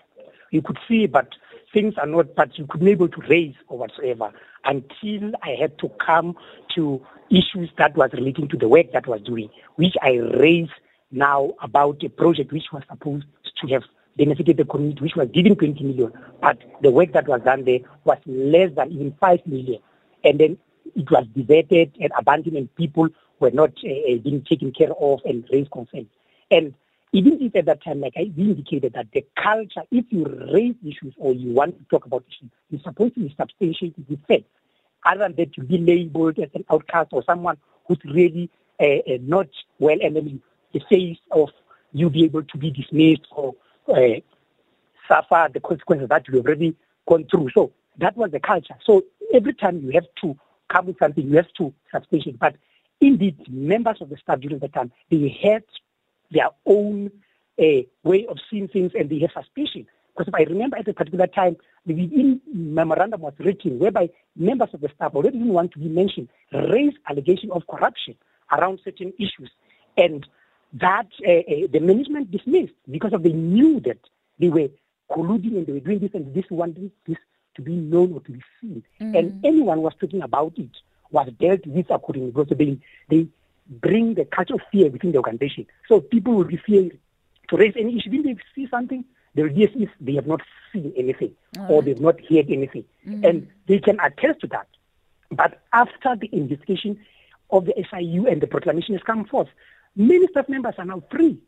You 0.51 0.61
could 0.61 0.77
see, 0.87 1.07
but 1.07 1.29
things 1.73 1.95
are 1.97 2.07
not, 2.07 2.35
but 2.35 2.59
you 2.59 2.67
could 2.67 2.83
be 2.83 2.91
able 2.91 3.09
to 3.09 3.23
raise 3.31 3.55
or 3.69 3.79
whatsoever 3.79 4.31
until 4.67 5.33
I 5.43 5.57
had 5.59 5.79
to 5.79 5.91
come 6.05 6.37
to 6.75 7.01
issues 7.31 7.71
that 7.79 7.97
was 7.97 8.11
relating 8.13 8.49
to 8.49 8.59
the 8.59 8.69
work 8.69 8.93
that 8.93 9.07
was 9.07 9.23
doing, 9.23 9.49
which 9.77 9.95
I 10.03 10.17
raised 10.39 10.73
now 11.11 11.55
about 11.63 12.05
a 12.05 12.11
project 12.11 12.53
which 12.53 12.67
was 12.75 12.83
supposed 12.91 13.25
to 13.63 13.69
have 13.69 13.85
benefited 14.17 14.57
the 14.57 14.65
community, 14.65 15.03
which 15.03 15.17
was 15.17 15.29
given 15.29 15.57
20 15.57 15.83
million, 15.85 16.13
but 16.41 16.59
the 16.83 16.91
work 16.91 17.13
that 17.13 17.29
was 17.29 17.41
done 17.43 17.65
there 17.65 17.81
was 18.05 18.19
less 18.27 18.71
than 18.75 18.93
even 18.93 19.17
5 19.21 19.47
million. 19.47 19.81
And 20.25 20.39
then 20.39 20.59
it 20.95 21.11
was 21.11 21.27
deserted 21.35 21.97
and 22.01 22.13
abandoned 22.19 22.57
and 22.57 22.75
people 22.75 23.09
were 23.39 23.51
not 23.51 23.71
uh, 23.71 24.17
being 24.23 24.45
taken 24.49 24.73
care 24.73 24.93
of 24.93 25.21
and 25.25 25.45
raised 25.53 25.71
concerns. 25.71 26.09
And 26.51 26.75
even 27.13 27.41
if 27.41 27.57
at 27.57 27.65
that 27.67 27.83
time, 27.83 28.01
like 28.01 28.15
I 28.17 28.31
indicated 28.37 28.93
that 28.93 29.07
the 29.13 29.25
culture, 29.37 29.83
if 29.91 30.05
you 30.11 30.25
raise 30.53 30.77
issues 30.85 31.15
or 31.17 31.33
you 31.33 31.53
want 31.53 31.79
to 31.79 31.85
talk 31.91 32.07
about 32.07 32.25
issues, 32.29 32.51
you're 32.71 32.81
supposed 32.83 33.15
to 33.15 33.21
be 33.21 33.35
substantiated 33.39 34.05
with 34.09 34.25
facts, 34.27 34.45
other 35.05 35.21
than 35.21 35.35
that 35.37 35.53
to 35.55 35.63
be 35.63 35.79
labeled 35.79 36.39
as 36.39 36.51
an 36.55 36.65
outcast 36.71 37.09
or 37.13 37.25
someone 37.25 37.57
who's 37.89 37.99
really 38.05 38.51
uh, 38.81 38.85
uh, 38.85 39.19
not 39.23 39.49
well 39.79 39.99
and 40.03 40.17
then 40.17 40.41
the 40.73 40.81
face 40.89 41.19
of 41.33 41.51
you 41.93 42.09
be 42.09 42.25
able 42.25 42.43
to 42.45 42.59
be 42.59 42.71
dismissed 42.71 43.27
or 43.33 43.55
uh, 43.89 44.21
suffer 45.09 45.49
the 45.53 45.61
consequences 45.61 46.09
that 46.09 46.27
you've 46.29 46.45
already 46.45 46.77
gone 47.09 47.27
through. 47.31 47.51
So 47.55 47.73
that 47.99 48.17
was 48.17 48.31
the 48.31 48.41
culture. 48.41 48.77
So 48.85 49.05
every 49.35 49.55
time 49.55 49.81
you 49.81 49.91
have 49.93 50.07
to 50.23 50.37
come 50.73 50.87
with 50.87 50.99
something, 50.99 51.27
you 51.27 51.37
have 51.37 51.53
to 51.59 51.73
substantiate. 51.93 52.39
But 52.39 52.57
indeed, 53.01 53.37
members 53.49 53.99
of 54.01 54.09
the 54.09 54.17
staff 54.17 54.41
during 54.41 54.59
that 54.61 54.73
time, 54.73 54.93
they 55.11 55.37
had 55.43 55.65
their 56.31 56.49
own 56.67 57.11
uh, 57.59 57.83
way 58.05 58.27
of 58.27 58.39
seeing 58.51 58.69
things 58.69 58.93
and 58.99 59.11
they 59.11 59.19
have 59.21 59.31
suspicion. 59.33 59.87
Because 60.17 60.29
if 60.29 60.35
I 60.35 60.51
remember 60.51 60.77
at 60.77 60.89
a 60.89 60.93
particular 60.93 61.27
time, 61.27 61.57
the 61.87 62.41
memorandum 62.53 63.23
was 63.23 63.33
written 63.39 63.79
whereby 63.79 64.11
members 64.37 64.69
of 64.73 64.81
the 64.81 64.91
staff 64.95 65.15
already 65.15 65.39
didn't 65.39 65.53
want 65.53 65.73
to 65.73 65.79
be 65.79 65.89
mentioned, 65.89 66.29
raised 66.53 66.99
allegation 67.09 67.51
of 67.53 67.67
corruption 67.67 68.15
around 68.53 68.81
certain 68.85 69.13
issues. 69.19 69.51
And 69.97 70.27
that 70.75 71.07
uh, 71.27 71.31
uh, 71.31 71.67
the 71.73 71.81
management 71.81 72.31
dismissed 72.31 72.75
because 72.91 73.13
of 73.13 73.23
they 73.23 73.33
knew 73.33 73.81
that 73.81 73.99
they 74.39 74.49
were 74.49 74.69
colluding 75.11 75.57
and 75.57 75.67
they 75.67 75.73
were 75.73 75.81
doing 75.81 75.99
this 75.99 76.11
and 76.15 76.33
this 76.35 76.45
wanted 76.51 76.93
this 77.07 77.19
to 77.57 77.63
be 77.63 77.75
known 77.75 78.13
or 78.13 78.21
to 78.21 78.33
be 78.33 78.41
seen. 78.61 78.83
Mm. 79.01 79.19
And 79.19 79.45
anyone 79.45 79.83
was 79.83 79.93
talking 80.01 80.23
about 80.23 80.53
it 80.57 80.71
was 81.11 81.29
dealt 81.41 81.67
with 81.67 81.91
accordingly 81.91 82.31
because 82.31 82.57
they, 82.57 82.79
they 83.09 83.27
bring 83.69 84.15
the 84.15 84.25
culture 84.25 84.55
of 84.55 84.61
fear 84.71 84.89
within 84.91 85.13
the 85.13 85.19
organization. 85.19 85.67
So 85.89 86.01
people 86.01 86.35
will 86.35 86.45
be 86.45 86.57
fearing 86.57 86.99
to 87.49 87.57
raise 87.57 87.75
any 87.77 87.99
issue. 87.99 88.11
When 88.11 88.23
they 88.23 88.37
see 88.55 88.69
something, 88.69 89.05
they 89.35 89.43
will 89.43 89.53
yes, 89.53 89.71
they 90.01 90.15
have 90.15 90.27
not 90.27 90.41
seen 90.73 90.93
anything 90.97 91.35
All 91.59 91.77
or 91.77 91.83
they've 91.83 92.01
not 92.01 92.21
heard 92.21 92.51
anything. 92.51 92.85
Mm-hmm. 93.07 93.25
And 93.25 93.49
they 93.67 93.79
can 93.79 93.99
attest 94.01 94.41
to 94.41 94.47
that. 94.49 94.69
But 95.31 95.61
after 95.73 96.17
the 96.17 96.29
investigation 96.33 96.99
of 97.51 97.65
the 97.65 97.75
SIU 97.91 98.27
and 98.27 98.41
the 98.41 98.47
proclamation 98.47 98.95
has 98.95 99.03
come 99.03 99.25
forth, 99.25 99.49
many 99.97 100.27
staff 100.29 100.49
members 100.49 100.75
are 100.79 100.85
now 100.85 101.03
free 101.11 101.39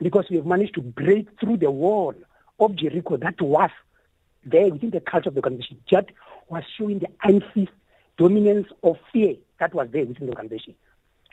because 0.00 0.26
we 0.30 0.36
have 0.36 0.46
managed 0.46 0.74
to 0.74 0.80
break 0.80 1.28
through 1.40 1.56
the 1.58 1.70
wall 1.70 2.14
of 2.60 2.76
Jericho 2.76 3.16
that 3.16 3.40
was 3.40 3.70
there 4.44 4.68
within 4.68 4.90
the 4.90 5.00
culture 5.00 5.28
of 5.28 5.34
the 5.34 5.40
organization. 5.40 5.80
That 5.90 6.06
was 6.48 6.62
showing 6.76 7.00
the 7.00 7.08
unfit 7.22 7.68
dominance 8.16 8.68
of 8.82 8.96
fear 9.12 9.34
that 9.60 9.74
was 9.74 9.88
there 9.92 10.04
within 10.04 10.26
the 10.26 10.32
organization. 10.32 10.74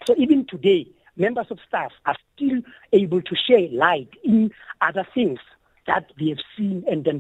So 0.06 0.16
even 0.18 0.46
today, 0.46 0.88
members 1.16 1.48
of 1.50 1.60
staff 1.68 1.92
are 2.06 2.16
still 2.36 2.62
able 2.94 3.22
to 3.22 3.36
share 3.36 3.68
light 3.70 4.10
in 4.24 4.52
other 4.82 5.08
things 5.14 5.40
that 5.88 6.12
they 6.20 6.30
have 6.30 6.40
seen 6.58 6.84
and 6.90 7.04
then 7.04 7.20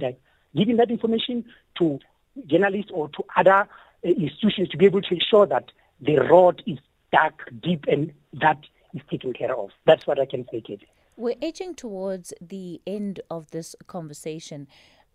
giving 0.55 0.77
that 0.77 0.91
information 0.91 1.45
to 1.77 1.99
journalists 2.47 2.91
or 2.93 3.09
to 3.09 3.23
other 3.35 3.51
uh, 3.51 3.67
institutions 4.03 4.69
to 4.69 4.77
be 4.77 4.85
able 4.85 5.01
to 5.01 5.13
ensure 5.13 5.45
that 5.45 5.71
the 6.01 6.17
road 6.17 6.61
is 6.65 6.79
dark, 7.11 7.49
deep, 7.61 7.85
and 7.87 8.11
that 8.33 8.59
is 8.95 9.01
taken 9.09 9.33
care 9.33 9.55
of. 9.55 9.69
That's 9.85 10.07
what 10.07 10.19
I 10.19 10.25
can 10.25 10.45
say, 10.51 10.61
Katie. 10.61 10.87
We're 11.17 11.35
edging 11.41 11.75
towards 11.75 12.33
the 12.41 12.81
end 12.85 13.21
of 13.29 13.51
this 13.51 13.75
conversation. 13.87 14.67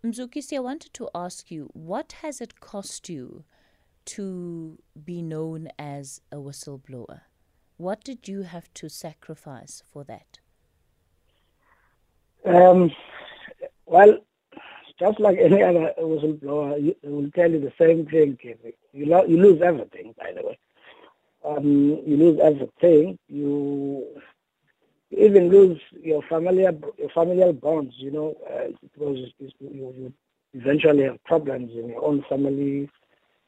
Mzukisi, 0.03 0.57
I 0.57 0.59
wanted 0.59 0.93
to 0.95 1.09
ask 1.13 1.51
you, 1.51 1.69
what 1.73 2.13
has 2.21 2.41
it 2.41 2.59
cost 2.59 3.09
you 3.09 3.43
to 4.05 4.79
be 5.03 5.21
known 5.21 5.69
as 5.77 6.21
a 6.31 6.37
whistleblower? 6.37 7.21
What 7.77 8.03
did 8.03 8.27
you 8.27 8.43
have 8.43 8.73
to 8.75 8.89
sacrifice 8.89 9.83
for 9.91 10.03
that? 10.05 10.39
Um, 12.45 12.91
well, 13.85 14.17
just 14.99 15.19
like 15.19 15.37
any 15.39 15.61
other 15.61 15.93
whistleblower, 15.99 16.83
you, 16.83 16.95
will 17.03 17.29
tell 17.31 17.51
you 17.51 17.59
the 17.59 17.73
same 17.77 18.05
thing. 18.07 18.37
You, 18.93 19.05
lo- 19.05 19.25
you 19.25 19.37
lose 19.37 19.61
everything, 19.61 20.15
by 20.17 20.31
the 20.35 20.47
way. 20.47 20.59
Um, 21.45 22.01
you 22.05 22.17
lose 22.17 22.39
everything. 22.41 23.17
You 23.27 24.05
even 25.11 25.49
lose 25.49 25.79
your 26.01 26.21
familiar 26.29 26.71
your 26.97 27.09
familial 27.09 27.53
bonds. 27.53 27.93
You 27.97 28.11
know, 28.11 28.35
uh, 28.49 28.69
because 28.81 29.17
you, 29.39 29.51
you 29.59 30.13
eventually 30.53 31.03
have 31.03 31.23
problems 31.23 31.71
in 31.73 31.89
your 31.89 32.03
own 32.05 32.23
family. 32.29 32.89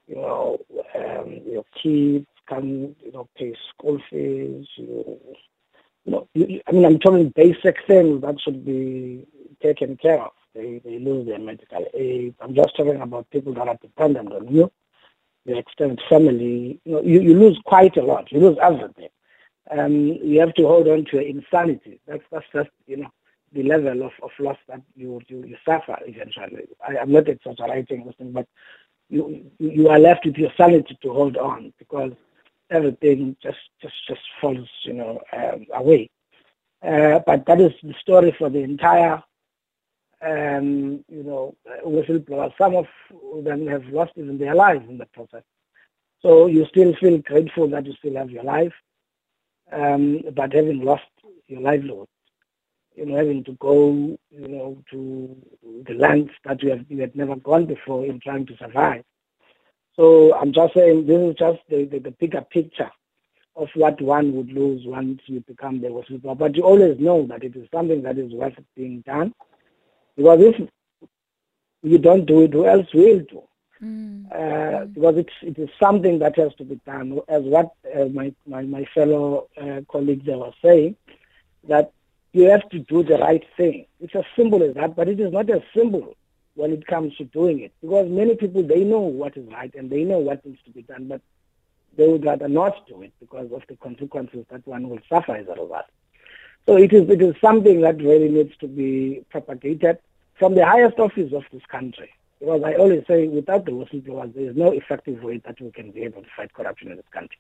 You 0.08 0.16
know, 0.16 0.60
um, 0.96 1.40
your 1.46 1.64
kids 1.82 2.28
can 2.48 2.96
you 3.04 3.12
know 3.12 3.28
pay 3.38 3.56
school 3.70 4.00
fees. 4.10 4.68
You, 4.76 5.20
know, 6.06 6.28
I 6.36 6.72
mean, 6.72 6.86
I'm 6.86 7.00
talking 7.00 7.30
basic 7.36 7.78
things 7.88 8.22
that 8.22 8.40
should 8.42 8.66
be 8.66 9.26
taken 9.62 9.98
care 9.98 10.22
of. 10.22 10.32
They 10.54 10.82
they 10.84 11.00
lose 11.00 11.28
their 11.28 11.40
medical 11.40 11.86
aid. 11.94 12.36
I'm 12.42 12.56
just 12.56 12.76
talking 12.76 13.00
about 13.02 13.30
people 13.30 13.54
that 13.54 13.68
are 13.68 13.78
dependent 13.82 14.32
on 14.34 14.48
you, 14.54 14.72
your 15.46 15.60
extended 15.60 16.02
family. 16.10 16.80
You 16.86 16.92
know, 16.94 17.02
you, 17.02 17.38
lose 17.38 17.60
quite 17.66 17.98
a 17.98 18.04
lot. 18.04 18.32
You 18.32 18.40
lose 18.40 18.58
everything. 18.62 19.10
Um, 19.72 19.94
you 19.96 20.40
have 20.40 20.54
to 20.56 20.68
hold 20.68 20.88
on 20.88 21.06
to 21.06 21.18
your 21.18 21.28
insanity. 21.28 22.00
That's 22.08 22.24
that's 22.32 22.46
just 22.54 22.70
you 22.86 22.98
know 22.98 23.10
the 23.54 23.64
level 23.64 24.04
of, 24.04 24.12
of 24.22 24.32
loss 24.40 24.58
that 24.68 24.82
you 24.96 25.22
you, 25.28 25.44
you 25.44 25.58
suffer 25.66 25.98
eventually. 26.06 26.68
I, 26.88 26.98
am 26.98 27.12
not 27.12 27.28
exaggerating, 27.28 28.14
but 28.20 28.48
you 29.10 29.46
you 29.60 29.90
are 29.90 30.00
left 30.00 30.26
with 30.26 30.36
your 30.36 30.52
sanity 30.58 30.98
to 31.02 31.14
hold 31.14 31.38
on 31.38 31.74
because 31.80 32.14
everything 32.70 33.36
just 33.42 33.58
just 33.82 33.96
just 34.08 34.22
falls, 34.42 34.70
you 34.84 34.94
know, 34.94 35.22
um, 35.32 35.66
away. 35.74 36.10
Uh, 36.86 37.20
but 37.26 37.46
that 37.46 37.62
is 37.62 37.72
the 37.82 37.94
story 38.02 38.36
for 38.38 38.50
the 38.50 38.60
entire, 38.60 39.24
um, 40.26 41.04
you 41.10 41.24
know, 41.24 41.56
whistleblowers. 41.86 42.54
Some 42.58 42.76
of 42.76 42.86
them 43.44 43.68
have 43.68 43.86
lost 43.88 44.14
even 44.16 44.38
their 44.38 44.56
lives 44.56 44.88
in 44.90 44.98
the 44.98 45.06
process. 45.08 45.44
So 46.22 46.48
you 46.48 46.66
still 46.68 46.94
feel 46.96 47.18
grateful 47.20 47.68
that 47.70 47.86
you 47.86 47.94
still 47.94 48.16
have 48.16 48.32
your 48.32 48.44
life, 48.44 48.74
um, 49.72 50.22
but 50.36 50.54
having 50.54 50.82
lost 50.84 51.04
your 51.48 51.62
livelihood, 51.62 52.08
you 52.96 53.06
know, 53.06 53.18
having 53.18 53.44
to 53.46 53.54
go, 53.54 54.18
you 54.32 54.48
know, 54.48 54.82
to 54.92 55.36
the 55.88 55.94
lands 55.96 56.32
that 56.46 56.64
you 56.64 56.70
have 56.72 56.86
you 56.90 57.02
had 57.02 57.16
never 57.16 57.36
gone 57.36 57.66
before 57.66 58.06
in 58.06 58.20
trying 58.20 58.46
to 58.46 58.58
survive. 58.58 59.04
So 59.96 60.34
I'm 60.36 60.54
just 60.54 60.74
saying 60.74 61.06
this 61.08 61.20
is 61.22 61.36
just 61.36 61.60
the, 61.70 61.86
the, 61.86 62.00
the 62.00 62.12
bigger 62.12 62.42
picture 62.42 62.92
of 63.56 63.68
what 63.76 64.02
one 64.02 64.34
would 64.36 64.52
lose 64.52 64.84
once 64.86 65.22
you 65.28 65.42
become 65.42 65.82
the 65.82 65.88
whistleblower. 65.90 66.38
But 66.38 66.56
you 66.56 66.64
always 66.64 67.00
know 67.00 67.28
that 67.28 67.44
it 67.44 67.56
is 67.56 67.68
something 67.74 68.02
that 68.04 68.18
is 68.18 68.34
worth 68.34 68.56
being 68.76 69.02
done. 69.02 69.34
Because 70.16 70.40
if 70.42 70.70
you 71.82 71.98
don't 71.98 72.26
do 72.26 72.44
it, 72.44 72.54
who 72.54 72.66
else 72.66 72.88
will 72.94 73.20
do? 73.20 73.44
Mm. 73.84 74.32
Uh, 74.32 74.86
because 74.86 75.18
it's, 75.18 75.34
it 75.42 75.58
is 75.58 75.70
something 75.80 76.20
that 76.20 76.38
has 76.38 76.54
to 76.56 76.64
be 76.64 76.80
done. 76.86 77.20
As 77.28 77.44
what 77.44 77.72
uh, 77.94 78.06
my, 78.06 78.34
my, 78.48 78.64
my 78.64 78.86
fellow 78.94 79.50
uh, 79.62 79.82
colleagues 79.90 80.26
were 80.26 80.52
saying, 80.62 80.96
that 81.68 81.92
you 82.32 82.50
have 82.50 82.68
to 82.70 82.80
do 82.80 83.04
the 83.04 83.18
right 83.18 83.44
thing. 83.56 83.86
It's 84.00 84.16
as 84.16 84.24
simple 84.36 84.64
as 84.64 84.76
that, 84.76 84.96
but 84.96 85.08
it 85.08 85.20
is 85.20 85.32
not 85.32 85.50
as 85.50 85.62
simple 85.76 86.16
when 86.56 86.72
it 86.72 86.86
comes 86.88 87.16
to 87.18 87.26
doing 87.26 87.60
it. 87.60 87.72
Because 87.82 88.10
many 88.10 88.36
people, 88.36 88.64
they 88.64 88.84
know 88.84 89.00
what 89.00 89.38
is 89.38 89.48
right 89.52 89.74
and 89.76 89.90
they 89.90 90.04
know 90.04 90.20
what 90.20 90.46
needs 90.46 90.62
to 90.66 90.72
be 90.72 90.82
done, 90.82 91.08
but 91.08 91.22
they 91.96 92.08
would 92.08 92.26
rather 92.26 92.48
not 92.48 92.88
do 92.88 93.02
it 93.02 93.14
because 93.20 93.52
of 93.52 93.64
the 93.68 93.76
consequences 93.76 94.46
that 94.50 94.66
one 94.68 94.90
will 94.90 95.00
suffer 95.10 95.36
as 95.36 95.48
a 95.48 95.52
result. 95.52 95.86
So 96.66 96.78
it 96.78 96.94
is, 96.94 97.10
it 97.10 97.22
is 97.22 97.36
something 97.42 97.82
that 97.82 97.98
really 97.98 98.30
needs 98.30 98.56
to 98.58 98.68
be 98.68 99.26
propagated 99.30 99.98
from 100.40 100.56
the 100.56 100.66
highest 100.66 100.98
office 101.00 101.34
of 101.34 101.44
this 101.52 101.66
country. 101.68 102.10
Because 102.40 102.64
I 102.64 102.74
always 102.74 103.06
say, 103.08 103.28
without 103.28 103.66
the 103.66 103.72
whistleblowers, 103.72 104.34
there 104.34 104.50
is 104.50 104.56
no 104.56 104.72
effective 104.72 105.24
way 105.24 105.38
that 105.46 105.60
we 105.62 105.72
can 105.72 105.92
be 105.92 106.04
able 106.04 106.22
to 106.22 106.28
fight 106.36 106.54
corruption 106.54 106.92
in 106.92 106.98
this 106.98 107.06
country. 107.12 107.38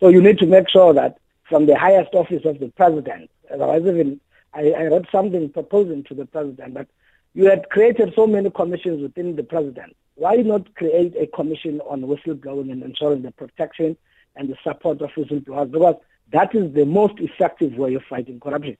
So 0.00 0.08
you 0.08 0.20
need 0.20 0.38
to 0.38 0.46
make 0.46 0.68
sure 0.68 0.92
that 0.94 1.18
from 1.48 1.66
the 1.66 1.78
highest 1.78 2.14
office 2.14 2.44
of 2.44 2.58
the 2.58 2.68
president, 2.68 3.30
otherwise 3.52 3.82
even 3.82 4.20
I, 4.54 4.70
I 4.70 4.86
wrote 4.86 5.06
something 5.10 5.48
proposing 5.50 6.04
to 6.04 6.14
the 6.14 6.26
president 6.26 6.74
that 6.74 6.88
you 7.34 7.46
had 7.46 7.70
created 7.70 8.12
so 8.14 8.26
many 8.26 8.50
commissions 8.50 9.00
within 9.00 9.36
the 9.36 9.42
president. 9.42 9.96
Why 10.16 10.36
not 10.36 10.74
create 10.74 11.14
a 11.18 11.26
commission 11.26 11.80
on 11.82 12.02
whistleblowing 12.02 12.70
and 12.70 12.82
ensuring 12.82 13.22
the 13.22 13.32
protection 13.32 13.96
and 14.36 14.48
the 14.48 14.56
support 14.62 15.00
of 15.00 15.10
whistleblowers? 15.10 15.70
Because 15.70 15.96
that 16.32 16.54
is 16.54 16.72
the 16.74 16.84
most 16.84 17.14
effective 17.18 17.74
way 17.74 17.94
of 17.94 18.02
fighting 18.04 18.40
corruption. 18.40 18.76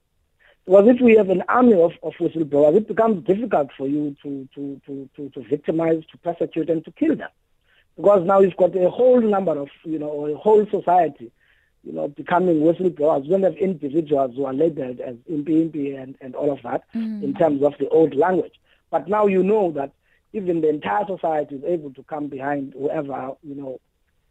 Because 0.65 0.87
if 0.87 1.01
we 1.01 1.15
have 1.15 1.29
an 1.29 1.43
army 1.49 1.73
of, 1.73 1.91
of 2.03 2.13
whistleblowers, 2.19 2.77
it 2.77 2.87
becomes 2.87 3.25
difficult 3.25 3.69
for 3.77 3.87
you 3.87 4.15
to, 4.23 4.47
to, 4.55 4.81
to, 4.85 5.09
to, 5.15 5.29
to 5.29 5.49
victimize, 5.49 6.03
to 6.11 6.17
persecute, 6.19 6.69
and 6.69 6.85
to 6.85 6.91
kill 6.91 7.15
them. 7.15 7.29
Because 7.97 8.25
now 8.25 8.39
you've 8.39 8.57
got 8.57 8.75
a 8.75 8.89
whole 8.89 9.21
number 9.21 9.57
of, 9.57 9.69
you 9.83 9.99
know, 9.99 10.27
a 10.27 10.35
whole 10.37 10.65
society 10.67 11.31
you 11.83 11.91
know, 11.91 12.07
becoming 12.07 12.61
whistleblowers. 12.61 13.23
We 13.23 13.29
don't 13.29 13.43
have 13.43 13.57
individuals 13.57 14.35
who 14.35 14.45
are 14.45 14.53
labeled 14.53 14.99
as 15.01 15.15
impi 15.27 15.61
impi 15.61 15.95
and, 15.95 16.15
and 16.21 16.35
all 16.35 16.51
of 16.51 16.61
that 16.63 16.83
mm. 16.95 17.23
in 17.23 17.33
terms 17.33 17.61
of 17.61 17.73
the 17.77 17.89
old 17.89 18.15
language. 18.15 18.53
But 18.89 19.07
now 19.07 19.27
you 19.27 19.43
know 19.43 19.71
that 19.71 19.91
even 20.31 20.61
the 20.61 20.69
entire 20.69 21.05
society 21.05 21.55
is 21.55 21.63
able 21.65 21.93
to 21.93 22.03
come 22.03 22.27
behind 22.27 22.73
whoever, 22.73 23.33
you 23.43 23.55
know, 23.55 23.81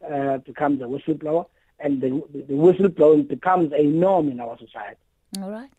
uh, 0.08 0.38
becomes 0.38 0.80
a 0.80 0.84
whistleblower, 0.84 1.46
and 1.82 2.00
the, 2.00 2.08
the 2.32 2.54
whistleblowing 2.54 3.28
becomes 3.28 3.72
a 3.76 3.82
norm 3.82 4.28
in 4.28 4.40
our 4.40 4.56
society. 4.58 5.00
All 5.40 5.50
right. 5.50 5.70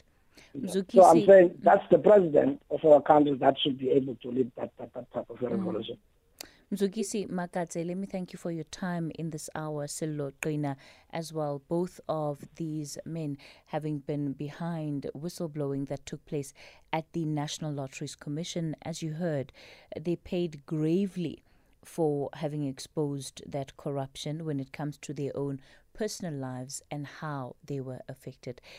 so 0.68 1.04
I'm 1.04 1.26
saying 1.26 1.58
that's 1.64 1.88
the 1.89 1.97
president 1.97 2.62
of 2.70 2.84
our 2.86 3.01
country 3.01 3.36
that 3.36 3.56
should 3.60 3.78
be 3.78 3.89
able 3.89 4.16
to 4.16 4.30
lead 4.30 4.51
that, 4.58 4.72
that, 4.80 4.93
that 4.93 5.12
type 5.14 5.30
of 5.30 5.38
mm. 5.38 5.51
revolution. 5.51 5.95
Mm. 5.95 5.99
Mzukisi 6.74 7.30
Makatse, 7.30 7.86
let 7.86 7.97
me 7.97 8.08
thank 8.08 8.34
you 8.34 8.39
for 8.39 8.49
your 8.49 8.64
time 8.64 9.12
in 9.20 9.30
this 9.30 9.47
hour, 9.54 9.86
Sello 9.86 10.32
Qhina, 10.41 10.76
as 11.12 11.32
well. 11.32 11.62
Both 11.68 11.99
of 12.10 12.39
these 12.56 12.97
men 13.06 13.38
having 13.68 13.99
been 13.99 14.34
behind 14.34 15.08
whistleblowing 15.16 15.88
that 15.89 16.04
took 16.08 16.26
place 16.26 16.51
at 16.91 17.06
the 17.14 17.26
National 17.26 17.72
Lotteries 17.72 18.16
Commission. 18.16 18.76
As 18.82 19.04
you 19.04 19.14
heard, 19.14 19.54
they 19.99 20.16
paid 20.16 20.66
gravely 20.66 21.43
for 21.86 22.30
having 22.34 22.66
exposed 22.66 23.43
that 23.45 23.78
corruption 23.78 24.43
when 24.43 24.60
it 24.60 24.74
comes 24.74 24.97
to 24.97 25.14
their 25.14 25.36
own 25.36 25.62
personal 25.94 26.34
lives 26.34 26.82
and 26.91 27.06
how 27.06 27.56
they 27.64 27.80
were 27.80 28.02
affected. 28.10 28.62